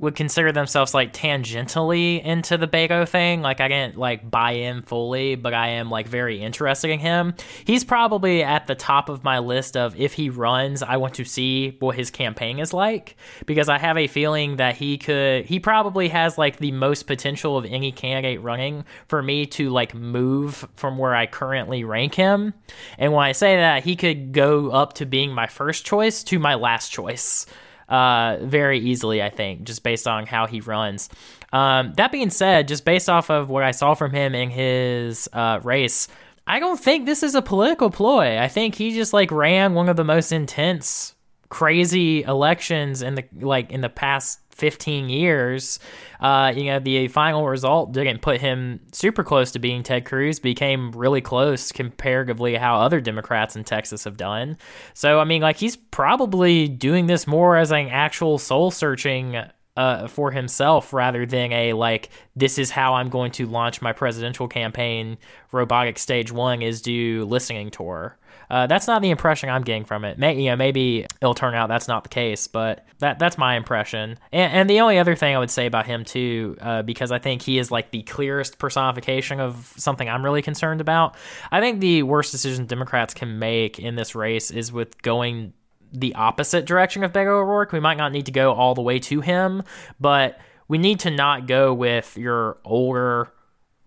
would 0.00 0.14
consider 0.14 0.50
themselves 0.50 0.94
like 0.94 1.12
tangentially 1.12 2.22
into 2.24 2.56
the 2.56 2.66
Beto 2.66 3.06
thing. 3.06 3.42
Like 3.42 3.60
I 3.60 3.68
didn't 3.68 3.98
like 3.98 4.28
buy 4.28 4.52
in 4.52 4.82
fully, 4.82 5.34
but 5.34 5.54
I 5.54 5.68
am 5.68 5.90
like 5.90 6.08
very 6.08 6.40
interested 6.40 6.90
in 6.90 6.98
him. 6.98 7.34
He's 7.64 7.84
probably 7.84 8.42
at 8.42 8.66
the 8.66 8.74
top 8.74 9.08
of 9.08 9.22
my 9.22 9.38
list 9.38 9.76
of 9.76 9.98
if 10.00 10.14
he 10.14 10.30
runs, 10.30 10.82
I 10.82 10.96
want 10.96 11.14
to 11.14 11.24
see 11.24 11.76
what 11.80 11.96
his 11.96 12.10
campaign 12.10 12.58
is 12.58 12.72
like 12.72 13.16
because 13.46 13.68
I 13.68 13.78
have 13.78 13.98
a 13.98 14.06
feeling 14.06 14.56
that 14.56 14.76
he 14.76 14.96
could 14.96 15.44
he 15.44 15.60
probably 15.60 16.08
has 16.08 16.38
like 16.38 16.56
the 16.56 16.72
most 16.72 17.04
potential 17.04 17.58
of 17.58 17.66
any 17.66 17.92
candidate 17.92 18.40
running 18.40 18.84
for 19.06 19.22
me 19.22 19.46
to 19.46 19.70
like 19.70 19.94
move 19.94 20.66
from 20.76 20.96
where 20.96 21.14
I 21.14 21.26
currently 21.26 21.84
rank 21.84 22.14
him. 22.14 22.54
And 22.98 23.12
when 23.12 23.24
I 23.24 23.32
say 23.32 23.56
that, 23.56 23.84
he 23.84 23.96
could 23.96 24.32
go 24.32 24.70
up 24.70 24.94
to 24.94 25.06
being 25.06 25.32
my 25.32 25.46
first 25.46 25.84
choice 25.84 26.24
to 26.24 26.38
my 26.38 26.54
last 26.54 26.90
choice 26.90 27.46
uh, 27.90 28.38
very 28.40 28.78
easily, 28.78 29.22
I 29.22 29.30
think, 29.30 29.64
just 29.64 29.82
based 29.82 30.06
on 30.06 30.26
how 30.26 30.46
he 30.46 30.60
runs. 30.60 31.10
Um, 31.52 31.92
that 31.96 32.12
being 32.12 32.30
said, 32.30 32.68
just 32.68 32.84
based 32.84 33.10
off 33.10 33.30
of 33.30 33.50
what 33.50 33.64
I 33.64 33.72
saw 33.72 33.94
from 33.94 34.12
him 34.12 34.34
in 34.34 34.50
his 34.50 35.28
uh, 35.32 35.60
race, 35.62 36.08
I 36.46 36.60
don't 36.60 36.80
think 36.80 37.04
this 37.06 37.22
is 37.22 37.34
a 37.34 37.42
political 37.42 37.90
ploy. 37.90 38.38
I 38.38 38.48
think 38.48 38.76
he 38.76 38.92
just 38.92 39.12
like 39.12 39.30
ran 39.30 39.74
one 39.74 39.88
of 39.88 39.96
the 39.96 40.04
most 40.04 40.32
intense, 40.32 41.14
crazy 41.48 42.22
elections 42.22 43.02
in 43.02 43.16
the 43.16 43.24
like 43.40 43.72
in 43.72 43.80
the 43.80 43.88
past 43.88 44.40
15 44.60 45.08
years. 45.08 45.80
Uh, 46.20 46.52
you 46.54 46.64
know, 46.64 46.78
the 46.78 47.08
final 47.08 47.46
result 47.46 47.92
didn't 47.92 48.20
put 48.20 48.40
him 48.40 48.78
super 48.92 49.24
close 49.24 49.50
to 49.52 49.58
being 49.58 49.82
Ted 49.82 50.04
Cruz, 50.04 50.38
became 50.38 50.92
really 50.92 51.22
close 51.22 51.72
comparatively 51.72 52.56
how 52.56 52.78
other 52.78 53.00
Democrats 53.00 53.56
in 53.56 53.64
Texas 53.64 54.04
have 54.04 54.18
done. 54.18 54.58
So, 54.92 55.18
I 55.18 55.24
mean, 55.24 55.40
like, 55.40 55.56
he's 55.56 55.76
probably 55.76 56.68
doing 56.68 57.06
this 57.06 57.26
more 57.26 57.56
as 57.56 57.72
an 57.72 57.88
actual 57.88 58.36
soul 58.38 58.70
searching 58.70 59.42
uh, 59.76 60.06
for 60.08 60.30
himself 60.30 60.92
rather 60.92 61.24
than 61.24 61.52
a 61.52 61.72
like 61.72 62.10
this 62.36 62.58
is 62.58 62.70
how 62.70 62.94
I'm 62.94 63.08
going 63.08 63.30
to 63.32 63.46
launch 63.46 63.80
my 63.80 63.92
presidential 63.92 64.46
campaign. 64.46 65.16
Robotic 65.52 65.98
stage 65.98 66.30
one 66.30 66.60
is 66.60 66.82
do 66.82 67.24
listening 67.24 67.70
tour. 67.70 68.18
Uh, 68.50 68.66
that's 68.66 68.88
not 68.88 69.00
the 69.00 69.10
impression 69.10 69.48
I'm 69.48 69.62
getting 69.62 69.84
from 69.84 70.04
it. 70.04 70.18
May, 70.18 70.40
you 70.40 70.50
know, 70.50 70.56
maybe 70.56 71.06
it'll 71.22 71.34
turn 71.34 71.54
out 71.54 71.68
that's 71.68 71.86
not 71.86 72.02
the 72.02 72.08
case, 72.08 72.48
but 72.48 72.84
that 72.98 73.20
that's 73.20 73.38
my 73.38 73.56
impression. 73.56 74.18
And, 74.32 74.52
and 74.52 74.70
the 74.70 74.80
only 74.80 74.98
other 74.98 75.14
thing 75.14 75.36
I 75.36 75.38
would 75.38 75.50
say 75.50 75.66
about 75.66 75.86
him 75.86 76.04
too, 76.04 76.56
uh, 76.60 76.82
because 76.82 77.12
I 77.12 77.20
think 77.20 77.42
he 77.42 77.58
is 77.58 77.70
like 77.70 77.92
the 77.92 78.02
clearest 78.02 78.58
personification 78.58 79.38
of 79.38 79.72
something 79.76 80.08
I'm 80.08 80.24
really 80.24 80.42
concerned 80.42 80.80
about. 80.80 81.14
I 81.52 81.60
think 81.60 81.80
the 81.80 82.02
worst 82.02 82.32
decision 82.32 82.66
Democrats 82.66 83.14
can 83.14 83.38
make 83.38 83.78
in 83.78 83.94
this 83.94 84.16
race 84.16 84.50
is 84.50 84.72
with 84.72 85.00
going 85.00 85.52
the 85.92 86.14
opposite 86.14 86.66
direction 86.66 87.04
of 87.04 87.12
Beto 87.12 87.28
O'Rourke. 87.28 87.72
We 87.72 87.80
might 87.80 87.96
not 87.98 88.12
need 88.12 88.26
to 88.26 88.32
go 88.32 88.52
all 88.52 88.74
the 88.74 88.82
way 88.82 88.98
to 89.00 89.20
him, 89.20 89.62
but 90.00 90.40
we 90.66 90.78
need 90.78 91.00
to 91.00 91.10
not 91.10 91.46
go 91.46 91.72
with 91.72 92.16
your 92.16 92.58
older, 92.64 93.32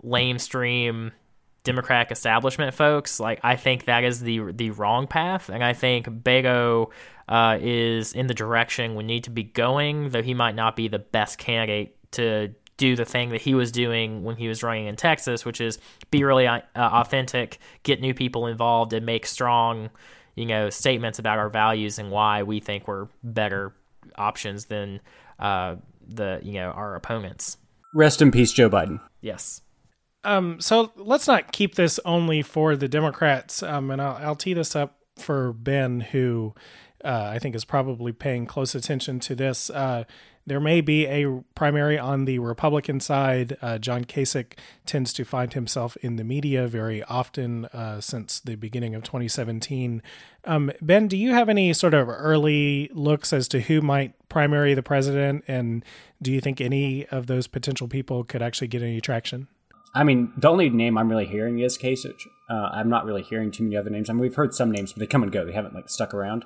lamestream 0.03 1.11
Democratic 1.63 2.11
establishment 2.11 2.73
folks. 2.73 3.19
Like 3.19 3.39
I 3.43 3.55
think 3.55 3.85
that 3.85 4.03
is 4.03 4.19
the 4.19 4.51
the 4.51 4.71
wrong 4.71 5.07
path, 5.07 5.49
and 5.49 5.63
I 5.63 5.73
think 5.73 6.07
Beto 6.07 6.91
uh, 7.27 7.57
is 7.61 8.13
in 8.13 8.27
the 8.27 8.33
direction 8.33 8.95
we 8.95 9.03
need 9.03 9.23
to 9.25 9.29
be 9.29 9.43
going. 9.43 10.09
Though 10.09 10.23
he 10.23 10.33
might 10.33 10.55
not 10.55 10.75
be 10.75 10.87
the 10.87 10.99
best 10.99 11.37
candidate 11.37 11.95
to 12.11 12.53
do 12.77 12.95
the 12.95 13.05
thing 13.05 13.29
that 13.29 13.41
he 13.41 13.53
was 13.53 13.71
doing 13.71 14.23
when 14.23 14.35
he 14.35 14.47
was 14.47 14.63
running 14.63 14.87
in 14.87 14.95
Texas, 14.95 15.45
which 15.45 15.61
is 15.61 15.79
be 16.11 16.23
really 16.23 16.47
uh, 16.47 16.61
authentic, 16.75 17.59
get 17.83 18.01
new 18.01 18.13
people 18.13 18.47
involved, 18.47 18.93
and 18.93 19.05
make 19.05 19.25
strong 19.25 19.89
you 20.35 20.45
know, 20.45 20.69
statements 20.69 21.19
about 21.19 21.37
our 21.37 21.49
values 21.49 21.99
and 21.99 22.11
why 22.11 22.43
we 22.43 22.59
think 22.59 22.87
we're 22.87 23.07
better 23.23 23.73
options 24.17 24.65
than 24.65 24.99
uh, 25.39 25.75
the 26.07 26.39
you 26.43 26.53
know 26.53 26.71
our 26.71 26.95
opponents. 26.95 27.57
Rest 27.93 28.21
in 28.21 28.31
peace, 28.31 28.51
Joe 28.51 28.69
Biden. 28.69 28.99
Yes. 29.21 29.61
Um, 30.23 30.59
so 30.61 30.91
let's 30.95 31.27
not 31.27 31.51
keep 31.51 31.75
this 31.75 31.99
only 32.05 32.41
for 32.41 32.75
the 32.75 32.87
Democrats. 32.87 33.61
Um, 33.61 33.91
and 33.91 34.01
I'll, 34.01 34.15
I'll 34.17 34.35
tee 34.35 34.53
this 34.53 34.75
up 34.75 34.97
for 35.17 35.53
Ben, 35.53 35.99
who 35.99 36.53
uh, 37.03 37.29
I 37.31 37.39
think 37.39 37.55
is 37.55 37.65
probably 37.65 38.11
paying 38.11 38.45
close 38.45 38.75
attention 38.75 39.19
to 39.21 39.35
this. 39.35 39.69
Uh, 39.69 40.05
there 40.45 40.59
may 40.59 40.81
be 40.81 41.05
a 41.05 41.41
primary 41.55 41.97
on 41.97 42.25
the 42.25 42.39
Republican 42.39 42.99
side. 42.99 43.57
Uh, 43.61 43.77
John 43.77 44.03
Kasich 44.03 44.53
tends 44.85 45.13
to 45.13 45.23
find 45.23 45.53
himself 45.53 45.95
in 46.01 46.17
the 46.17 46.23
media 46.23 46.67
very 46.67 47.01
often 47.03 47.65
uh, 47.65 48.01
since 48.01 48.41
the 48.41 48.55
beginning 48.55 48.93
of 48.93 49.03
2017. 49.03 50.01
Um, 50.43 50.71
ben, 50.81 51.07
do 51.07 51.15
you 51.15 51.31
have 51.31 51.47
any 51.47 51.71
sort 51.73 51.93
of 51.93 52.09
early 52.09 52.89
looks 52.93 53.31
as 53.31 53.47
to 53.49 53.61
who 53.61 53.81
might 53.81 54.13
primary 54.27 54.73
the 54.73 54.83
president? 54.83 55.45
And 55.47 55.85
do 56.21 56.31
you 56.31 56.41
think 56.41 56.59
any 56.59 57.05
of 57.07 57.27
those 57.27 57.47
potential 57.47 57.87
people 57.87 58.25
could 58.25 58.41
actually 58.41 58.67
get 58.67 58.81
any 58.81 58.99
traction? 58.99 59.47
I 59.95 60.03
mean, 60.03 60.33
the 60.35 60.49
only 60.49 60.69
name 60.69 60.97
I'm 60.97 61.09
really 61.09 61.27
hearing 61.27 61.59
is 61.59 61.77
Kasich. 61.77 62.27
Uh, 62.49 62.69
I'm 62.71 62.89
not 62.89 63.05
really 63.05 63.21
hearing 63.21 63.51
too 63.51 63.63
many 63.63 63.77
other 63.77 63.89
names. 63.89 64.09
I 64.09 64.13
mean, 64.13 64.21
we've 64.21 64.35
heard 64.35 64.53
some 64.53 64.71
names, 64.71 64.91
but 64.91 64.99
they 64.99 65.07
come 65.07 65.23
and 65.23 65.31
go. 65.31 65.45
They 65.45 65.53
haven't 65.53 65.75
like 65.75 65.89
stuck 65.89 66.13
around. 66.13 66.45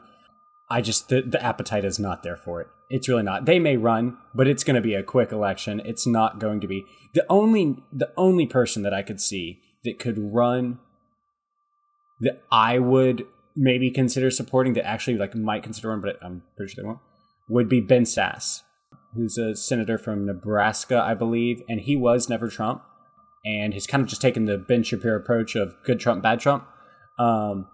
I 0.70 0.82
just 0.82 1.08
the, 1.08 1.22
the 1.22 1.42
appetite 1.44 1.86
is 1.86 1.98
not 1.98 2.24
there 2.24 2.36
for 2.36 2.62
it. 2.62 2.68
It's 2.90 3.08
really 3.08 3.24
not. 3.24 3.46
They 3.46 3.60
may 3.60 3.78
run, 3.78 4.18
but 4.36 4.48
it's 4.48 4.64
going 4.64 4.76
to 4.76 4.82
be 4.82 4.94
a 4.94 5.04
quick 5.04 5.32
election. 5.32 5.82
It's 5.86 6.06
not 6.06 6.40
going 6.40 6.60
to 6.62 6.68
be 6.68 6.84
the 7.14 7.26
only 7.30 7.78
the 7.92 8.12
only 8.18 8.46
person 8.46 8.84
that 8.84 8.94
I 8.94 9.02
could 9.02 9.22
see 9.22 9.62
that 9.84 10.00
could 10.00 10.18
run 10.18 10.80
that 12.20 12.42
I 12.52 12.80
would 12.80 13.26
maybe 13.56 13.92
consider 13.92 14.30
supporting 14.30 14.74
that 14.74 14.86
actually 14.86 15.18
like 15.18 15.36
might 15.36 15.64
consider 15.64 15.90
one, 15.90 16.02
but 16.02 16.18
I'm 16.22 16.44
pretty 16.56 16.74
sure 16.74 16.84
they 16.84 16.88
won't. 16.88 17.00
Would 17.50 17.70
be 17.70 17.80
Ben 17.80 18.04
Sasse, 18.04 18.62
who's 19.16 19.38
a 19.38 19.56
senator 19.56 19.98
from 19.98 20.26
Nebraska, 20.26 21.02
I 21.02 21.14
believe, 21.14 21.62
and 21.70 21.80
he 21.80 21.96
was 21.96 22.28
never 22.28 22.50
Trump, 22.50 22.84
and 23.48 23.74
he's 23.74 23.88
kind 23.88 24.04
of 24.04 24.10
just 24.10 24.22
taken 24.22 24.44
the 24.44 24.58
Ben 24.58 24.84
Shapiro 24.84 25.16
approach 25.16 25.56
of 25.56 25.74
good 25.84 26.02
Trump, 26.02 26.22
bad 26.22 26.42
Trump. 26.42 26.68
Um, 27.18 27.68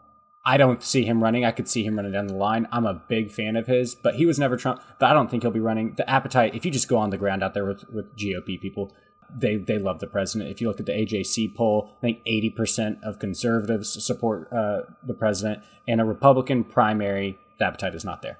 I 0.45 0.57
don't 0.57 0.83
see 0.83 1.03
him 1.03 1.23
running. 1.23 1.45
I 1.45 1.51
could 1.51 1.67
see 1.67 1.83
him 1.83 1.95
running 1.95 2.11
down 2.11 2.27
the 2.27 2.35
line. 2.35 2.67
I'm 2.71 2.85
a 2.85 3.01
big 3.07 3.31
fan 3.31 3.55
of 3.55 3.65
his, 3.65 3.95
but 3.95 4.15
he 4.15 4.27
was 4.27 4.37
never 4.37 4.55
Trump. 4.55 4.81
But 4.99 5.09
I 5.09 5.13
don't 5.13 5.31
think 5.31 5.41
he'll 5.41 5.51
be 5.51 5.59
running. 5.59 5.95
The 5.95 6.07
appetite, 6.07 6.53
if 6.53 6.63
you 6.63 6.69
just 6.69 6.87
go 6.87 6.97
on 6.97 7.09
the 7.09 7.17
ground 7.17 7.43
out 7.43 7.55
there 7.55 7.65
with, 7.65 7.89
with 7.89 8.15
GOP 8.15 8.61
people, 8.61 8.93
they 9.35 9.55
they 9.55 9.79
love 9.79 9.99
the 9.99 10.05
president. 10.05 10.51
If 10.51 10.61
you 10.61 10.67
look 10.67 10.79
at 10.79 10.85
the 10.85 10.91
AJC 10.91 11.55
poll, 11.55 11.89
I 11.97 12.01
think 12.01 12.23
80% 12.25 13.01
of 13.01 13.17
conservatives 13.17 14.03
support 14.05 14.53
uh, 14.53 14.81
the 15.01 15.15
president, 15.15 15.63
and 15.87 15.99
a 15.99 16.05
Republican 16.05 16.65
primary, 16.65 17.39
the 17.57 17.65
appetite 17.65 17.95
is 17.95 18.05
not 18.05 18.21
there. 18.21 18.37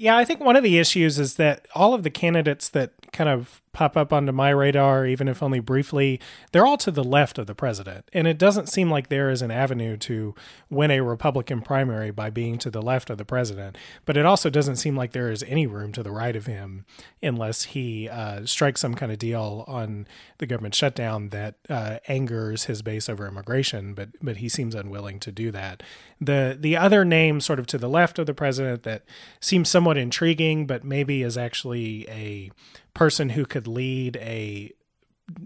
Yeah, 0.00 0.16
I 0.16 0.24
think 0.24 0.38
one 0.38 0.54
of 0.54 0.62
the 0.62 0.78
issues 0.78 1.18
is 1.18 1.34
that 1.34 1.66
all 1.74 1.92
of 1.92 2.04
the 2.04 2.10
candidates 2.10 2.68
that 2.68 2.92
kind 3.10 3.28
of 3.28 3.60
pop 3.78 3.96
up 3.96 4.12
onto 4.12 4.32
my 4.32 4.50
radar, 4.50 5.06
even 5.06 5.28
if 5.28 5.40
only 5.40 5.60
briefly, 5.60 6.20
they're 6.50 6.66
all 6.66 6.76
to 6.76 6.90
the 6.90 7.04
left 7.04 7.38
of 7.38 7.46
the 7.46 7.54
president. 7.54 8.08
And 8.12 8.26
it 8.26 8.36
doesn't 8.36 8.68
seem 8.68 8.90
like 8.90 9.08
there 9.08 9.30
is 9.30 9.40
an 9.40 9.52
avenue 9.52 9.96
to 9.98 10.34
win 10.68 10.90
a 10.90 11.00
Republican 11.00 11.62
primary 11.62 12.10
by 12.10 12.28
being 12.28 12.58
to 12.58 12.70
the 12.70 12.82
left 12.82 13.08
of 13.08 13.18
the 13.18 13.24
president. 13.24 13.78
But 14.04 14.16
it 14.16 14.26
also 14.26 14.50
doesn't 14.50 14.76
seem 14.76 14.96
like 14.96 15.12
there 15.12 15.30
is 15.30 15.44
any 15.44 15.64
room 15.64 15.92
to 15.92 16.02
the 16.02 16.10
right 16.10 16.34
of 16.34 16.46
him 16.46 16.86
unless 17.22 17.62
he 17.62 18.08
uh, 18.08 18.46
strikes 18.46 18.80
some 18.80 18.96
kind 18.96 19.12
of 19.12 19.18
deal 19.18 19.64
on 19.68 20.08
the 20.38 20.46
government 20.46 20.74
shutdown 20.74 21.28
that 21.28 21.54
uh, 21.70 21.98
angers 22.08 22.64
his 22.64 22.82
base 22.82 23.08
over 23.08 23.28
immigration. 23.28 23.94
But 23.94 24.08
but 24.20 24.38
he 24.38 24.48
seems 24.48 24.74
unwilling 24.74 25.20
to 25.20 25.30
do 25.30 25.52
that. 25.52 25.84
The 26.20 26.56
the 26.58 26.76
other 26.76 27.04
name, 27.04 27.40
sort 27.40 27.60
of 27.60 27.68
to 27.68 27.78
the 27.78 27.88
left 27.88 28.18
of 28.18 28.26
the 28.26 28.34
president, 28.34 28.82
that 28.82 29.04
seems 29.40 29.68
somewhat 29.68 29.87
intriguing, 29.96 30.66
but 30.66 30.84
maybe 30.84 31.22
is 31.22 31.38
actually 31.38 32.08
a 32.08 32.50
person 32.94 33.30
who 33.30 33.46
could 33.46 33.66
lead 33.66 34.16
a 34.16 34.72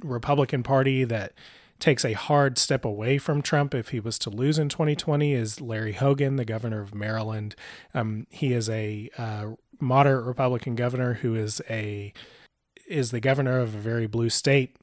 Republican 0.03 0.63
Party 0.63 1.05
that 1.05 1.33
takes 1.79 2.05
a 2.05 2.13
hard 2.13 2.59
step 2.59 2.85
away 2.85 3.19
from 3.19 3.43
Trump 3.43 3.75
if 3.75 3.89
he 3.89 3.99
was 3.99 4.19
to 4.21 4.31
lose 4.31 4.59
in 4.59 4.69
2020 4.69 5.35
is 5.35 5.61
Larry 5.61 5.93
Hogan, 5.93 6.37
the 6.37 6.45
governor 6.45 6.81
of 6.81 6.95
Maryland. 6.95 7.57
Um, 7.93 8.27
he 8.31 8.53
is 8.53 8.71
a 8.71 9.11
uh, 9.19 9.47
moderate 9.81 10.25
Republican 10.25 10.77
governor 10.77 11.15
who 11.15 11.35
is 11.35 11.61
a 11.69 12.13
is 12.89 13.11
the 13.11 13.21
governor 13.21 13.59
of 13.59 13.75
a 13.75 13.79
very 13.79 14.07
blue 14.07 14.31
state. 14.31 14.77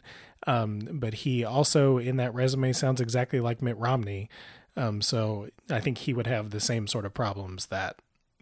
Um, 0.47 0.87
but 0.91 1.13
he 1.13 1.43
also 1.43 1.97
in 1.97 2.17
that 2.17 2.33
resume 2.33 2.73
sounds 2.73 2.99
exactly 2.99 3.39
like 3.39 3.61
Mitt 3.61 3.77
Romney. 3.77 4.29
Um, 4.75 5.01
so 5.01 5.47
I 5.69 5.79
think 5.79 5.99
he 5.99 6.13
would 6.13 6.27
have 6.27 6.49
the 6.49 6.59
same 6.59 6.87
sort 6.87 7.05
of 7.05 7.13
problems 7.13 7.67
that 7.67 7.97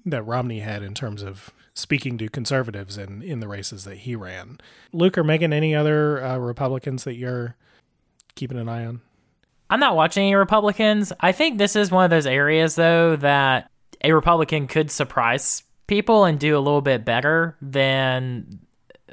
that 0.09 0.23
Romney 0.23 0.59
had 0.59 0.83
in 0.83 0.93
terms 0.93 1.23
of 1.23 1.51
speaking 1.73 2.17
to 2.17 2.27
conservatives 2.27 2.97
in, 2.97 3.21
in 3.21 3.39
the 3.39 3.47
races 3.47 3.83
that 3.83 3.99
he 3.99 4.15
ran. 4.15 4.59
Luke 4.91 5.17
or 5.17 5.23
Megan, 5.23 5.53
any 5.53 5.75
other 5.75 6.23
uh, 6.23 6.37
Republicans 6.37 7.03
that 7.03 7.15
you're 7.15 7.55
keeping 8.35 8.57
an 8.57 8.67
eye 8.67 8.85
on? 8.85 9.01
I'm 9.69 9.79
not 9.79 9.95
watching 9.95 10.23
any 10.23 10.35
Republicans. 10.35 11.13
I 11.19 11.31
think 11.31 11.57
this 11.57 11.75
is 11.75 11.91
one 11.91 12.05
of 12.05 12.09
those 12.09 12.25
areas, 12.25 12.75
though, 12.75 13.15
that 13.17 13.69
a 14.03 14.13
Republican 14.13 14.67
could 14.67 14.89
surprise 14.89 15.63
people 15.87 16.25
and 16.25 16.39
do 16.39 16.57
a 16.57 16.59
little 16.59 16.81
bit 16.81 17.05
better 17.05 17.55
than 17.61 18.59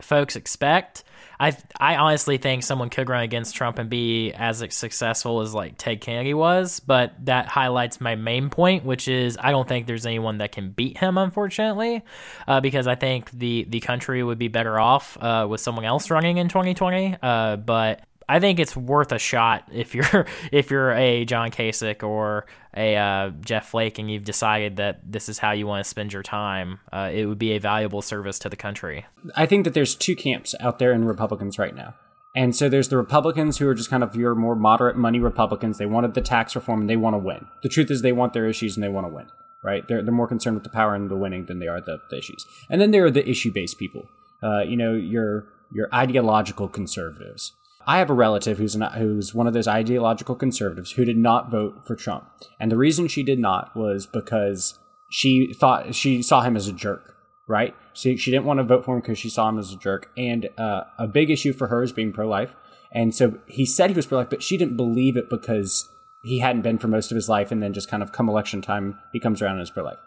folks 0.01 0.37
expect. 0.37 1.05
I 1.39 1.57
I 1.79 1.97
honestly 1.97 2.39
think 2.39 2.63
someone 2.63 2.91
could 2.91 3.09
run 3.09 3.23
against 3.23 3.55
Trump 3.55 3.79
and 3.79 3.91
be 3.91 4.33
as 4.33 4.65
successful 4.71 5.41
as 5.41 5.55
like 5.55 5.75
Ted 5.79 6.01
Kennedy 6.01 6.35
was, 6.35 6.81
but 6.81 7.13
that 7.27 7.47
highlights 7.47 8.01
my 8.01 8.15
main 8.15 8.51
point, 8.51 8.85
which 8.85 9.09
is 9.09 9.37
I 9.41 9.51
don't 9.51 9.69
think 9.69 9.87
there's 9.87 10.07
anyone 10.07 10.39
that 10.39 10.53
can 10.53 10.71
beat 10.71 10.99
him, 10.99 11.19
unfortunately, 11.19 12.03
uh, 12.47 12.61
because 12.61 12.87
I 12.87 12.95
think 12.95 13.31
the 13.31 13.67
the 13.69 13.81
country 13.81 14.23
would 14.23 14.39
be 14.39 14.49
better 14.49 14.79
off 14.79 15.17
uh, 15.21 15.47
with 15.49 15.61
someone 15.61 15.85
else 15.85 16.11
running 16.11 16.39
in 16.39 16.49
2020. 16.49 17.17
Uh, 17.23 17.57
but 17.57 18.01
I 18.29 18.41
think 18.41 18.59
it's 18.59 18.77
worth 18.77 19.13
a 19.13 19.19
shot 19.19 19.69
if 19.73 19.95
you're 19.95 20.27
if 20.53 20.71
you're 20.71 20.93
a 20.93 21.25
John 21.25 21.51
Kasich 21.51 22.03
or 22.03 22.47
a 22.77 22.97
uh, 22.97 23.31
Jeff 23.41 23.69
Flake 23.69 23.99
and 23.99 24.11
you've 24.11 24.25
decided 24.25 24.77
that 24.77 25.01
this 25.11 25.29
is 25.29 25.39
how 25.39 25.53
you 25.53 25.67
want 25.67 25.85
to 25.85 25.89
spend 25.89 26.13
your 26.13 26.23
time. 26.23 26.81
Uh, 26.93 27.11
it 27.13 27.27
would 27.27 27.39
be 27.39 27.53
a 27.53 27.61
valuable 27.61 28.03
service 28.03 28.39
to 28.41 28.49
the 28.49 28.57
country. 28.57 29.07
I 29.37 29.47
think 29.47 29.65
that 29.65 29.75
there's 29.75 29.95
two 29.95 30.17
camps 30.17 30.55
out 30.61 30.79
there 30.79 30.93
in 30.93 31.05
Republicans 31.05 31.59
right 31.59 31.75
now. 31.75 31.95
And 32.37 32.57
so 32.57 32.69
there's 32.69 32.89
the 32.89 32.97
Republicans 32.97 33.59
who 33.59 33.69
are 33.69 33.75
just 33.75 33.91
kind 33.91 34.03
of 34.03 34.17
your 34.17 34.35
more 34.35 34.57
moderate 34.57 34.97
money 34.97 35.21
Republicans. 35.21 35.79
They 35.79 35.87
wanted 35.87 36.15
the 36.15 36.21
tax 36.21 36.57
reform 36.57 36.81
and 36.81 36.91
they 36.91 36.97
want 36.97 37.15
to 37.15 37.19
win. 37.19 37.47
The 37.63 37.69
truth 37.69 37.93
is 37.93 38.03
they 38.03 38.13
want 38.13 38.33
their 38.33 38.49
issues 38.49 38.77
and 38.77 38.83
they 38.83 38.89
want 38.89 39.07
to 39.07 39.13
win, 39.13 39.27
right? 39.63 39.87
They're, 39.87 40.03
they're 40.03 40.13
more 40.13 40.27
concerned 40.27 40.57
with 40.57 40.65
the 40.65 40.71
power 40.71 40.97
and 40.97 41.09
the 41.09 41.17
winning 41.17 41.47
than 41.47 41.61
they 41.61 41.69
are 41.69 41.81
the, 41.81 41.99
the 42.11 42.19
issues. 42.19 42.45
And 42.69 42.81
then 42.81 42.91
there 42.91 43.05
are 43.05 43.11
the 43.11 43.29
issue 43.29 43.53
based 43.53 43.79
people. 43.79 44.09
Uh, 44.43 44.63
you 44.63 44.77
know, 44.77 44.95
your 44.95 45.47
your 45.73 45.89
ideological 45.95 46.69
conservatives 46.69 47.53
I 47.87 47.99
have 47.99 48.11
a 48.11 48.15
relative 48.15 48.59
who's 48.59 48.75
an, 48.75 48.83
who's 48.83 49.35
one 49.35 49.47
of 49.47 49.53
those 49.53 49.69
ideological 49.69 50.35
conservatives 50.35 50.93
who 50.93 51.05
did 51.05 51.19
not 51.19 51.51
vote 51.51 51.87
for 51.87 51.95
Trump, 51.95 52.25
and 52.59 52.71
the 52.71 52.77
reason 52.77 53.09
she 53.09 53.23
did 53.23 53.39
not 53.39 53.77
was 53.77 54.07
because 54.07 54.79
she 55.11 55.53
thought 55.53 55.95
she 55.95 56.23
saw 56.23 56.43
him 56.43 56.57
as 56.57 56.69
a 56.69 56.73
jerk. 56.73 57.11
Right? 57.47 57.75
She 57.93 58.17
she 58.17 58.31
didn't 58.31 58.47
want 58.47 58.59
to 58.59 58.65
vote 58.65 58.87
for 58.87 58.95
him 58.95 59.03
because 59.03 59.19
she 59.19 59.29
saw 59.29 59.49
him 59.51 59.59
as 59.59 59.73
a 59.73 59.77
jerk, 59.77 60.11
and 60.17 60.49
uh, 60.57 60.85
a 60.99 61.07
big 61.07 61.31
issue 61.31 61.53
for 61.53 61.69
her 61.69 61.83
is 61.83 61.93
being 61.93 62.13
pro 62.13 62.27
life. 62.27 62.55
And 62.91 63.15
so 63.15 63.39
he 63.47 63.67
said 63.67 63.91
he 63.91 63.97
was 63.97 64.07
pro 64.07 64.19
life, 64.19 64.31
but 64.31 64.43
she 64.43 64.57
didn't 64.57 64.77
believe 64.77 65.17
it 65.17 65.29
because 65.29 65.91
he 66.23 66.39
hadn't 66.39 66.63
been 66.63 66.79
for 66.79 66.89
most 66.89 67.11
of 67.11 67.17
his 67.17 67.29
life, 67.29 67.53
and 67.53 67.63
then 67.63 67.75
just 67.75 67.91
kind 67.91 68.03
of 68.03 68.13
come 68.13 68.31
election 68.31 68.63
time, 68.63 68.99
he 69.13 69.21
comes 69.21 69.43
around 69.43 69.57
and 69.57 69.63
is 69.63 69.71
pro 69.71 69.85
life. 69.85 69.99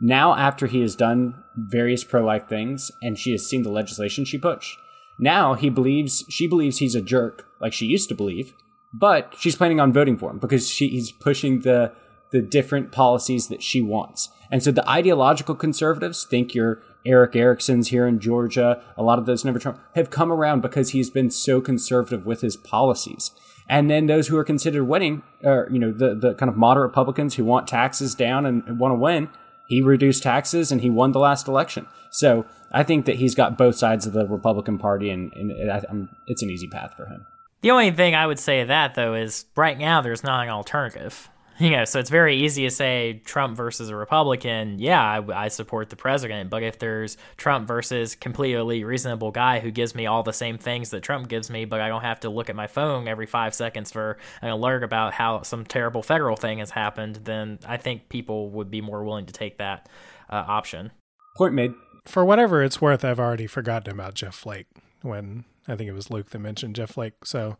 Now, 0.00 0.34
after 0.34 0.66
he 0.66 0.80
has 0.80 0.96
done 0.96 1.44
various 1.56 2.02
pro 2.02 2.24
life 2.24 2.48
things 2.48 2.90
and 3.02 3.18
she 3.18 3.30
has 3.32 3.46
seen 3.46 3.62
the 3.62 3.70
legislation 3.70 4.24
she 4.24 4.38
pushed, 4.38 4.78
now 5.18 5.54
he 5.54 5.68
believes 5.68 6.24
she 6.28 6.46
believes 6.46 6.78
he's 6.78 6.94
a 6.94 7.00
jerk, 7.00 7.46
like 7.60 7.72
she 7.72 7.86
used 7.86 8.08
to 8.08 8.14
believe, 8.14 8.54
but 8.92 9.34
she's 9.38 9.56
planning 9.56 9.80
on 9.80 9.92
voting 9.92 10.16
for 10.16 10.30
him 10.30 10.38
because 10.38 10.68
she, 10.68 10.88
he's 10.88 11.12
pushing 11.12 11.60
the 11.60 11.92
the 12.30 12.42
different 12.42 12.90
policies 12.90 13.48
that 13.48 13.62
she 13.62 13.80
wants. 13.80 14.28
And 14.50 14.62
so 14.62 14.72
the 14.72 14.88
ideological 14.88 15.54
conservatives 15.54 16.24
think 16.24 16.54
you're 16.54 16.82
Erick 17.06 17.36
Erickson's 17.36 17.88
here 17.88 18.06
in 18.06 18.18
Georgia, 18.18 18.82
a 18.96 19.02
lot 19.02 19.18
of 19.18 19.26
those 19.26 19.44
never 19.44 19.58
Trump 19.58 19.78
have 19.94 20.10
come 20.10 20.32
around 20.32 20.62
because 20.62 20.90
he's 20.90 21.10
been 21.10 21.30
so 21.30 21.60
conservative 21.60 22.24
with 22.24 22.40
his 22.40 22.56
policies. 22.56 23.30
And 23.68 23.90
then 23.90 24.06
those 24.06 24.28
who 24.28 24.36
are 24.36 24.44
considered 24.44 24.84
winning, 24.84 25.22
or 25.42 25.68
you 25.70 25.78
know, 25.78 25.92
the 25.92 26.14
the 26.14 26.34
kind 26.34 26.50
of 26.50 26.56
moderate 26.56 26.88
Republicans 26.88 27.34
who 27.34 27.44
want 27.44 27.68
taxes 27.68 28.14
down 28.14 28.46
and 28.46 28.78
want 28.78 28.92
to 28.92 28.96
win, 28.96 29.28
he 29.68 29.80
reduced 29.80 30.22
taxes 30.22 30.70
and 30.72 30.80
he 30.80 30.90
won 30.90 31.12
the 31.12 31.18
last 31.18 31.48
election. 31.48 31.86
So 32.10 32.46
I 32.74 32.82
think 32.82 33.06
that 33.06 33.16
he's 33.16 33.34
got 33.34 33.56
both 33.56 33.76
sides 33.76 34.04
of 34.04 34.12
the 34.12 34.26
Republican 34.26 34.78
Party, 34.78 35.08
and, 35.08 35.32
and 35.32 35.70
I, 35.70 35.82
it's 36.26 36.42
an 36.42 36.50
easy 36.50 36.66
path 36.66 36.94
for 36.96 37.06
him. 37.06 37.24
The 37.62 37.70
only 37.70 37.90
thing 37.92 38.14
I 38.14 38.26
would 38.26 38.38
say 38.38 38.60
to 38.60 38.66
that 38.66 38.94
though 38.94 39.14
is 39.14 39.46
right 39.56 39.78
now 39.78 40.02
there's 40.02 40.22
not 40.22 40.42
an 40.42 40.50
alternative. 40.50 41.30
You 41.60 41.70
know, 41.70 41.84
so 41.84 42.00
it's 42.00 42.10
very 42.10 42.34
easy 42.38 42.64
to 42.64 42.70
say 42.70 43.22
Trump 43.24 43.56
versus 43.56 43.88
a 43.88 43.94
Republican. 43.94 44.80
Yeah, 44.80 45.00
I, 45.00 45.44
I, 45.44 45.46
support 45.46 45.88
the 45.88 45.94
president. 45.94 46.50
But 46.50 46.64
if 46.64 46.80
there's 46.80 47.16
Trump 47.36 47.68
versus 47.68 48.16
completely 48.16 48.82
reasonable 48.82 49.30
guy 49.30 49.60
who 49.60 49.70
gives 49.70 49.94
me 49.94 50.06
all 50.06 50.24
the 50.24 50.32
same 50.32 50.58
things 50.58 50.90
that 50.90 51.04
Trump 51.04 51.28
gives 51.28 51.50
me, 51.50 51.64
but 51.64 51.80
I 51.80 51.86
don't 51.86 52.02
have 52.02 52.18
to 52.20 52.28
look 52.28 52.50
at 52.50 52.56
my 52.56 52.66
phone 52.66 53.06
every 53.06 53.26
five 53.26 53.54
seconds 53.54 53.92
for 53.92 54.18
an 54.42 54.50
alert 54.50 54.82
about 54.82 55.12
how 55.12 55.42
some 55.42 55.64
terrible 55.64 56.02
federal 56.02 56.34
thing 56.34 56.58
has 56.58 56.70
happened, 56.70 57.20
then 57.22 57.60
I 57.64 57.76
think 57.76 58.08
people 58.08 58.50
would 58.50 58.68
be 58.68 58.80
more 58.80 59.04
willing 59.04 59.26
to 59.26 59.32
take 59.32 59.58
that 59.58 59.88
uh, 60.28 60.42
option. 60.48 60.90
Point 61.36 61.54
made. 61.54 61.72
For 62.04 62.24
whatever 62.24 62.62
it's 62.62 62.80
worth, 62.80 63.04
I've 63.04 63.20
already 63.20 63.46
forgotten 63.46 63.92
about 63.92 64.14
Jeff 64.14 64.34
Flake 64.34 64.66
when 65.02 65.44
I 65.66 65.76
think 65.76 65.88
it 65.88 65.94
was 65.94 66.10
Luke 66.10 66.30
that 66.30 66.38
mentioned 66.38 66.76
Jeff 66.76 66.90
Flake. 66.90 67.24
So 67.24 67.56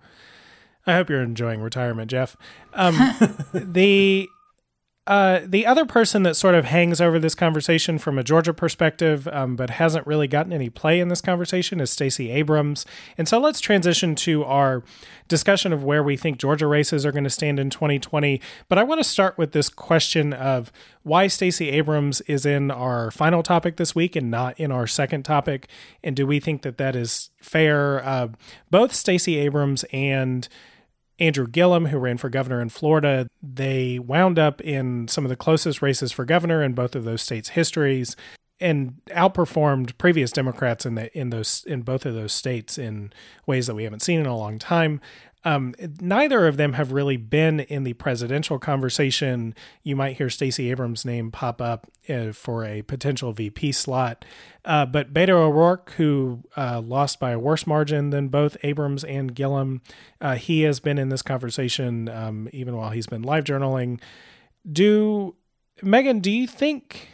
I 0.87 0.95
hope 0.95 1.09
you're 1.09 1.23
enjoying 1.23 1.61
retirement, 1.61 2.11
Jeff. 2.11 2.37
Um, 2.75 2.95
the 3.55 4.29
uh, 5.07 5.41
the 5.45 5.67
other 5.67 5.85
person 5.85 6.23
that 6.23 6.35
sort 6.35 6.55
of 6.55 6.65
hangs 6.65 6.99
over 6.99 7.19
this 7.19 7.35
conversation 7.35 7.99
from 7.99 8.19
a 8.19 8.25
Georgia 8.25 8.55
perspective, 8.55 9.29
um, 9.29 9.55
but 9.55 9.69
hasn't 9.69 10.07
really 10.07 10.27
gotten 10.27 10.53
any 10.53 10.71
play 10.71 10.99
in 10.99 11.09
this 11.09 11.21
conversation, 11.21 11.79
is 11.79 11.91
Stacey 11.91 12.31
Abrams. 12.31 12.87
And 13.19 13.29
so 13.29 13.39
let's 13.39 13.61
transition 13.61 14.15
to 14.17 14.45
our 14.45 14.83
discussion 15.29 15.75
of 15.75 15.85
where 15.85 16.03
we 16.03 16.17
think 16.17 16.39
Georgia 16.39 16.67
races 16.67 17.05
are 17.05 17.13
going 17.13 17.25
to 17.25 17.31
stand 17.31 17.61
in 17.61 17.69
2020. 17.69 18.41
But 18.71 18.79
I 18.79 18.83
want 18.83 18.99
to 18.99 19.05
start 19.05 19.37
with 19.37 19.53
this 19.53 19.69
question 19.69 20.33
of 20.33 20.73
why 21.03 21.27
Stacey 21.27 21.69
Abrams 21.69 22.23
is 22.23 22.47
in 22.47 22.71
our 22.71 23.11
final 23.11 23.43
topic 23.43 23.77
this 23.77 23.95
week 23.95 24.17
and 24.17 24.31
not 24.31 24.59
in 24.59 24.73
our 24.73 24.87
second 24.87 25.25
topic, 25.25 25.69
and 26.03 26.17
do 26.17 26.27
we 26.27 26.41
think 26.41 26.63
that 26.63 26.79
that 26.79 26.97
is 26.97 27.29
fair? 27.43 28.03
Uh, 28.03 28.29
both 28.71 28.95
Stacey 28.95 29.37
Abrams 29.37 29.85
and 29.93 30.49
Andrew 31.19 31.47
Gillum, 31.47 31.87
who 31.87 31.99
ran 31.99 32.19
for 32.19 32.29
governor 32.29 32.61
in 32.61 32.69
Florida, 32.69 33.29
they 33.43 33.99
wound 33.99 34.39
up 34.39 34.61
in 34.61 35.07
some 35.09 35.25
of 35.25 35.29
the 35.29 35.37
closest 35.37 35.81
races 35.81 36.11
for 36.13 36.25
governor 36.25 36.63
in 36.63 36.73
both 36.73 36.97
of 36.97 37.05
those 37.05 37.23
states' 37.23 37.51
histories 37.51 38.17
and 38.61 39.01
outperformed 39.11 39.97
previous 39.99 40.31
Democrats 40.31 40.87
in 40.87 40.95
the 40.95 41.17
in 41.17 41.31
those 41.31 41.65
in 41.67 41.83
both 41.83 42.07
of 42.07 42.15
those 42.15 42.33
states 42.33 42.79
in 42.79 43.13
ways 43.47 43.67
that 43.67 43.75
we 43.75 43.85
haven't 43.85 44.01
seen 44.01 44.21
in 44.21 44.27
a 44.27 44.37
long 44.37 44.59
time. 44.59 45.01
Um, 45.45 45.75
neither 46.01 46.47
of 46.47 46.57
them 46.57 46.73
have 46.73 46.93
really 46.93 47.17
been 47.17 47.61
in 47.61 47.85
the 47.85 47.93
presidential 47.95 48.59
conversation. 48.59 49.55
You 49.83 49.95
might 49.95 50.17
hear 50.17 50.31
Stacey 50.31 50.71
Abrams' 50.71 51.05
name 51.05 51.31
pop 51.31 51.61
up 51.61 51.87
uh, 52.09 52.33
for 52.33 52.65
a 52.65 52.83
potential 52.83 53.33
VP 53.33 53.73
slot. 53.73 54.25
Uh, 54.65 54.87
but 54.87 55.13
Beto 55.13 55.31
O'Rourke, 55.31 55.93
who 55.97 56.43
uh, 56.57 56.81
lost 56.81 57.21
by 57.21 57.33
a 57.33 57.39
worse 57.39 57.67
margin 57.67 58.11
than 58.11 58.29
both 58.29 58.57
Abrams 58.63 59.05
and 59.05 59.35
Gillum, 59.35 59.83
uh, 60.21 60.37
he 60.37 60.63
has 60.63 60.81
been 60.81 60.99
in 60.99 61.11
this 61.11 61.23
conversation 61.23 62.09
um, 62.09 62.49
even 62.53 62.77
while 62.77 62.91
he's 62.91 63.07
been 63.07 63.23
live 63.23 63.45
journaling. 63.45 64.01
Do 64.71 65.35
Megan, 65.83 66.21
do 66.21 66.31
you 66.31 66.47
think 66.47 67.09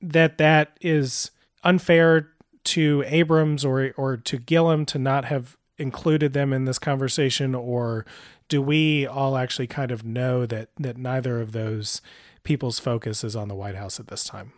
that 0.00 0.38
that 0.38 0.76
is 0.80 1.30
unfair 1.62 2.30
to 2.64 3.04
Abrams 3.06 3.64
or 3.64 3.92
or 3.96 4.16
to 4.16 4.38
Gillum 4.38 4.84
to 4.86 4.98
not 4.98 5.26
have 5.26 5.56
included 5.78 6.32
them 6.32 6.52
in 6.52 6.64
this 6.64 6.78
conversation, 6.78 7.54
or 7.54 8.04
do 8.48 8.60
we 8.60 9.06
all 9.06 9.36
actually 9.36 9.66
kind 9.66 9.90
of 9.90 10.04
know 10.04 10.46
that 10.46 10.70
that 10.76 10.96
neither 10.96 11.40
of 11.40 11.52
those 11.52 12.00
people's 12.42 12.78
focus 12.78 13.22
is 13.24 13.36
on 13.36 13.48
the 13.48 13.54
White 13.54 13.76
House 13.76 14.00
at 14.00 14.08
this 14.08 14.24
time? 14.24 14.52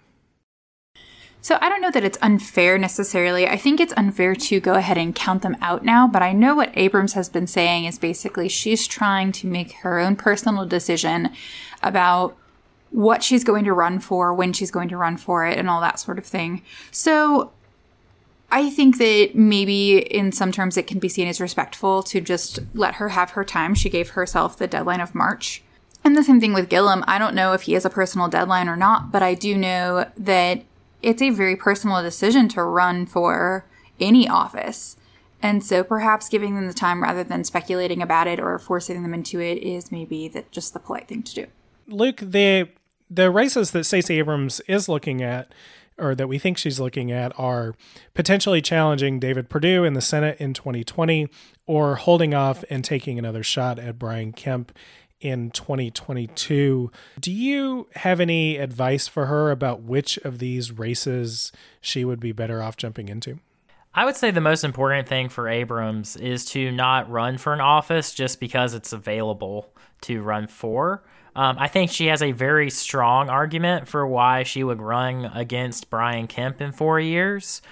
So 1.42 1.56
I 1.60 1.70
don't 1.70 1.80
know 1.80 1.90
that 1.90 2.04
it's 2.04 2.18
unfair 2.20 2.76
necessarily. 2.76 3.48
I 3.48 3.56
think 3.56 3.80
it's 3.80 3.94
unfair 3.96 4.34
to 4.34 4.60
go 4.60 4.74
ahead 4.74 4.98
and 4.98 5.14
count 5.14 5.40
them 5.40 5.56
out 5.62 5.84
now, 5.84 6.06
but 6.06 6.22
I 6.22 6.32
know 6.32 6.54
what 6.54 6.70
Abrams 6.74 7.14
has 7.14 7.30
been 7.30 7.46
saying 7.46 7.86
is 7.86 7.98
basically 7.98 8.48
she's 8.48 8.86
trying 8.86 9.32
to 9.32 9.46
make 9.46 9.72
her 9.76 9.98
own 9.98 10.16
personal 10.16 10.66
decision 10.66 11.30
about 11.82 12.36
what 12.90 13.22
she's 13.22 13.42
going 13.42 13.64
to 13.64 13.72
run 13.72 14.00
for, 14.00 14.34
when 14.34 14.52
she's 14.52 14.70
going 14.70 14.88
to 14.90 14.96
run 14.96 15.16
for 15.16 15.46
it, 15.46 15.56
and 15.56 15.70
all 15.70 15.80
that 15.80 15.98
sort 15.98 16.18
of 16.18 16.26
thing. 16.26 16.62
So 16.90 17.52
I 18.52 18.70
think 18.70 18.98
that 18.98 19.30
maybe 19.34 19.98
in 19.98 20.32
some 20.32 20.50
terms 20.50 20.76
it 20.76 20.86
can 20.86 20.98
be 20.98 21.08
seen 21.08 21.28
as 21.28 21.40
respectful 21.40 22.02
to 22.04 22.20
just 22.20 22.60
let 22.74 22.94
her 22.94 23.10
have 23.10 23.30
her 23.30 23.44
time. 23.44 23.74
She 23.74 23.88
gave 23.88 24.10
herself 24.10 24.58
the 24.58 24.66
deadline 24.66 25.00
of 25.00 25.14
March. 25.14 25.62
And 26.02 26.16
the 26.16 26.24
same 26.24 26.40
thing 26.40 26.54
with 26.54 26.68
Gillum. 26.68 27.04
I 27.06 27.18
don't 27.18 27.34
know 27.34 27.52
if 27.52 27.62
he 27.62 27.74
has 27.74 27.84
a 27.84 27.90
personal 27.90 28.28
deadline 28.28 28.68
or 28.68 28.76
not, 28.76 29.12
but 29.12 29.22
I 29.22 29.34
do 29.34 29.56
know 29.56 30.10
that 30.16 30.64
it's 31.02 31.22
a 31.22 31.30
very 31.30 31.56
personal 31.56 32.02
decision 32.02 32.48
to 32.48 32.62
run 32.62 33.06
for 33.06 33.66
any 34.00 34.28
office. 34.28 34.96
And 35.42 35.64
so 35.64 35.84
perhaps 35.84 36.28
giving 36.28 36.54
them 36.54 36.66
the 36.66 36.74
time 36.74 37.02
rather 37.02 37.24
than 37.24 37.44
speculating 37.44 38.02
about 38.02 38.26
it 38.26 38.40
or 38.40 38.58
forcing 38.58 39.02
them 39.02 39.14
into 39.14 39.40
it 39.40 39.58
is 39.58 39.92
maybe 39.92 40.28
the, 40.28 40.44
just 40.50 40.72
the 40.72 40.80
polite 40.80 41.08
thing 41.08 41.22
to 41.22 41.34
do. 41.34 41.46
Luke, 41.86 42.18
the 42.22 42.68
the 43.12 43.30
races 43.30 43.72
that 43.72 43.84
Stacey 43.84 44.18
Abrams 44.18 44.60
is 44.68 44.88
looking 44.88 45.20
at 45.20 45.52
or 46.00 46.14
that 46.14 46.28
we 46.28 46.38
think 46.38 46.58
she's 46.58 46.80
looking 46.80 47.12
at 47.12 47.32
are 47.38 47.74
potentially 48.14 48.62
challenging 48.62 49.20
David 49.20 49.48
Perdue 49.48 49.84
in 49.84 49.92
the 49.92 50.00
Senate 50.00 50.38
in 50.40 50.54
2020 50.54 51.28
or 51.66 51.96
holding 51.96 52.34
off 52.34 52.64
and 52.70 52.84
taking 52.84 53.18
another 53.18 53.42
shot 53.42 53.78
at 53.78 53.98
Brian 53.98 54.32
Kemp 54.32 54.72
in 55.20 55.50
2022. 55.50 56.90
Do 57.20 57.32
you 57.32 57.88
have 57.96 58.20
any 58.20 58.56
advice 58.56 59.06
for 59.06 59.26
her 59.26 59.50
about 59.50 59.82
which 59.82 60.16
of 60.18 60.38
these 60.38 60.72
races 60.72 61.52
she 61.80 62.04
would 62.04 62.20
be 62.20 62.32
better 62.32 62.62
off 62.62 62.76
jumping 62.76 63.08
into? 63.08 63.38
I 63.92 64.04
would 64.04 64.16
say 64.16 64.30
the 64.30 64.40
most 64.40 64.62
important 64.62 65.08
thing 65.08 65.28
for 65.28 65.48
Abrams 65.48 66.16
is 66.16 66.44
to 66.46 66.70
not 66.70 67.10
run 67.10 67.38
for 67.38 67.52
an 67.52 67.60
office 67.60 68.14
just 68.14 68.38
because 68.38 68.72
it's 68.72 68.92
available 68.92 69.74
to 70.02 70.22
run 70.22 70.46
for. 70.46 71.02
Um, 71.34 71.56
I 71.58 71.68
think 71.68 71.90
she 71.90 72.06
has 72.06 72.22
a 72.22 72.32
very 72.32 72.70
strong 72.70 73.28
argument 73.28 73.88
for 73.88 74.06
why 74.06 74.42
she 74.42 74.64
would 74.64 74.80
run 74.80 75.26
against 75.26 75.90
Brian 75.90 76.26
Kemp 76.26 76.60
in 76.60 76.72
four 76.72 76.98
years. 76.98 77.62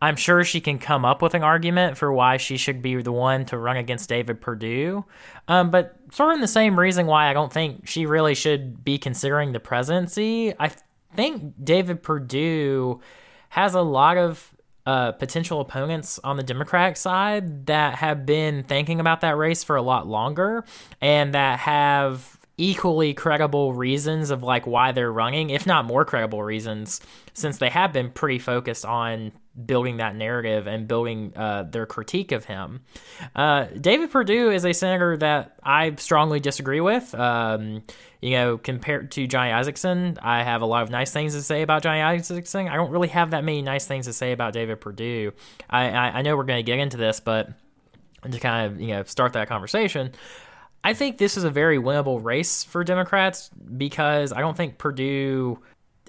I'm 0.00 0.16
sure 0.16 0.42
she 0.42 0.60
can 0.60 0.80
come 0.80 1.04
up 1.04 1.22
with 1.22 1.34
an 1.34 1.44
argument 1.44 1.96
for 1.96 2.12
why 2.12 2.36
she 2.36 2.56
should 2.56 2.82
be 2.82 3.00
the 3.00 3.12
one 3.12 3.44
to 3.46 3.56
run 3.56 3.76
against 3.76 4.08
David 4.08 4.40
Perdue. 4.40 5.04
Um, 5.46 5.70
but 5.70 5.96
sort 6.10 6.34
of 6.34 6.40
the 6.40 6.48
same 6.48 6.78
reason 6.78 7.06
why 7.06 7.30
I 7.30 7.32
don't 7.32 7.52
think 7.52 7.86
she 7.86 8.04
really 8.06 8.34
should 8.34 8.84
be 8.84 8.98
considering 8.98 9.52
the 9.52 9.60
presidency. 9.60 10.54
I 10.58 10.72
think 11.14 11.54
David 11.62 12.02
Perdue 12.02 13.00
has 13.50 13.74
a 13.74 13.82
lot 13.82 14.16
of 14.16 14.52
uh, 14.86 15.12
potential 15.12 15.60
opponents 15.60 16.18
on 16.24 16.36
the 16.36 16.42
Democratic 16.42 16.96
side 16.96 17.66
that 17.66 17.94
have 17.96 18.26
been 18.26 18.64
thinking 18.64 18.98
about 18.98 19.20
that 19.20 19.36
race 19.36 19.62
for 19.62 19.76
a 19.76 19.82
lot 19.82 20.08
longer 20.08 20.64
and 21.00 21.34
that 21.34 21.60
have 21.60 22.38
equally 22.62 23.12
credible 23.12 23.74
reasons 23.74 24.30
of 24.30 24.44
like 24.44 24.68
why 24.68 24.92
they're 24.92 25.12
running, 25.12 25.50
if 25.50 25.66
not 25.66 25.84
more 25.84 26.04
credible 26.04 26.44
reasons, 26.44 27.00
since 27.34 27.58
they 27.58 27.68
have 27.68 27.92
been 27.92 28.08
pretty 28.08 28.38
focused 28.38 28.84
on 28.84 29.32
building 29.66 29.96
that 29.96 30.14
narrative 30.14 30.68
and 30.68 30.86
building 30.86 31.32
uh, 31.36 31.64
their 31.64 31.86
critique 31.86 32.30
of 32.30 32.44
him. 32.44 32.80
Uh, 33.34 33.64
David 33.64 34.12
Perdue 34.12 34.52
is 34.52 34.64
a 34.64 34.72
senator 34.72 35.16
that 35.16 35.56
I 35.62 35.96
strongly 35.96 36.38
disagree 36.38 36.80
with. 36.80 37.12
Um, 37.16 37.82
you 38.20 38.30
know, 38.30 38.58
compared 38.58 39.10
to 39.10 39.26
Johnny 39.26 39.50
Isakson, 39.50 40.16
I 40.22 40.44
have 40.44 40.62
a 40.62 40.66
lot 40.66 40.84
of 40.84 40.90
nice 40.90 41.10
things 41.10 41.34
to 41.34 41.42
say 41.42 41.62
about 41.62 41.82
Johnny 41.82 41.98
Isakson. 41.98 42.70
I 42.70 42.76
don't 42.76 42.92
really 42.92 43.08
have 43.08 43.32
that 43.32 43.42
many 43.42 43.60
nice 43.60 43.86
things 43.86 44.06
to 44.06 44.12
say 44.12 44.30
about 44.30 44.52
David 44.52 44.80
Perdue. 44.80 45.32
I, 45.68 45.90
I, 45.90 46.06
I 46.18 46.22
know 46.22 46.36
we're 46.36 46.44
going 46.44 46.64
to 46.64 46.70
get 46.70 46.78
into 46.78 46.96
this, 46.96 47.18
but 47.18 47.50
to 48.30 48.38
kind 48.38 48.72
of 48.72 48.80
you 48.80 48.88
know 48.88 49.02
start 49.02 49.32
that 49.32 49.48
conversation. 49.48 50.12
I 50.84 50.94
think 50.94 51.18
this 51.18 51.36
is 51.36 51.44
a 51.44 51.50
very 51.50 51.78
winnable 51.78 52.22
race 52.22 52.64
for 52.64 52.82
Democrats 52.82 53.50
because 53.76 54.32
I 54.32 54.40
don't 54.40 54.56
think 54.56 54.78
Perdue 54.78 55.58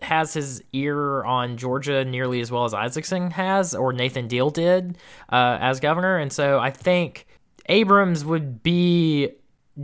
has 0.01 0.33
his 0.33 0.63
ear 0.73 1.23
on 1.23 1.57
Georgia 1.57 2.03
nearly 2.03 2.41
as 2.41 2.51
well 2.51 2.65
as 2.65 2.73
Isakson 2.73 3.31
has, 3.31 3.75
or 3.75 3.93
Nathan 3.93 4.27
Deal 4.27 4.49
did 4.49 4.97
uh, 5.31 5.57
as 5.61 5.79
governor. 5.79 6.17
And 6.17 6.31
so 6.31 6.59
I 6.59 6.71
think 6.71 7.27
Abrams 7.67 8.25
would 8.25 8.63
be 8.63 9.29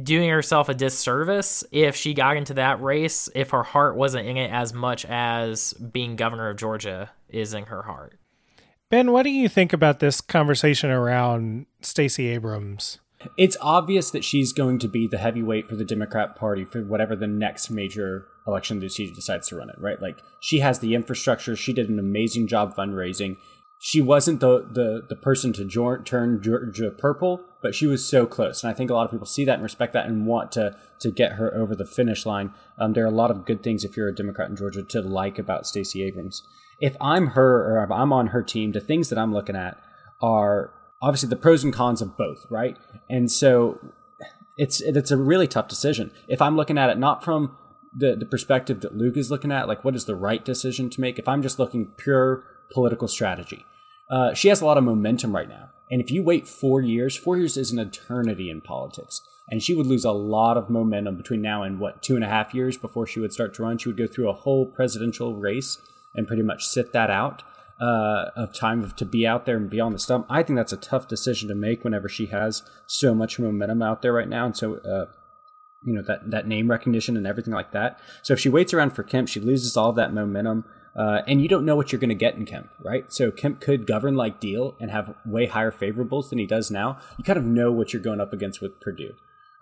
doing 0.03 0.29
herself 0.29 0.69
a 0.69 0.73
disservice 0.73 1.63
if 1.71 1.95
she 1.95 2.13
got 2.13 2.37
into 2.37 2.53
that 2.55 2.81
race 2.81 3.29
if 3.33 3.51
her 3.51 3.63
heart 3.63 3.95
wasn't 3.95 4.27
in 4.27 4.37
it 4.37 4.51
as 4.51 4.73
much 4.73 5.05
as 5.05 5.73
being 5.73 6.15
governor 6.15 6.49
of 6.49 6.57
Georgia 6.57 7.09
is 7.29 7.53
in 7.53 7.65
her 7.65 7.83
heart. 7.83 8.19
Ben, 8.89 9.11
what 9.11 9.23
do 9.23 9.29
you 9.29 9.47
think 9.47 9.71
about 9.71 9.99
this 9.99 10.19
conversation 10.19 10.89
around 10.89 11.67
Stacey 11.81 12.27
Abrams? 12.27 12.99
It's 13.35 13.57
obvious 13.59 14.11
that 14.11 14.23
she's 14.23 14.53
going 14.53 14.79
to 14.79 14.87
be 14.87 15.07
the 15.07 15.17
heavyweight 15.17 15.67
for 15.67 15.75
the 15.75 15.83
Democrat 15.83 16.35
Party 16.35 16.63
for 16.63 16.81
whatever 16.81 17.15
the 17.15 17.27
next 17.27 17.69
major 17.69 18.27
election 18.47 18.79
that 18.79 18.91
she 18.91 19.11
decides 19.11 19.49
to 19.49 19.57
run 19.57 19.69
it, 19.69 19.75
right? 19.79 20.01
Like 20.01 20.23
she 20.39 20.59
has 20.59 20.79
the 20.79 20.95
infrastructure. 20.95 21.55
She 21.55 21.73
did 21.73 21.89
an 21.89 21.99
amazing 21.99 22.47
job 22.47 22.75
fundraising. 22.75 23.37
She 23.77 24.01
wasn't 24.01 24.39
the 24.39 24.59
the, 24.59 25.05
the 25.07 25.15
person 25.15 25.53
to 25.53 26.01
turn 26.03 26.41
Georgia 26.41 26.91
purple, 26.91 27.41
but 27.61 27.75
she 27.75 27.87
was 27.87 28.07
so 28.07 28.25
close. 28.25 28.63
And 28.63 28.71
I 28.71 28.73
think 28.73 28.89
a 28.89 28.93
lot 28.93 29.05
of 29.05 29.11
people 29.11 29.25
see 29.25 29.45
that 29.45 29.55
and 29.55 29.63
respect 29.63 29.93
that 29.93 30.05
and 30.05 30.25
want 30.25 30.51
to 30.53 30.77
to 30.99 31.11
get 31.11 31.33
her 31.33 31.53
over 31.53 31.75
the 31.75 31.85
finish 31.85 32.25
line. 32.25 32.53
Um, 32.77 32.93
there 32.93 33.03
are 33.03 33.07
a 33.07 33.11
lot 33.11 33.31
of 33.31 33.45
good 33.45 33.63
things 33.63 33.83
if 33.83 33.97
you're 33.97 34.09
a 34.09 34.15
Democrat 34.15 34.49
in 34.49 34.55
Georgia 34.55 34.83
to 34.83 35.01
like 35.01 35.37
about 35.37 35.67
Stacey 35.67 36.03
Abrams. 36.03 36.43
If 36.79 36.95
I'm 37.01 37.27
her 37.27 37.73
or 37.73 37.83
if 37.83 37.91
I'm 37.91 38.13
on 38.13 38.27
her 38.27 38.41
team, 38.41 38.71
the 38.71 38.79
things 38.79 39.09
that 39.09 39.19
I'm 39.19 39.33
looking 39.33 39.57
at 39.57 39.77
are 40.21 40.73
obviously 41.01 41.29
the 41.29 41.35
pros 41.35 41.63
and 41.63 41.73
cons 41.73 42.01
of 42.01 42.17
both, 42.17 42.45
right? 42.49 42.77
And 43.09 43.31
so 43.31 43.79
it's 44.57 44.81
it's 44.81 45.11
a 45.11 45.17
really 45.17 45.47
tough 45.47 45.67
decision. 45.67 46.11
If 46.27 46.41
I'm 46.41 46.55
looking 46.55 46.77
at 46.77 46.89
it 46.89 46.97
not 46.97 47.23
from 47.23 47.57
the 47.95 48.15
the 48.15 48.25
perspective 48.25 48.81
that 48.81 48.97
Luke 48.97 49.17
is 49.17 49.31
looking 49.31 49.51
at, 49.51 49.67
like 49.67 49.83
what 49.83 49.95
is 49.95 50.05
the 50.05 50.15
right 50.15 50.43
decision 50.43 50.89
to 50.91 51.01
make? 51.01 51.17
If 51.17 51.27
I'm 51.27 51.41
just 51.41 51.59
looking 51.59 51.87
pure 51.97 52.43
political 52.71 53.07
strategy, 53.07 53.65
uh, 54.09 54.33
she 54.33 54.49
has 54.49 54.61
a 54.61 54.65
lot 54.65 54.77
of 54.77 54.83
momentum 54.83 55.35
right 55.35 55.49
now. 55.49 55.69
And 55.91 56.01
if 56.01 56.11
you 56.11 56.21
wait 56.21 56.47
four 56.47 56.81
years, 56.81 57.17
four 57.17 57.37
years 57.37 57.57
is 57.57 57.71
an 57.71 57.79
eternity 57.79 58.49
in 58.49 58.61
politics. 58.61 59.21
And 59.51 59.63
she 59.63 59.73
would 59.73 59.87
lose 59.87 60.05
a 60.05 60.11
lot 60.11 60.57
of 60.57 60.69
momentum 60.69 61.17
between 61.17 61.41
now 61.41 61.63
and 61.63 61.79
what, 61.79 62.03
two 62.03 62.13
and 62.13 62.23
a 62.23 62.27
half 62.27 62.53
years 62.53 62.77
before 62.77 63.07
she 63.07 63.19
would 63.19 63.33
start 63.33 63.55
to 63.55 63.63
run. 63.63 63.79
She 63.79 63.89
would 63.89 63.97
go 63.97 64.05
through 64.05 64.29
a 64.29 64.33
whole 64.33 64.67
presidential 64.67 65.35
race 65.35 65.79
and 66.13 66.27
pretty 66.27 66.43
much 66.43 66.67
sit 66.67 66.93
that 66.93 67.09
out 67.09 67.41
uh, 67.79 68.31
of 68.35 68.53
time 68.53 68.91
to 68.91 69.05
be 69.05 69.25
out 69.25 69.45
there 69.45 69.57
and 69.57 69.69
be 69.69 69.79
on 69.79 69.93
the 69.93 69.99
stump. 69.99 70.25
I 70.29 70.43
think 70.43 70.57
that's 70.57 70.73
a 70.73 70.77
tough 70.77 71.07
decision 71.07 71.47
to 71.49 71.55
make 71.55 71.83
whenever 71.83 72.09
she 72.09 72.27
has 72.27 72.63
so 72.87 73.15
much 73.15 73.39
momentum 73.39 73.81
out 73.81 74.01
there 74.01 74.13
right 74.13 74.27
now, 74.27 74.45
and 74.45 74.55
so 74.55 74.75
uh, 74.77 75.05
you 75.83 75.93
know 75.93 76.01
that 76.01 76.29
that 76.29 76.47
name 76.47 76.69
recognition 76.69 77.15
and 77.15 77.25
everything 77.25 77.53
like 77.53 77.71
that. 77.71 77.99
So 78.23 78.33
if 78.33 78.39
she 78.39 78.49
waits 78.49 78.73
around 78.73 78.91
for 78.91 79.03
Kemp, 79.03 79.29
she 79.29 79.39
loses 79.39 79.77
all 79.77 79.89
of 79.89 79.95
that 79.95 80.13
momentum. 80.13 80.65
Uh, 80.97 81.21
and 81.27 81.41
you 81.41 81.47
don't 81.47 81.65
know 81.65 81.75
what 81.75 81.91
you're 81.91 81.99
going 81.99 82.09
to 82.09 82.15
get 82.15 82.35
in 82.35 82.45
Kemp, 82.45 82.67
right? 82.83 83.05
So 83.13 83.31
Kemp 83.31 83.61
could 83.61 83.85
govern 83.85 84.15
like 84.15 84.41
Deal 84.41 84.75
and 84.81 84.91
have 84.91 85.15
way 85.23 85.45
higher 85.45 85.71
favorables 85.71 86.29
than 86.29 86.39
he 86.39 86.47
does 86.47 86.71
now. 86.71 86.97
You 87.17 87.23
kind 87.23 87.37
of 87.37 87.45
know 87.45 87.71
what 87.71 87.93
you're 87.93 88.01
going 88.01 88.19
up 88.19 88.33
against 88.33 88.59
with 88.59 88.81
Perdue, 88.81 89.13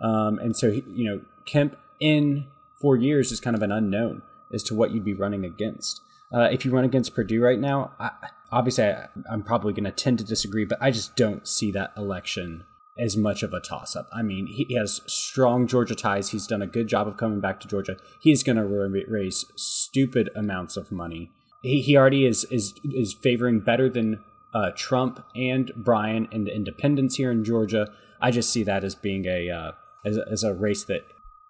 um, 0.01 0.39
and 0.39 0.55
so 0.57 0.67
you 0.67 1.11
know 1.11 1.21
Kemp 1.45 1.77
in 1.99 2.47
four 2.81 2.95
years 2.95 3.31
is 3.31 3.39
kind 3.39 3.55
of 3.55 3.61
an 3.61 3.71
unknown 3.71 4.21
as 4.53 4.63
to 4.63 4.75
what 4.75 4.91
you'd 4.91 5.05
be 5.05 5.13
running 5.13 5.45
against. 5.45 6.01
Uh, 6.33 6.49
if 6.51 6.65
you 6.65 6.71
run 6.71 6.83
against 6.83 7.15
Perdue 7.15 7.41
right 7.41 7.59
now, 7.59 7.91
I, 7.99 8.11
obviously 8.51 8.85
I, 8.85 9.07
I'm 9.31 9.43
probably 9.43 9.73
going 9.73 9.85
to 9.85 9.91
tend 9.91 10.19
to 10.19 10.25
disagree, 10.25 10.65
but 10.65 10.77
I 10.81 10.91
just 10.91 11.15
don't 11.15 11.47
see 11.47 11.71
that 11.71 11.93
election 11.95 12.65
as 12.99 13.15
much 13.15 13.43
of 13.43 13.53
a 13.53 13.59
toss 13.59 13.95
up. 13.95 14.09
I 14.11 14.23
mean, 14.23 14.47
he 14.47 14.75
has 14.75 15.01
strong 15.05 15.67
Georgia 15.67 15.95
ties. 15.95 16.29
He's 16.29 16.47
done 16.47 16.61
a 16.61 16.67
good 16.67 16.87
job 16.87 17.07
of 17.07 17.17
coming 17.17 17.39
back 17.39 17.59
to 17.61 17.67
Georgia. 17.67 17.97
He's 18.19 18.43
going 18.43 18.57
to 18.57 18.65
raise 19.07 19.45
stupid 19.55 20.29
amounts 20.35 20.77
of 20.77 20.91
money. 20.91 21.31
He, 21.61 21.81
he 21.81 21.97
already 21.97 22.25
is 22.25 22.43
is 22.45 22.73
is 22.83 23.13
favoring 23.13 23.59
better 23.59 23.89
than 23.89 24.23
uh, 24.53 24.71
Trump 24.75 25.23
and 25.35 25.71
Bryan 25.75 26.27
and 26.31 26.47
the 26.47 26.55
independents 26.55 27.15
here 27.15 27.31
in 27.31 27.43
Georgia. 27.43 27.87
I 28.21 28.31
just 28.31 28.51
see 28.51 28.63
that 28.63 28.83
as 28.83 28.95
being 28.95 29.25
a 29.25 29.49
uh, 29.49 29.71
as, 30.05 30.17
as 30.17 30.43
a 30.43 30.53
race 30.53 30.83
that 30.85 31.01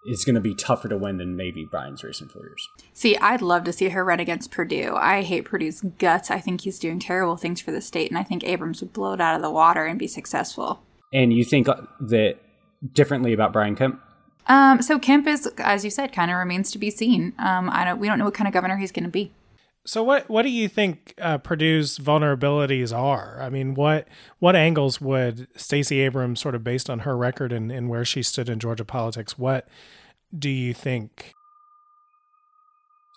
is 0.04 0.24
going 0.24 0.34
to 0.34 0.40
be 0.40 0.54
tougher 0.54 0.88
to 0.88 0.96
win 0.96 1.18
than 1.18 1.36
maybe 1.36 1.64
Brian's 1.64 2.02
race 2.04 2.20
in 2.20 2.28
four 2.28 2.42
years. 2.42 2.68
See, 2.92 3.16
I'd 3.16 3.42
love 3.42 3.64
to 3.64 3.72
see 3.72 3.88
her 3.88 4.04
run 4.04 4.20
against 4.20 4.50
Perdue. 4.50 4.94
I 4.96 5.22
hate 5.22 5.44
Perdue's 5.44 5.80
guts. 5.98 6.30
I 6.30 6.40
think 6.40 6.62
he's 6.62 6.78
doing 6.78 6.98
terrible 6.98 7.36
things 7.36 7.60
for 7.60 7.72
the 7.72 7.80
state, 7.80 8.10
and 8.10 8.18
I 8.18 8.22
think 8.22 8.44
Abrams 8.44 8.80
would 8.80 8.92
blow 8.92 9.12
it 9.14 9.20
out 9.20 9.36
of 9.36 9.42
the 9.42 9.50
water 9.50 9.84
and 9.84 9.98
be 9.98 10.06
successful. 10.06 10.82
And 11.12 11.32
you 11.32 11.44
think 11.44 11.68
that 12.00 12.36
differently 12.92 13.32
about 13.32 13.52
Brian 13.52 13.74
Kemp? 13.74 14.00
Um, 14.46 14.80
so 14.80 14.98
Kemp 14.98 15.26
is, 15.26 15.46
as 15.58 15.84
you 15.84 15.90
said, 15.90 16.12
kind 16.12 16.30
of 16.30 16.38
remains 16.38 16.70
to 16.70 16.78
be 16.78 16.90
seen. 16.90 17.34
Um, 17.38 17.68
I 17.70 17.84
don't, 17.84 17.98
we 17.98 18.06
don't 18.06 18.18
know 18.18 18.24
what 18.24 18.34
kind 18.34 18.48
of 18.48 18.54
governor 18.54 18.76
he's 18.76 18.92
going 18.92 19.04
to 19.04 19.10
be. 19.10 19.32
So 19.88 20.02
what 20.02 20.28
what 20.28 20.42
do 20.42 20.50
you 20.50 20.68
think 20.68 21.14
uh, 21.18 21.38
Perdue's 21.38 21.98
vulnerabilities 21.98 22.94
are? 22.94 23.40
I 23.40 23.48
mean, 23.48 23.72
what 23.72 24.06
what 24.38 24.54
angles 24.54 25.00
would 25.00 25.48
Stacey 25.56 26.00
Abrams, 26.00 26.40
sort 26.40 26.54
of 26.54 26.62
based 26.62 26.90
on 26.90 27.00
her 27.00 27.16
record 27.16 27.52
and, 27.52 27.72
and 27.72 27.88
where 27.88 28.04
she 28.04 28.22
stood 28.22 28.50
in 28.50 28.58
Georgia 28.58 28.84
politics, 28.84 29.38
what 29.38 29.66
do 30.38 30.50
you 30.50 30.74
think? 30.74 31.32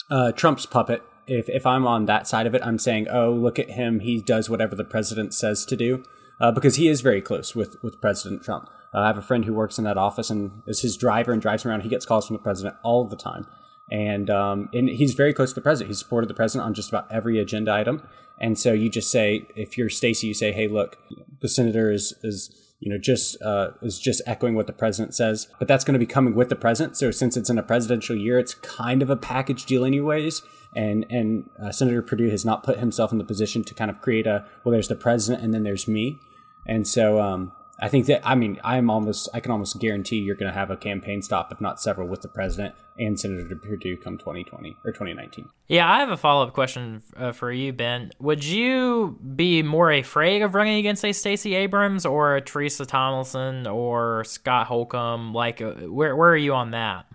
Uh, 0.09 0.32
Trump's 0.32 0.65
puppet. 0.65 1.01
If 1.28 1.49
if 1.49 1.65
I'm 1.65 1.86
on 1.86 2.05
that 2.05 2.26
side 2.26 2.47
of 2.47 2.55
it, 2.55 2.65
I'm 2.65 2.80
saying, 2.80 3.09
oh, 3.09 3.34
look 3.34 3.59
at 3.59 3.72
him. 3.72 3.99
He 3.99 4.22
does 4.22 4.49
whatever 4.49 4.74
the 4.74 4.86
president 4.86 5.34
says 5.34 5.65
to 5.65 5.76
do, 5.76 6.05
uh, 6.39 6.53
because 6.53 6.78
he 6.78 6.88
is 6.88 7.01
very 7.01 7.19
close 7.19 7.53
with 7.53 7.76
with 7.84 7.99
President 7.99 8.43
Trump. 8.43 8.69
Uh, 8.93 8.99
I 8.99 9.07
have 9.07 9.17
a 9.17 9.22
friend 9.22 9.43
who 9.43 9.53
works 9.53 9.78
in 9.78 9.84
that 9.84 9.97
office 9.97 10.30
and 10.30 10.61
is 10.67 10.84
his 10.84 10.95
driver 10.95 11.34
and 11.34 11.41
drives 11.41 11.65
around. 11.65 11.82
He 11.82 11.89
gets 11.89 12.05
calls 12.05 12.28
from 12.28 12.38
the 12.38 12.41
president 12.41 12.78
all 12.82 13.03
the 13.03 13.17
time 13.17 13.45
and 13.89 14.29
um, 14.29 14.69
and 14.73 14.89
he's 14.89 15.13
very 15.13 15.34
close 15.34 15.51
to 15.51 15.55
the 15.55 15.61
president. 15.61 15.89
He 15.89 15.95
supported 15.95 16.29
the 16.29 16.34
president 16.34 16.65
on 16.65 16.73
just 16.73 16.89
about 16.89 17.11
every 17.11 17.39
agenda 17.39 17.73
item. 17.73 18.07
And 18.39 18.57
so 18.57 18.73
you 18.73 18.89
just 18.89 19.11
say, 19.11 19.47
if 19.55 19.77
you're 19.77 19.89
Stacey, 19.89 20.27
you 20.27 20.34
say, 20.34 20.51
hey, 20.51 20.67
look, 20.67 20.97
the 21.41 21.49
senator 21.49 21.91
is 21.91 22.13
is 22.23 22.49
you 22.79 22.91
know 22.91 22.97
just 22.97 23.41
uh, 23.41 23.71
is 23.82 23.99
just 23.99 24.21
echoing 24.25 24.55
what 24.55 24.67
the 24.67 24.73
president 24.73 25.13
says, 25.13 25.47
but 25.59 25.67
that's 25.67 25.84
going 25.84 25.93
to 25.93 25.99
be 25.99 26.05
coming 26.05 26.36
with 26.36 26.49
the 26.49 26.55
president. 26.55 26.97
So 26.97 27.11
since 27.11 27.38
it's 27.38 27.49
in 27.49 27.57
a 27.57 27.63
presidential 27.63 28.15
year, 28.15 28.39
it's 28.39 28.55
kind 28.55 29.01
of 29.01 29.09
a 29.09 29.17
package 29.17 29.65
deal, 29.65 29.86
anyways. 29.86 30.41
And 30.75 31.05
and 31.09 31.49
uh, 31.61 31.71
Senator 31.71 32.01
Perdue 32.01 32.29
has 32.29 32.45
not 32.45 32.63
put 32.63 32.79
himself 32.79 33.11
in 33.11 33.17
the 33.17 33.23
position 33.23 33.63
to 33.65 33.73
kind 33.73 33.91
of 33.91 34.01
create 34.01 34.25
a 34.25 34.45
well, 34.63 34.71
there's 34.71 34.88
the 34.88 34.95
president 34.95 35.43
and 35.43 35.53
then 35.53 35.63
there's 35.63 35.88
me. 35.88 36.17
And 36.65 36.88
so 36.88 37.19
um, 37.19 37.51
I 37.82 37.89
think 37.89 38.05
that 38.05 38.21
I 38.23 38.36
mean 38.36 38.59
I'm 38.63 38.89
almost 38.91 39.27
I 39.34 39.39
can 39.39 39.51
almost 39.51 39.79
guarantee 39.79 40.17
you're 40.17 40.36
going 40.36 40.51
to 40.51 40.57
have 40.57 40.69
a 40.69 40.77
campaign 40.77 41.21
stop, 41.23 41.51
if 41.51 41.59
not 41.59 41.82
several, 41.82 42.07
with 42.07 42.21
the 42.21 42.27
president 42.27 42.75
and 42.99 43.19
Senator 43.19 43.55
Perdue 43.55 43.97
come 43.97 44.19
2020 44.19 44.77
or 44.86 44.91
2019. 44.91 45.49
Yeah, 45.67 45.91
I 45.91 45.99
have 45.99 46.09
a 46.09 46.17
follow 46.17 46.45
up 46.45 46.53
question 46.53 47.01
uh, 47.17 47.32
for 47.32 47.51
you, 47.51 47.73
Ben. 47.73 48.11
Would 48.19 48.43
you 48.43 49.17
be 49.36 49.63
more 49.63 49.91
afraid 49.91 50.43
of 50.43 50.53
running 50.53 50.77
against 50.77 51.03
a 51.03 51.11
Stacey 51.11 51.55
Abrams 51.55 52.05
or 52.05 52.36
a 52.36 52.41
Teresa 52.41 52.86
Tomlinson 52.86 53.65
or 53.65 54.23
Scott 54.25 54.67
Holcomb? 54.67 55.34
Like, 55.34 55.59
uh, 55.59 55.73
where 55.88 56.15
where 56.15 56.29
are 56.29 56.38
you 56.38 56.53
on 56.53 56.71
that? 56.71 57.07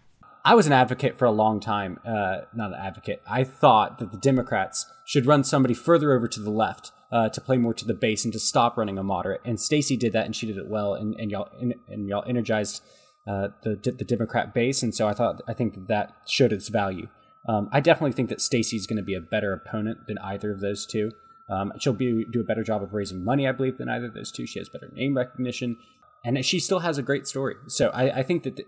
I 0.44 0.54
was 0.54 0.66
an 0.66 0.72
advocate 0.72 1.18
for 1.18 1.24
a 1.24 1.32
long 1.32 1.60
time. 1.60 1.98
Uh, 2.04 2.42
not 2.54 2.70
an 2.70 2.78
advocate. 2.80 3.22
I 3.28 3.44
thought 3.44 3.98
that 3.98 4.10
the 4.10 4.18
Democrats 4.18 4.86
should 5.04 5.26
run 5.26 5.44
somebody 5.44 5.74
further 5.74 6.12
over 6.12 6.26
to 6.28 6.40
the 6.40 6.50
left 6.50 6.92
uh, 7.12 7.28
to 7.28 7.40
play 7.40 7.56
more 7.56 7.74
to 7.74 7.84
the 7.84 7.94
base 7.94 8.24
and 8.24 8.32
to 8.32 8.40
stop 8.40 8.76
running 8.76 8.98
a 8.98 9.02
moderate. 9.02 9.40
And 9.44 9.60
Stacey 9.60 9.96
did 9.96 10.12
that, 10.12 10.26
and 10.26 10.34
she 10.34 10.46
did 10.46 10.56
it 10.56 10.68
well. 10.68 10.94
And, 10.94 11.14
and 11.20 11.30
y'all 11.30 11.48
and, 11.60 11.74
and 11.88 12.08
y'all 12.08 12.24
energized 12.26 12.82
uh, 13.26 13.48
the 13.62 13.76
the 13.76 14.04
Democrat 14.04 14.54
base, 14.54 14.82
and 14.82 14.94
so 14.94 15.08
I 15.08 15.14
thought 15.14 15.42
I 15.48 15.52
think 15.52 15.74
that, 15.74 15.88
that 15.88 16.12
showed 16.26 16.52
its 16.52 16.68
value. 16.68 17.08
Um, 17.48 17.68
I 17.72 17.80
definitely 17.80 18.12
think 18.12 18.28
that 18.30 18.40
Stacey's 18.40 18.86
going 18.86 18.96
to 18.96 19.04
be 19.04 19.14
a 19.14 19.20
better 19.20 19.52
opponent 19.52 20.06
than 20.08 20.18
either 20.18 20.50
of 20.50 20.60
those 20.60 20.84
two. 20.84 21.12
Um, 21.48 21.72
she'll 21.78 21.92
be, 21.92 22.24
do 22.32 22.40
a 22.40 22.44
better 22.44 22.64
job 22.64 22.82
of 22.82 22.92
raising 22.92 23.24
money, 23.24 23.46
I 23.46 23.52
believe, 23.52 23.78
than 23.78 23.88
either 23.88 24.06
of 24.06 24.14
those 24.14 24.32
two. 24.32 24.46
She 24.46 24.58
has 24.58 24.68
better 24.68 24.90
name 24.92 25.16
recognition, 25.16 25.76
and 26.24 26.44
she 26.44 26.58
still 26.58 26.80
has 26.80 26.98
a 26.98 27.02
great 27.02 27.28
story. 27.28 27.54
So 27.68 27.90
I, 27.90 28.18
I 28.18 28.22
think 28.24 28.42
that 28.42 28.56
the, 28.56 28.64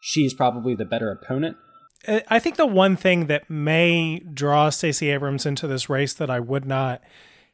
she's 0.00 0.34
probably 0.34 0.74
the 0.74 0.84
better 0.84 1.10
opponent. 1.10 1.56
I 2.06 2.38
think 2.38 2.56
the 2.56 2.66
one 2.66 2.96
thing 2.96 3.26
that 3.26 3.48
may 3.50 4.20
draw 4.20 4.68
Stacey 4.70 5.10
Abrams 5.10 5.46
into 5.46 5.66
this 5.66 5.88
race 5.88 6.12
that 6.14 6.30
I 6.30 6.38
would 6.38 6.64
not 6.64 7.00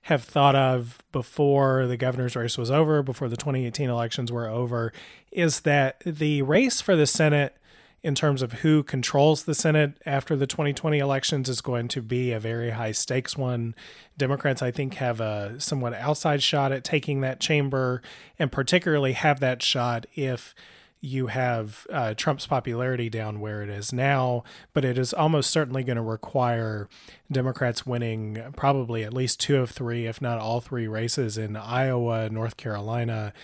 have 0.05 0.23
thought 0.23 0.55
of 0.55 1.03
before 1.13 1.87
the 1.87 1.97
governor's 1.97 2.37
race 2.37 2.59
was 2.59 2.71
over, 2.71 3.03
before 3.03 3.29
the 3.29 3.39
2018 3.39 3.89
elections 3.89 4.31
were 4.31 4.47
over, 4.47 4.93
is 5.33 5.61
that 5.61 6.01
the 6.05 6.43
race 6.43 6.83
for 6.83 6.95
the 6.95 7.07
Senate, 7.07 7.57
in 8.03 8.15
terms 8.15 8.43
of 8.43 8.53
who 8.55 8.83
controls 8.83 9.45
the 9.45 9.55
Senate 9.55 9.95
after 10.05 10.37
the 10.37 10.47
2020 10.47 10.99
elections, 10.99 11.49
is 11.49 11.63
going 11.63 11.89
to 11.89 12.03
be 12.03 12.33
a 12.33 12.39
very 12.39 12.71
high 12.71 12.93
stakes 12.93 13.35
one. 13.35 13.75
Democrats, 14.19 14.61
I 14.61 14.71
think, 14.71 14.95
have 14.97 15.21
a 15.21 15.59
somewhat 15.59 15.95
outside 15.95 16.43
shot 16.43 16.71
at 16.71 16.85
taking 16.85 17.23
that 17.23 17.41
chamber, 17.41 18.03
and 18.39 18.53
particularly 18.53 19.15
have 19.15 19.41
that 19.41 19.63
shot 19.63 20.05
if 20.15 20.55
you 21.05 21.27
have 21.27 21.87
uh, 21.93 22.15
Trump's 22.15 22.47
popularity 22.47 23.11
down 23.11 23.39
where 23.39 23.63
it 23.63 23.69
is 23.69 23.93
now, 23.93 24.43
but 24.73 24.87
it 24.87 24.97
is 24.97 25.13
almost 25.13 25.51
certainly 25.51 25.85
going 25.85 25.97
to 25.97 26.03
require 26.03 26.89
Democrats 27.31 27.85
winning 27.85 28.43
probably 28.57 29.05
at 29.05 29.13
least 29.13 29.39
two 29.39 29.59
of 29.59 29.71
three, 29.71 30.07
if 30.07 30.23
not 30.23 30.39
all 30.39 30.63
three 30.63 30.89
races 30.89 31.37
in 31.37 31.57
Iowa, 31.57 32.31
North 32.31 32.57
Carolina, 32.57 33.35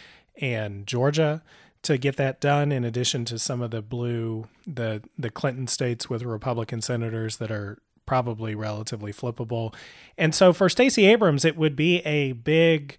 and 0.40 0.86
Georgia 0.86 1.42
to 1.82 1.98
get 1.98 2.16
that 2.16 2.40
done 2.40 2.72
in 2.72 2.82
addition 2.82 3.26
to 3.26 3.38
some 3.38 3.60
of 3.60 3.70
the 3.70 3.82
blue 3.82 4.46
the 4.66 5.02
the 5.18 5.30
Clinton 5.30 5.66
states 5.66 6.08
with 6.08 6.22
Republican 6.22 6.80
senators 6.80 7.36
that 7.36 7.50
are 7.50 7.78
probably 8.06 8.54
relatively 8.54 9.12
flippable. 9.12 9.74
And 10.18 10.34
so 10.34 10.52
for 10.52 10.68
Stacey 10.68 11.06
Abrams 11.06 11.44
it 11.44 11.56
would 11.56 11.76
be 11.76 11.98
a 12.00 12.32
big 12.32 12.98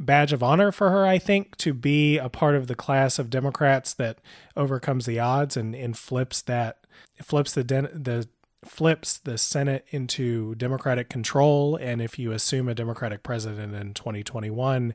badge 0.00 0.32
of 0.32 0.42
honor 0.42 0.72
for 0.72 0.90
her, 0.90 1.06
I 1.06 1.18
think, 1.18 1.56
to 1.58 1.74
be 1.74 2.18
a 2.18 2.28
part 2.28 2.56
of 2.56 2.66
the 2.66 2.74
class 2.74 3.18
of 3.18 3.30
Democrats 3.30 3.94
that 3.94 4.18
overcomes 4.56 5.06
the 5.06 5.20
odds 5.20 5.56
and, 5.56 5.74
and 5.74 5.96
flips 5.96 6.42
that 6.42 6.78
flips 7.22 7.52
the 7.52 7.62
den- 7.62 7.90
the 7.92 8.26
flips 8.64 9.18
the 9.18 9.38
Senate 9.38 9.86
into 9.90 10.54
Democratic 10.56 11.08
control. 11.08 11.76
And 11.76 12.02
if 12.02 12.18
you 12.18 12.32
assume 12.32 12.68
a 12.68 12.74
Democratic 12.74 13.22
president 13.22 13.74
in 13.74 13.94
2021, 13.94 14.94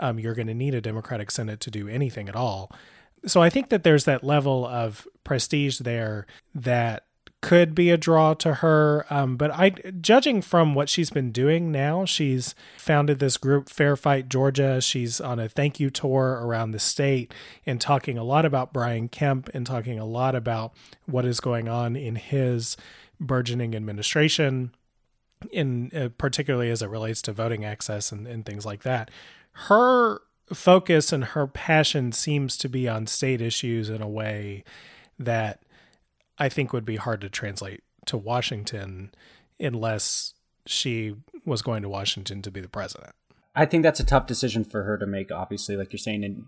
um, 0.00 0.18
you're 0.18 0.34
going 0.34 0.48
to 0.48 0.54
need 0.54 0.74
a 0.74 0.80
Democratic 0.80 1.30
Senate 1.30 1.60
to 1.60 1.70
do 1.70 1.88
anything 1.88 2.28
at 2.28 2.36
all. 2.36 2.70
So 3.24 3.42
I 3.42 3.48
think 3.48 3.70
that 3.70 3.84
there's 3.84 4.04
that 4.04 4.22
level 4.22 4.66
of 4.66 5.08
prestige 5.24 5.78
there 5.78 6.26
that 6.54 7.05
could 7.42 7.74
be 7.74 7.90
a 7.90 7.96
draw 7.96 8.34
to 8.34 8.54
her. 8.54 9.06
Um, 9.10 9.36
but 9.36 9.50
I, 9.50 9.70
judging 10.00 10.42
from 10.42 10.74
what 10.74 10.88
she's 10.88 11.10
been 11.10 11.30
doing 11.30 11.70
now, 11.70 12.04
she's 12.04 12.54
founded 12.76 13.18
this 13.18 13.36
group, 13.36 13.68
Fair 13.68 13.96
Fight 13.96 14.28
Georgia. 14.28 14.80
She's 14.80 15.20
on 15.20 15.38
a 15.38 15.48
thank 15.48 15.78
you 15.78 15.90
tour 15.90 16.40
around 16.42 16.72
the 16.72 16.78
state 16.78 17.32
and 17.64 17.80
talking 17.80 18.18
a 18.18 18.24
lot 18.24 18.44
about 18.44 18.72
Brian 18.72 19.08
Kemp 19.08 19.50
and 19.54 19.66
talking 19.66 19.98
a 19.98 20.06
lot 20.06 20.34
about 20.34 20.72
what 21.04 21.24
is 21.24 21.40
going 21.40 21.68
on 21.68 21.94
in 21.94 22.16
his 22.16 22.76
burgeoning 23.20 23.74
administration, 23.74 24.74
in 25.52 25.90
uh, 25.94 26.08
particularly 26.18 26.70
as 26.70 26.82
it 26.82 26.88
relates 26.90 27.22
to 27.22 27.32
voting 27.32 27.64
access 27.64 28.10
and, 28.12 28.26
and 28.26 28.44
things 28.44 28.66
like 28.66 28.82
that. 28.82 29.10
Her 29.52 30.20
focus 30.52 31.12
and 31.12 31.24
her 31.24 31.46
passion 31.46 32.12
seems 32.12 32.56
to 32.58 32.68
be 32.68 32.88
on 32.88 33.06
state 33.06 33.40
issues 33.40 33.88
in 33.88 34.00
a 34.00 34.08
way 34.08 34.64
that 35.18 35.60
I 36.38 36.48
think 36.48 36.72
would 36.72 36.84
be 36.84 36.96
hard 36.96 37.20
to 37.22 37.30
translate 37.30 37.82
to 38.06 38.16
Washington 38.16 39.12
unless 39.58 40.34
she 40.66 41.14
was 41.44 41.62
going 41.62 41.82
to 41.82 41.88
Washington 41.88 42.42
to 42.42 42.50
be 42.50 42.60
the 42.60 42.68
president. 42.68 43.12
I 43.54 43.64
think 43.64 43.82
that's 43.82 44.00
a 44.00 44.04
tough 44.04 44.26
decision 44.26 44.64
for 44.64 44.82
her 44.82 44.98
to 44.98 45.06
make, 45.06 45.32
obviously, 45.32 45.76
like 45.76 45.92
you're 45.92 45.98
saying, 45.98 46.24
and 46.24 46.44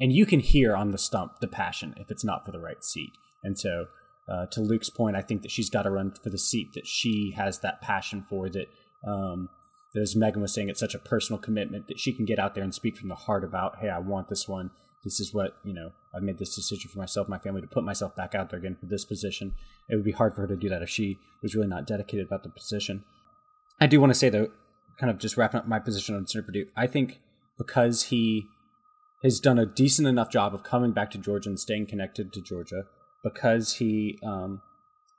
and 0.00 0.12
you 0.12 0.26
can 0.26 0.40
hear 0.40 0.74
on 0.74 0.90
the 0.90 0.98
stump 0.98 1.38
the 1.40 1.46
passion 1.46 1.94
if 1.96 2.10
it's 2.10 2.24
not 2.24 2.44
for 2.44 2.50
the 2.50 2.58
right 2.58 2.82
seat. 2.82 3.10
And 3.44 3.56
so, 3.56 3.86
uh, 4.28 4.46
to 4.46 4.60
Luke's 4.60 4.90
point, 4.90 5.14
I 5.14 5.22
think 5.22 5.42
that 5.42 5.52
she's 5.52 5.70
got 5.70 5.82
to 5.82 5.90
run 5.90 6.12
for 6.20 6.30
the 6.30 6.38
seat 6.38 6.68
that 6.74 6.86
she 6.86 7.34
has 7.36 7.60
that 7.60 7.80
passion 7.80 8.26
for. 8.28 8.48
That, 8.48 8.66
um, 9.06 9.48
as 9.94 10.16
Megan 10.16 10.42
was 10.42 10.52
saying, 10.52 10.68
it's 10.68 10.80
such 10.80 10.96
a 10.96 10.98
personal 10.98 11.38
commitment 11.38 11.86
that 11.86 12.00
she 12.00 12.12
can 12.12 12.24
get 12.24 12.40
out 12.40 12.56
there 12.56 12.64
and 12.64 12.74
speak 12.74 12.96
from 12.96 13.08
the 13.08 13.14
heart 13.14 13.44
about, 13.44 13.78
hey, 13.78 13.88
I 13.88 14.00
want 14.00 14.28
this 14.28 14.48
one 14.48 14.70
this 15.04 15.20
is 15.20 15.34
what 15.34 15.56
you 15.64 15.74
know 15.74 15.92
i've 16.14 16.22
made 16.22 16.38
this 16.38 16.54
decision 16.54 16.90
for 16.90 16.98
myself 16.98 17.28
my 17.28 17.38
family 17.38 17.60
to 17.60 17.66
put 17.66 17.84
myself 17.84 18.16
back 18.16 18.34
out 18.34 18.50
there 18.50 18.58
again 18.58 18.76
for 18.78 18.86
this 18.86 19.04
position. 19.04 19.54
It 19.88 19.96
would 19.96 20.04
be 20.04 20.12
hard 20.12 20.34
for 20.34 20.42
her 20.42 20.46
to 20.46 20.56
do 20.56 20.70
that 20.70 20.82
if 20.82 20.88
she 20.88 21.18
was 21.42 21.54
really 21.54 21.68
not 21.68 21.86
dedicated 21.86 22.26
about 22.26 22.42
the 22.42 22.48
position. 22.48 23.04
I 23.80 23.86
do 23.86 24.00
want 24.00 24.10
to 24.10 24.18
say 24.18 24.30
though 24.30 24.48
kind 24.98 25.10
of 25.10 25.18
just 25.18 25.36
wrapping 25.36 25.58
up 25.58 25.68
my 25.68 25.78
position 25.78 26.14
on 26.14 26.26
senator 26.26 26.46
perdue 26.46 26.66
i 26.76 26.86
think 26.86 27.20
because 27.58 28.04
he 28.04 28.46
has 29.22 29.40
done 29.40 29.58
a 29.58 29.66
decent 29.66 30.06
enough 30.06 30.30
job 30.30 30.54
of 30.54 30.62
coming 30.62 30.92
back 30.92 31.10
to 31.10 31.18
georgia 31.18 31.48
and 31.48 31.58
staying 31.58 31.86
connected 31.86 32.32
to 32.32 32.40
georgia 32.40 32.84
because 33.22 33.74
he 33.74 34.18
um, 34.24 34.60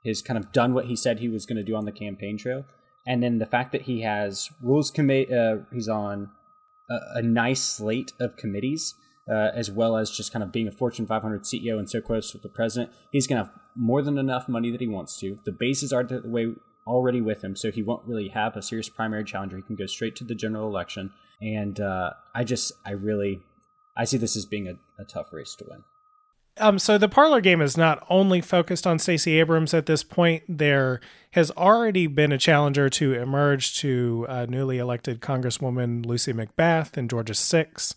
has 0.04 0.22
kind 0.22 0.38
of 0.38 0.52
done 0.52 0.72
what 0.72 0.86
he 0.86 0.96
said 0.96 1.18
he 1.18 1.28
was 1.28 1.46
going 1.46 1.56
to 1.56 1.62
do 1.62 1.76
on 1.76 1.84
the 1.84 1.92
campaign 1.92 2.38
trail 2.38 2.64
and 3.06 3.22
then 3.22 3.38
the 3.38 3.46
fact 3.46 3.72
that 3.72 3.82
he 3.82 4.02
has 4.02 4.48
rules 4.62 4.90
committee 4.90 5.32
uh, 5.32 5.56
he's 5.72 5.88
on 5.88 6.30
a, 6.90 6.98
a 7.16 7.22
nice 7.22 7.62
slate 7.62 8.12
of 8.20 8.36
committees 8.36 8.94
uh, 9.30 9.50
as 9.54 9.70
well 9.70 9.96
as 9.96 10.10
just 10.10 10.32
kind 10.32 10.42
of 10.42 10.52
being 10.52 10.68
a 10.68 10.72
Fortune 10.72 11.06
500 11.06 11.42
CEO 11.42 11.78
and 11.78 11.90
so 11.90 12.00
close 12.00 12.32
with 12.32 12.42
the 12.42 12.48
president. 12.48 12.92
He's 13.10 13.26
going 13.26 13.42
to 13.42 13.44
have 13.44 13.54
more 13.74 14.02
than 14.02 14.18
enough 14.18 14.48
money 14.48 14.70
that 14.70 14.80
he 14.80 14.86
wants 14.86 15.18
to. 15.20 15.38
The 15.44 15.52
bases 15.52 15.92
are 15.92 16.04
the 16.04 16.22
way 16.24 16.52
already 16.86 17.20
with 17.20 17.42
him, 17.42 17.56
so 17.56 17.70
he 17.70 17.82
won't 17.82 18.06
really 18.06 18.28
have 18.28 18.56
a 18.56 18.62
serious 18.62 18.88
primary 18.88 19.24
challenger. 19.24 19.56
He 19.56 19.62
can 19.62 19.76
go 19.76 19.86
straight 19.86 20.16
to 20.16 20.24
the 20.24 20.34
general 20.34 20.68
election. 20.68 21.12
And 21.40 21.80
uh, 21.80 22.12
I 22.34 22.44
just, 22.44 22.72
I 22.84 22.92
really, 22.92 23.40
I 23.96 24.04
see 24.04 24.16
this 24.16 24.36
as 24.36 24.46
being 24.46 24.68
a, 24.68 25.02
a 25.02 25.04
tough 25.04 25.32
race 25.32 25.54
to 25.56 25.66
win. 25.68 25.82
Um, 26.58 26.78
so 26.78 26.96
the 26.96 27.08
parlor 27.08 27.42
game 27.42 27.60
is 27.60 27.76
not 27.76 28.06
only 28.08 28.40
focused 28.40 28.86
on 28.86 28.98
Stacey 28.98 29.38
Abrams 29.38 29.74
at 29.74 29.84
this 29.84 30.02
point. 30.02 30.42
There 30.48 31.00
has 31.32 31.50
already 31.50 32.06
been 32.06 32.32
a 32.32 32.38
challenger 32.38 32.88
to 32.90 33.12
emerge 33.12 33.78
to 33.80 34.24
uh, 34.28 34.46
newly 34.48 34.78
elected 34.78 35.20
Congresswoman 35.20 36.06
Lucy 36.06 36.32
McBath 36.32 36.96
in 36.96 37.08
Georgia 37.08 37.34
6. 37.34 37.94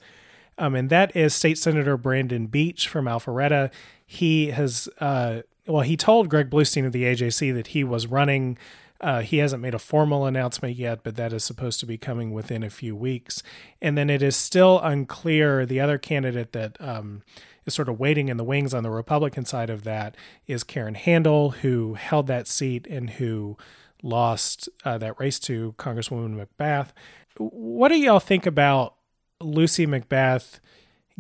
Um, 0.60 0.76
and 0.76 0.90
that 0.90 1.16
is 1.16 1.34
State 1.34 1.58
Senator 1.58 1.98
Brandon 1.98 2.46
Beach 2.48 2.88
from 2.88 3.06
Alpharetta. 3.06 3.72
He 4.06 4.52
has, 4.52 4.90
uh, 5.00 5.42
well, 5.66 5.84
he 5.84 5.96
told 5.96 6.30
Greg 6.30 6.50
Bluestein 6.50 6.86
of 6.86 6.92
the 6.92 7.04
AJC 7.04 7.54
that 7.56 7.68
he 7.68 7.84
was 7.84 8.08
running. 8.08 8.58
Uh, 9.02 9.22
he 9.22 9.38
hasn't 9.38 9.62
made 9.62 9.74
a 9.74 9.80
formal 9.80 10.26
announcement 10.26 10.76
yet, 10.76 11.00
but 11.04 11.16
that 11.16 11.32
is 11.32 11.46
supposed 11.46 11.80
to 11.80 11.86
be 11.86 11.98
coming 11.98 12.32
within 12.32 12.64
a 12.64 12.70
few 12.70 12.96
weeks. 12.96 13.42
And 13.82 13.98
then 13.98 14.10
it 14.10 14.22
is 14.22 14.36
still 14.36 14.80
unclear. 14.82 15.66
The 15.66 15.80
other 15.80 15.98
candidate 15.98 16.52
that 16.52 16.76
um, 16.82 17.24
is 17.66 17.74
sort 17.74 17.88
of 17.88 17.98
waiting 17.98 18.28
in 18.28 18.36
the 18.36 18.44
wings 18.44 18.74
on 18.74 18.84
the 18.84 18.90
Republican 18.90 19.46
side 19.46 19.70
of 19.70 19.86
that 19.86 20.18
is 20.48 20.66
Karen 20.66 20.96
Handel, 20.96 21.52
who 21.52 21.94
held 21.94 22.28
that 22.28 22.48
seat 22.48 22.86
and 22.88 23.12
who 23.12 23.56
lost 24.04 24.68
uh, 24.84 24.98
that 24.98 25.18
race 25.18 25.40
to 25.40 25.74
Congresswoman 25.78 26.46
McBath. 26.46 26.90
What 27.38 27.90
do 27.90 27.96
y'all 27.96 28.20
think 28.20 28.46
about 28.46 28.96
Lucy 29.42 29.88
McBath 29.88 30.60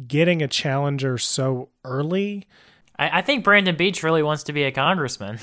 getting 0.08 0.42
a 0.42 0.48
challenger 0.48 1.18
so 1.18 1.70
early. 1.84 2.48
I, 2.98 3.20
I 3.20 3.22
think 3.22 3.44
Brandon 3.44 3.76
Beach 3.76 4.04
really 4.04 4.24
wants 4.24 4.44
to 4.44 4.54
be 4.54 4.64
a 4.64 4.72
congressman. 4.72 5.40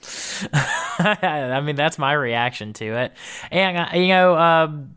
I 0.98 1.60
mean, 1.64 1.76
that's 1.76 1.98
my 1.98 2.12
reaction 2.12 2.72
to 2.74 2.84
it. 2.84 3.12
And, 3.50 3.78
uh, 3.78 3.88
you 3.94 4.08
know, 4.08 4.36
um, 4.36 4.94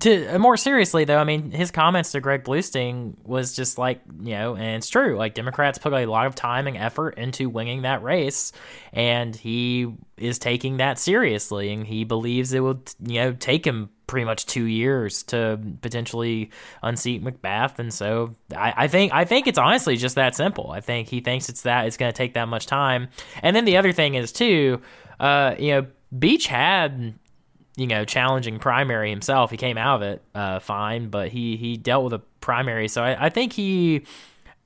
to 0.00 0.38
more 0.38 0.56
seriously 0.56 1.04
though, 1.04 1.18
I 1.18 1.24
mean, 1.24 1.52
his 1.52 1.70
comments 1.70 2.12
to 2.12 2.20
Greg 2.20 2.42
Bluestein 2.42 3.14
was 3.22 3.54
just 3.54 3.78
like, 3.78 4.00
you 4.20 4.32
know, 4.32 4.56
and 4.56 4.76
it's 4.76 4.88
true. 4.88 5.16
Like 5.16 5.34
Democrats 5.34 5.78
put 5.78 5.92
a 5.92 6.06
lot 6.06 6.26
of 6.26 6.34
time 6.34 6.66
and 6.66 6.76
effort 6.76 7.18
into 7.18 7.48
winning 7.48 7.82
that 7.82 8.02
race, 8.02 8.52
and 8.92 9.34
he 9.34 9.94
is 10.16 10.38
taking 10.38 10.78
that 10.78 10.98
seriously, 10.98 11.72
and 11.72 11.86
he 11.86 12.04
believes 12.04 12.52
it 12.52 12.60
will, 12.60 12.82
you 13.04 13.20
know, 13.20 13.32
take 13.32 13.66
him 13.66 13.90
pretty 14.06 14.24
much 14.24 14.44
two 14.46 14.64
years 14.64 15.22
to 15.22 15.60
potentially 15.82 16.50
unseat 16.82 17.22
McBath, 17.22 17.78
and 17.78 17.94
so 17.94 18.34
I, 18.56 18.74
I 18.76 18.88
think 18.88 19.12
I 19.12 19.24
think 19.24 19.46
it's 19.46 19.58
honestly 19.58 19.96
just 19.96 20.16
that 20.16 20.34
simple. 20.34 20.72
I 20.72 20.80
think 20.80 21.08
he 21.08 21.20
thinks 21.20 21.48
it's 21.48 21.62
that 21.62 21.86
it's 21.86 21.96
going 21.96 22.12
to 22.12 22.16
take 22.16 22.34
that 22.34 22.48
much 22.48 22.66
time, 22.66 23.08
and 23.42 23.54
then 23.54 23.66
the 23.66 23.76
other 23.76 23.92
thing 23.92 24.14
is 24.14 24.32
too, 24.32 24.80
uh, 25.20 25.54
you 25.58 25.70
know, 25.72 25.86
Beach 26.18 26.48
had 26.48 27.14
you 27.80 27.86
know, 27.86 28.04
challenging 28.04 28.58
primary 28.58 29.08
himself. 29.08 29.50
He 29.50 29.56
came 29.56 29.78
out 29.78 29.96
of 29.96 30.02
it 30.02 30.22
uh, 30.34 30.58
fine, 30.58 31.08
but 31.08 31.28
he 31.28 31.56
he 31.56 31.78
dealt 31.78 32.04
with 32.04 32.12
a 32.12 32.18
primary. 32.42 32.88
So 32.88 33.02
I, 33.02 33.26
I 33.26 33.28
think 33.30 33.54
he 33.54 34.02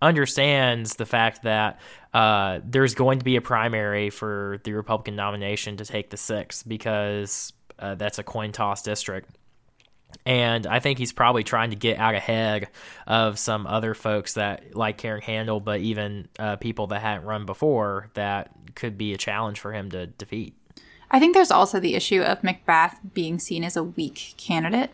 understands 0.03 0.97
the 0.97 1.07
fact 1.07 1.45
that 1.45 1.79
uh, 2.13 2.59
there's 2.65 2.95
going 2.97 3.21
to 3.21 3.25
be 3.25 3.37
a 3.37 3.41
primary 3.41 4.11
for 4.11 4.59
the 4.65 4.73
Republican 4.73 5.15
nomination 5.15 5.77
to 5.77 5.85
take 5.85 6.11
the 6.11 6.17
sixth 6.17 6.67
because 6.67 7.53
uh, 7.79 7.95
that's 7.95 8.19
a 8.19 8.25
coin 8.25 8.51
toss 8.51 8.83
district. 8.83 9.31
And 10.27 10.67
I 10.67 10.81
think 10.81 10.99
he's 10.99 11.13
probably 11.13 11.45
trying 11.45 11.71
to 11.71 11.77
get 11.77 11.99
out 11.99 12.17
ahead 12.17 12.69
of 13.07 13.39
some 13.39 13.65
other 13.65 13.95
folks 13.95 14.35
that 14.35 14.75
like 14.75 14.99
Karen 14.99 15.23
Handel, 15.23 15.61
but 15.61 15.79
even 15.79 16.27
uh, 16.41 16.57
people 16.57 16.89
that 16.89 17.01
hadn't 17.01 17.27
run 17.27 17.47
before 17.47 18.11
that 18.15 18.51
could 18.75 18.99
be 18.99 19.15
a 19.15 19.17
challenge 19.17 19.61
for 19.61 19.73
him 19.73 19.91
to 19.91 20.09
defeat. 20.09 20.57
I 21.15 21.21
think 21.21 21.33
there's 21.33 21.53
also 21.53 21.79
the 21.79 21.95
issue 21.95 22.23
of 22.23 22.43
McBath 22.43 22.97
being 23.15 23.39
seen 23.39 23.63
as 23.63 23.77
a 23.77 23.85
weak 23.85 24.35
candidate. 24.37 24.91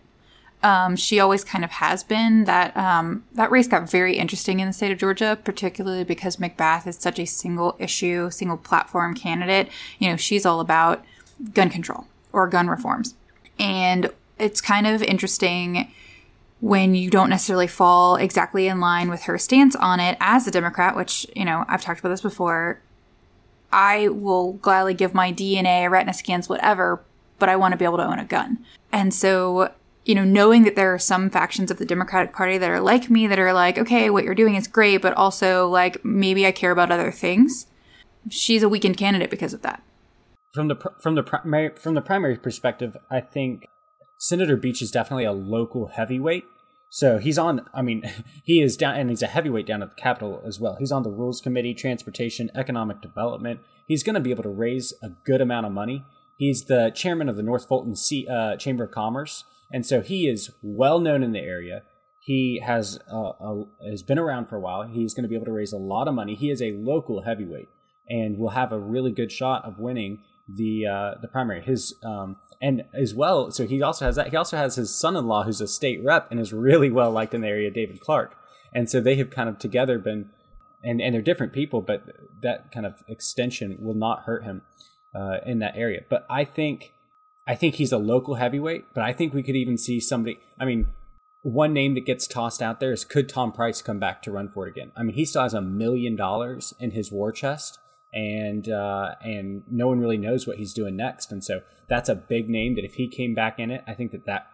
Um, 0.62 0.94
she 0.94 1.18
always 1.18 1.44
kind 1.44 1.64
of 1.64 1.70
has 1.70 2.04
been. 2.04 2.44
That 2.44 2.76
um, 2.76 3.24
that 3.32 3.50
race 3.50 3.66
got 3.66 3.90
very 3.90 4.18
interesting 4.18 4.60
in 4.60 4.66
the 4.66 4.74
state 4.74 4.92
of 4.92 4.98
Georgia, 4.98 5.38
particularly 5.42 6.04
because 6.04 6.36
McBath 6.36 6.86
is 6.86 6.96
such 6.96 7.18
a 7.18 7.24
single 7.24 7.74
issue, 7.78 8.28
single 8.28 8.58
platform 8.58 9.14
candidate. 9.14 9.70
You 9.98 10.10
know, 10.10 10.16
she's 10.18 10.44
all 10.44 10.60
about 10.60 11.02
gun 11.54 11.70
control 11.70 12.06
or 12.34 12.46
gun 12.48 12.68
reforms, 12.68 13.14
and 13.58 14.10
it's 14.38 14.60
kind 14.60 14.86
of 14.86 15.02
interesting 15.02 15.90
when 16.60 16.94
you 16.94 17.08
don't 17.08 17.30
necessarily 17.30 17.66
fall 17.66 18.16
exactly 18.16 18.68
in 18.68 18.78
line 18.78 19.08
with 19.08 19.22
her 19.22 19.38
stance 19.38 19.74
on 19.74 20.00
it 20.00 20.18
as 20.20 20.46
a 20.46 20.50
Democrat, 20.50 20.94
which 20.94 21.26
you 21.34 21.46
know 21.46 21.64
I've 21.66 21.80
talked 21.80 22.00
about 22.00 22.10
this 22.10 22.20
before. 22.20 22.78
I 23.72 24.08
will 24.08 24.54
gladly 24.54 24.94
give 24.94 25.14
my 25.14 25.32
DNA, 25.32 25.90
retina 25.90 26.14
scans, 26.14 26.48
whatever, 26.48 27.02
but 27.38 27.48
I 27.48 27.56
want 27.56 27.72
to 27.72 27.78
be 27.78 27.84
able 27.84 27.98
to 27.98 28.06
own 28.06 28.18
a 28.18 28.24
gun. 28.24 28.58
And 28.92 29.14
so, 29.14 29.72
you 30.04 30.14
know, 30.14 30.24
knowing 30.24 30.64
that 30.64 30.76
there 30.76 30.92
are 30.92 30.98
some 30.98 31.30
factions 31.30 31.70
of 31.70 31.78
the 31.78 31.84
Democratic 31.84 32.32
Party 32.32 32.58
that 32.58 32.70
are 32.70 32.80
like 32.80 33.10
me, 33.10 33.26
that 33.26 33.38
are 33.38 33.52
like, 33.52 33.78
okay, 33.78 34.10
what 34.10 34.24
you're 34.24 34.34
doing 34.34 34.56
is 34.56 34.66
great, 34.66 35.02
but 35.02 35.14
also 35.14 35.68
like 35.68 36.04
maybe 36.04 36.46
I 36.46 36.52
care 36.52 36.72
about 36.72 36.90
other 36.90 37.12
things. 37.12 37.66
She's 38.28 38.62
a 38.62 38.68
weakened 38.68 38.96
candidate 38.96 39.30
because 39.30 39.54
of 39.54 39.62
that. 39.62 39.82
From 40.52 40.66
the 40.66 40.76
from 41.00 41.14
the 41.14 41.22
primary 41.22 41.70
from 41.76 41.94
the 41.94 42.00
primary 42.00 42.36
perspective, 42.36 42.96
I 43.08 43.20
think 43.20 43.66
Senator 44.18 44.56
Beach 44.56 44.82
is 44.82 44.90
definitely 44.90 45.24
a 45.24 45.32
local 45.32 45.86
heavyweight 45.86 46.44
so 46.90 47.18
he's 47.18 47.38
on, 47.38 47.66
I 47.72 47.82
mean, 47.82 48.02
he 48.44 48.60
is 48.60 48.76
down, 48.76 48.96
and 48.96 49.08
he's 49.08 49.22
a 49.22 49.28
heavyweight 49.28 49.66
down 49.66 49.82
at 49.82 49.90
the 49.90 49.94
Capitol 50.02 50.42
as 50.44 50.60
well. 50.60 50.76
He's 50.78 50.92
on 50.92 51.04
the 51.04 51.10
Rules 51.10 51.40
Committee, 51.40 51.72
Transportation, 51.72 52.50
Economic 52.54 53.00
Development. 53.00 53.60
He's 53.86 54.02
going 54.02 54.14
to 54.14 54.20
be 54.20 54.30
able 54.30 54.42
to 54.42 54.50
raise 54.50 54.92
a 55.02 55.10
good 55.24 55.40
amount 55.40 55.66
of 55.66 55.72
money. 55.72 56.04
He's 56.36 56.64
the 56.64 56.90
chairman 56.94 57.28
of 57.28 57.36
the 57.36 57.42
North 57.42 57.68
Fulton 57.68 57.94
C, 57.94 58.26
uh, 58.28 58.56
Chamber 58.56 58.84
of 58.84 58.90
Commerce. 58.90 59.44
and 59.72 59.86
so 59.86 60.00
he 60.00 60.26
is 60.26 60.50
well 60.62 60.98
known 60.98 61.22
in 61.22 61.32
the 61.32 61.40
area. 61.40 61.82
He 62.22 62.60
has 62.64 62.98
uh, 63.10 63.32
a, 63.40 63.64
has 63.88 64.02
been 64.02 64.18
around 64.18 64.48
for 64.48 64.56
a 64.56 64.60
while. 64.60 64.82
He's 64.82 65.14
going 65.14 65.22
to 65.22 65.28
be 65.28 65.36
able 65.36 65.46
to 65.46 65.52
raise 65.52 65.72
a 65.72 65.78
lot 65.78 66.08
of 66.08 66.14
money. 66.14 66.34
He 66.34 66.50
is 66.50 66.60
a 66.60 66.72
local 66.72 67.22
heavyweight, 67.22 67.68
and 68.08 68.36
will 68.36 68.50
have 68.50 68.72
a 68.72 68.78
really 68.78 69.12
good 69.12 69.30
shot 69.30 69.64
of 69.64 69.78
winning 69.78 70.22
the 70.56 70.86
uh, 70.86 71.14
the 71.20 71.28
primary. 71.28 71.62
His 71.62 71.94
um, 72.04 72.36
and 72.60 72.84
as 72.92 73.14
well, 73.14 73.50
so 73.50 73.66
he 73.66 73.82
also 73.82 74.04
has 74.04 74.16
that. 74.16 74.28
He 74.28 74.36
also 74.36 74.56
has 74.56 74.76
his 74.76 74.94
son-in-law, 74.94 75.44
who's 75.44 75.60
a 75.60 75.68
state 75.68 76.02
rep 76.04 76.30
and 76.30 76.38
is 76.38 76.52
really 76.52 76.90
well 76.98 77.10
liked 77.10 77.34
in 77.34 77.40
the 77.40 77.48
area, 77.48 77.70
David 77.70 78.00
Clark. 78.00 78.36
And 78.72 78.88
so 78.88 79.00
they 79.00 79.16
have 79.16 79.30
kind 79.30 79.48
of 79.48 79.58
together 79.58 79.98
been, 79.98 80.30
and 80.82 81.00
and 81.00 81.14
they're 81.14 81.22
different 81.22 81.52
people, 81.52 81.80
but 81.80 82.04
that 82.42 82.70
kind 82.72 82.86
of 82.86 83.02
extension 83.08 83.76
will 83.80 83.94
not 83.94 84.24
hurt 84.24 84.44
him 84.44 84.62
uh, 85.14 85.38
in 85.46 85.58
that 85.60 85.76
area. 85.76 86.02
But 86.08 86.26
I 86.30 86.44
think, 86.44 86.92
I 87.46 87.54
think 87.54 87.76
he's 87.76 87.92
a 87.92 87.98
local 87.98 88.34
heavyweight. 88.34 88.94
But 88.94 89.04
I 89.04 89.12
think 89.12 89.34
we 89.34 89.42
could 89.42 89.56
even 89.56 89.78
see 89.78 89.98
somebody. 89.98 90.38
I 90.58 90.64
mean, 90.64 90.86
one 91.42 91.72
name 91.72 91.94
that 91.94 92.04
gets 92.04 92.26
tossed 92.26 92.60
out 92.60 92.80
there 92.80 92.92
is 92.92 93.04
could 93.04 93.28
Tom 93.28 93.52
Price 93.52 93.80
come 93.80 93.98
back 93.98 94.22
to 94.22 94.30
run 94.30 94.50
for 94.50 94.66
it 94.66 94.70
again? 94.70 94.92
I 94.94 95.02
mean, 95.02 95.14
he 95.14 95.24
still 95.24 95.42
has 95.42 95.54
a 95.54 95.62
million 95.62 96.14
dollars 96.14 96.74
in 96.78 96.90
his 96.90 97.10
war 97.10 97.32
chest 97.32 97.78
and 98.12 98.68
uh, 98.68 99.14
and 99.22 99.62
no 99.70 99.88
one 99.88 100.00
really 100.00 100.18
knows 100.18 100.46
what 100.46 100.56
he's 100.56 100.72
doing 100.72 100.96
next. 100.96 101.30
And 101.30 101.44
so 101.44 101.60
that's 101.88 102.08
a 102.08 102.14
big 102.14 102.48
name 102.48 102.74
that 102.76 102.84
if 102.84 102.94
he 102.94 103.08
came 103.08 103.34
back 103.34 103.58
in 103.58 103.70
it, 103.70 103.82
I 103.86 103.94
think 103.94 104.12
that 104.12 104.26
that 104.26 104.46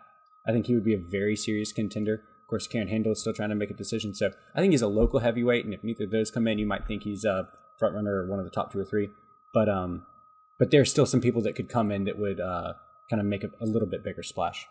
I 0.47 0.53
think 0.53 0.67
he 0.67 0.75
would 0.75 0.85
be 0.85 0.95
a 0.95 0.99
very 0.99 1.37
serious 1.37 1.73
contender. 1.73 2.15
Of 2.15 2.49
course, 2.49 2.67
Karen 2.69 2.89
Handel 2.89 3.13
is 3.13 3.21
still 3.21 3.35
trying 3.35 3.49
to 3.49 3.57
make 3.57 3.71
a 3.71 3.75
decision, 3.75 4.15
so 4.15 4.31
I 4.55 4.61
think 4.61 4.73
he's 4.73 4.83
a 4.83 4.89
local 4.89 5.21
heavyweight. 5.21 5.65
And 5.65 5.75
if 5.75 5.83
neither 5.83 6.05
of 6.05 6.11
those 6.11 6.31
come 6.31 6.47
in, 6.47 6.59
you 6.59 6.67
might 6.67 6.87
think 6.87 7.03
he's 7.03 7.25
a 7.25 7.49
front 7.79 7.95
runner 7.95 8.23
or 8.23 8.31
one 8.31 8.39
of 8.39 8.45
the 8.45 8.51
top 8.51 8.73
two 8.73 8.79
or 8.79 8.85
three. 8.85 9.09
But 9.53 9.69
um, 9.69 10.07
but 10.59 10.71
there's 10.71 10.91
still 10.91 11.07
some 11.07 11.21
people 11.21 11.43
that 11.43 11.57
could 11.57 11.69
come 11.69 11.91
in 11.91 12.05
that 12.05 12.19
would 12.19 12.41
uh, 12.41 12.75
kind 13.11 13.21
of 13.21 13.27
make 13.27 13.45
a, 13.45 13.49
a 13.61 13.67
little 13.67 13.89
bit 13.89 14.05
bigger 14.05 14.23
splash. 14.23 14.67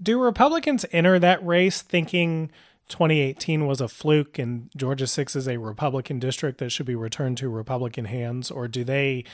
Do 0.00 0.20
Republicans 0.20 0.86
enter 0.92 1.18
that 1.18 1.44
race 1.44 1.82
thinking 1.82 2.50
2018 2.88 3.66
was 3.66 3.80
a 3.80 3.88
fluke 3.88 4.38
and 4.38 4.70
Georgia 4.76 5.06
6 5.06 5.36
is 5.36 5.46
a 5.46 5.58
Republican 5.58 6.18
district 6.18 6.58
that 6.58 6.70
should 6.70 6.86
be 6.86 6.94
returned 6.94 7.36
to 7.38 7.48
Republican 7.48 8.06
hands? 8.06 8.50
Or 8.50 8.66
do 8.66 8.84
they 8.84 9.24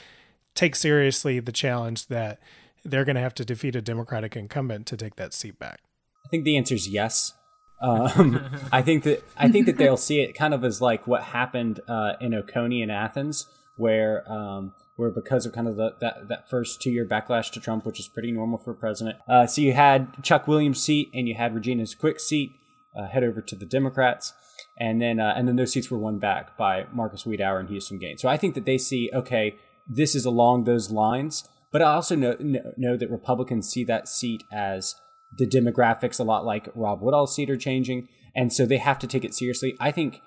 take 0.54 0.74
seriously 0.74 1.40
the 1.40 1.52
challenge 1.52 2.08
that 2.08 2.40
they're 2.84 3.04
going 3.04 3.16
to 3.16 3.22
have 3.22 3.34
to 3.34 3.44
defeat 3.44 3.76
a 3.76 3.82
Democratic 3.82 4.36
incumbent 4.36 4.86
to 4.86 4.96
take 4.96 5.16
that 5.16 5.32
seat 5.32 5.58
back? 5.58 5.80
I 6.24 6.28
think 6.28 6.44
the 6.44 6.56
answer 6.56 6.74
is 6.74 6.88
yes. 6.88 7.32
Um, 7.80 8.44
I 8.72 8.82
think 8.82 9.04
that 9.04 9.22
I 9.36 9.48
think 9.48 9.66
that 9.66 9.76
they'll 9.76 9.96
see 9.96 10.20
it 10.20 10.34
kind 10.34 10.54
of 10.54 10.64
as 10.64 10.80
like 10.80 11.06
what 11.06 11.22
happened 11.22 11.80
uh, 11.88 12.14
in 12.20 12.34
Oconee 12.34 12.82
and 12.82 12.90
Athens, 12.90 13.46
where 13.76 14.30
um, 14.30 14.74
where 14.96 15.10
because 15.10 15.44
of 15.44 15.52
kind 15.52 15.68
of 15.68 15.76
the, 15.76 15.94
that 16.00 16.28
that 16.28 16.48
first 16.48 16.80
two 16.80 16.90
year 16.90 17.06
backlash 17.06 17.50
to 17.52 17.60
Trump, 17.60 17.84
which 17.84 18.00
is 18.00 18.08
pretty 18.08 18.32
normal 18.32 18.58
for 18.58 18.70
a 18.70 18.74
president. 18.74 19.18
Uh, 19.28 19.46
so 19.46 19.60
you 19.60 19.72
had 19.72 20.22
Chuck 20.22 20.48
Williams' 20.48 20.82
seat 20.82 21.10
and 21.12 21.28
you 21.28 21.34
had 21.34 21.54
Regina's 21.54 21.94
Quick 21.94 22.20
seat 22.20 22.52
uh, 22.96 23.08
head 23.08 23.24
over 23.24 23.40
to 23.40 23.56
the 23.56 23.66
Democrats, 23.66 24.32
and 24.78 25.00
then 25.00 25.20
uh, 25.20 25.34
and 25.36 25.48
then 25.48 25.56
those 25.56 25.72
seats 25.72 25.90
were 25.90 25.98
won 25.98 26.18
back 26.18 26.56
by 26.56 26.86
Marcus 26.92 27.24
Wiedower 27.24 27.60
and 27.60 27.68
Houston 27.68 27.98
Gaines. 27.98 28.20
So 28.22 28.28
I 28.28 28.36
think 28.36 28.54
that 28.54 28.64
they 28.64 28.78
see 28.78 29.10
okay, 29.12 29.56
this 29.88 30.14
is 30.14 30.24
along 30.24 30.64
those 30.64 30.90
lines, 30.90 31.48
but 31.72 31.82
I 31.82 31.94
also 31.94 32.16
know 32.16 32.36
know, 32.38 32.72
know 32.76 32.96
that 32.96 33.10
Republicans 33.10 33.68
see 33.68 33.84
that 33.84 34.08
seat 34.08 34.44
as 34.52 34.96
the 35.36 35.46
demographics 35.46 36.20
a 36.20 36.24
lot 36.24 36.44
like 36.44 36.68
Rob 36.74 37.02
Woodall's 37.02 37.34
seat 37.34 37.50
are 37.50 37.56
changing, 37.56 38.08
and 38.34 38.52
so 38.52 38.66
they 38.66 38.78
have 38.78 38.98
to 39.00 39.06
take 39.06 39.24
it 39.24 39.34
seriously. 39.34 39.76
I 39.80 39.90
think 39.90 40.22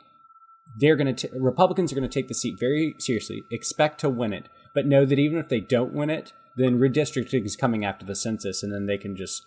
they're 0.79 0.95
going 0.95 1.15
to 1.15 1.29
Republicans 1.33 1.91
are 1.91 1.95
going 1.95 2.09
to 2.09 2.13
take 2.13 2.27
the 2.27 2.33
seat 2.33 2.59
very 2.59 2.95
seriously, 2.99 3.43
expect 3.51 3.99
to 4.01 4.09
win 4.09 4.33
it, 4.33 4.49
but 4.73 4.85
know 4.85 5.05
that 5.05 5.19
even 5.19 5.37
if 5.37 5.49
they 5.49 5.59
don't 5.59 5.93
win 5.93 6.09
it, 6.09 6.33
then 6.57 6.79
redistricting 6.79 7.45
is 7.45 7.55
coming 7.55 7.85
after 7.85 8.05
the 8.05 8.15
census, 8.15 8.63
and 8.63 8.73
then 8.73 8.85
they 8.85 8.97
can 8.97 9.15
just 9.15 9.45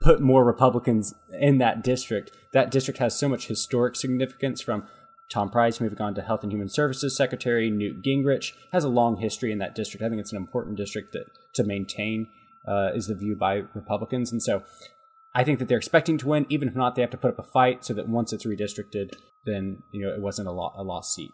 put 0.00 0.20
more 0.20 0.44
Republicans 0.44 1.14
in 1.38 1.58
that 1.58 1.84
district. 1.84 2.32
That 2.52 2.70
district 2.70 2.98
has 2.98 3.18
so 3.18 3.28
much 3.28 3.46
historic 3.46 3.96
significance 3.96 4.60
from 4.60 4.86
Tom 5.30 5.50
Price 5.50 5.80
moving 5.80 6.00
on 6.00 6.14
to 6.14 6.22
Health 6.22 6.42
and 6.42 6.52
Human 6.52 6.68
Services 6.68 7.16
Secretary. 7.16 7.70
Newt 7.70 8.02
Gingrich 8.02 8.52
has 8.72 8.82
a 8.82 8.88
long 8.88 9.18
history 9.18 9.52
in 9.52 9.58
that 9.58 9.74
district. 9.74 10.02
I 10.02 10.08
think 10.08 10.20
it's 10.20 10.32
an 10.32 10.38
important 10.38 10.76
district 10.76 11.12
that, 11.12 11.26
to 11.54 11.64
maintain, 11.64 12.28
uh, 12.66 12.90
is 12.94 13.06
the 13.06 13.14
view 13.14 13.36
by 13.36 13.62
Republicans. 13.74 14.32
And 14.32 14.42
so 14.42 14.62
I 15.34 15.44
think 15.44 15.58
that 15.58 15.68
they're 15.68 15.78
expecting 15.78 16.18
to 16.18 16.28
win. 16.28 16.46
Even 16.48 16.68
if 16.68 16.74
not, 16.74 16.96
they 16.96 17.02
have 17.02 17.10
to 17.10 17.16
put 17.16 17.30
up 17.30 17.38
a 17.38 17.50
fight 17.50 17.84
so 17.84 17.94
that 17.94 18.08
once 18.08 18.32
it's 18.32 18.46
redistricted, 18.46 19.14
then 19.46 19.82
you 19.92 20.04
know 20.04 20.12
it 20.12 20.20
wasn't 20.20 20.48
a, 20.48 20.52
lo- 20.52 20.72
a 20.76 20.82
lost 20.82 21.14
seat. 21.14 21.30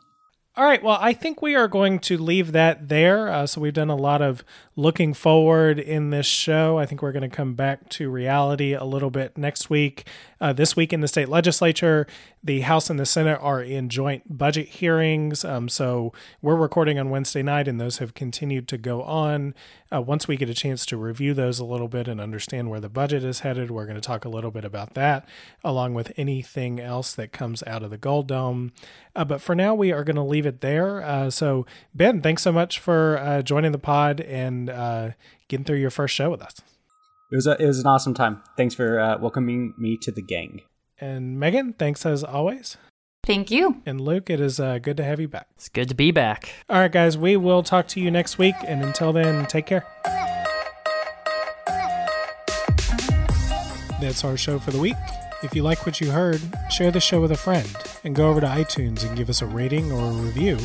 All 0.58 0.64
right. 0.64 0.82
Well, 0.82 0.96
I 0.98 1.12
think 1.12 1.42
we 1.42 1.54
are 1.54 1.68
going 1.68 1.98
to 1.98 2.16
leave 2.16 2.52
that 2.52 2.88
there. 2.88 3.28
Uh, 3.28 3.46
so 3.46 3.60
we've 3.60 3.74
done 3.74 3.90
a 3.90 3.96
lot 3.96 4.22
of 4.22 4.42
looking 4.74 5.12
forward 5.12 5.78
in 5.78 6.08
this 6.08 6.24
show. 6.24 6.78
I 6.78 6.86
think 6.86 7.02
we're 7.02 7.12
going 7.12 7.28
to 7.28 7.36
come 7.36 7.52
back 7.52 7.90
to 7.90 8.08
reality 8.08 8.72
a 8.72 8.84
little 8.84 9.10
bit 9.10 9.36
next 9.36 9.68
week. 9.68 10.06
Uh, 10.40 10.52
this 10.52 10.76
week 10.76 10.92
in 10.92 11.00
the 11.00 11.08
state 11.08 11.28
legislature, 11.28 12.06
the 12.44 12.60
House 12.60 12.90
and 12.90 12.98
the 12.98 13.06
Senate 13.06 13.38
are 13.40 13.62
in 13.62 13.88
joint 13.88 14.38
budget 14.38 14.68
hearings. 14.68 15.44
Um, 15.44 15.68
so 15.68 16.12
we're 16.42 16.56
recording 16.56 16.98
on 16.98 17.10
Wednesday 17.10 17.42
night, 17.42 17.66
and 17.66 17.80
those 17.80 17.98
have 17.98 18.14
continued 18.14 18.68
to 18.68 18.78
go 18.78 19.02
on. 19.02 19.54
Uh, 19.90 20.02
once 20.02 20.28
we 20.28 20.36
get 20.36 20.50
a 20.50 20.54
chance 20.54 20.84
to 20.86 20.96
review 20.96 21.32
those 21.32 21.58
a 21.58 21.64
little 21.64 21.88
bit 21.88 22.06
and 22.06 22.20
understand 22.20 22.68
where 22.68 22.80
the 22.80 22.88
budget 22.88 23.24
is 23.24 23.40
headed, 23.40 23.70
we're 23.70 23.86
going 23.86 23.94
to 23.94 24.00
talk 24.00 24.24
a 24.24 24.28
little 24.28 24.50
bit 24.50 24.64
about 24.64 24.94
that, 24.94 25.26
along 25.64 25.94
with 25.94 26.12
anything 26.16 26.80
else 26.80 27.14
that 27.14 27.32
comes 27.32 27.62
out 27.66 27.82
of 27.82 27.90
the 27.90 27.96
Gold 27.96 28.28
Dome. 28.28 28.72
Uh, 29.14 29.24
but 29.24 29.40
for 29.40 29.54
now, 29.54 29.74
we 29.74 29.90
are 29.90 30.04
going 30.04 30.16
to 30.16 30.22
leave 30.22 30.44
it 30.46 30.60
there. 30.60 31.02
Uh, 31.02 31.30
so, 31.30 31.64
Ben, 31.94 32.20
thanks 32.20 32.42
so 32.42 32.52
much 32.52 32.78
for 32.78 33.18
uh, 33.18 33.40
joining 33.40 33.72
the 33.72 33.78
pod 33.78 34.20
and 34.20 34.68
uh, 34.68 35.10
getting 35.48 35.64
through 35.64 35.78
your 35.78 35.90
first 35.90 36.14
show 36.14 36.30
with 36.30 36.42
us. 36.42 36.60
It 37.30 37.34
was 37.36 37.46
a, 37.46 37.60
it 37.60 37.66
was 37.66 37.80
an 37.80 37.86
awesome 37.86 38.14
time. 38.14 38.42
Thanks 38.56 38.74
for 38.74 39.00
uh, 39.00 39.18
welcoming 39.18 39.74
me 39.76 39.96
to 40.02 40.12
the 40.12 40.22
gang. 40.22 40.62
And 40.98 41.38
Megan, 41.38 41.72
thanks 41.72 42.06
as 42.06 42.22
always. 42.22 42.76
Thank 43.24 43.50
you. 43.50 43.82
And 43.84 44.00
Luke, 44.00 44.30
it 44.30 44.40
is 44.40 44.60
uh, 44.60 44.78
good 44.78 44.96
to 44.98 45.04
have 45.04 45.18
you 45.18 45.26
back. 45.26 45.48
It's 45.56 45.68
good 45.68 45.88
to 45.88 45.96
be 45.96 46.12
back. 46.12 46.50
All 46.68 46.78
right, 46.78 46.92
guys, 46.92 47.18
we 47.18 47.36
will 47.36 47.64
talk 47.64 47.88
to 47.88 48.00
you 48.00 48.10
next 48.10 48.38
week. 48.38 48.54
And 48.64 48.84
until 48.84 49.12
then, 49.12 49.46
take 49.46 49.66
care. 49.66 49.84
That's 54.00 54.24
our 54.24 54.36
show 54.36 54.60
for 54.60 54.70
the 54.70 54.78
week. 54.78 54.94
If 55.42 55.54
you 55.54 55.64
like 55.64 55.84
what 55.84 56.00
you 56.00 56.12
heard, 56.12 56.40
share 56.70 56.92
the 56.92 57.00
show 57.00 57.20
with 57.20 57.32
a 57.32 57.36
friend 57.36 57.68
and 58.04 58.14
go 58.14 58.28
over 58.28 58.40
to 58.40 58.46
iTunes 58.46 59.04
and 59.04 59.16
give 59.16 59.28
us 59.28 59.42
a 59.42 59.46
rating 59.46 59.90
or 59.90 60.08
a 60.08 60.12
review. 60.12 60.58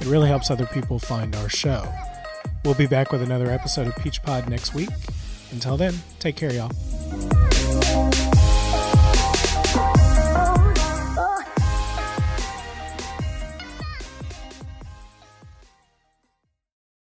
It 0.00 0.06
really 0.06 0.28
helps 0.28 0.50
other 0.50 0.66
people 0.66 0.98
find 0.98 1.36
our 1.36 1.48
show. 1.48 1.86
We'll 2.64 2.74
be 2.74 2.86
back 2.86 3.12
with 3.12 3.22
another 3.22 3.50
episode 3.50 3.86
of 3.86 3.96
Peach 3.96 4.22
Pod 4.22 4.48
next 4.48 4.74
week. 4.74 4.88
Until 5.50 5.76
then, 5.76 5.94
take 6.18 6.36
care, 6.36 6.52
y'all. 6.52 8.27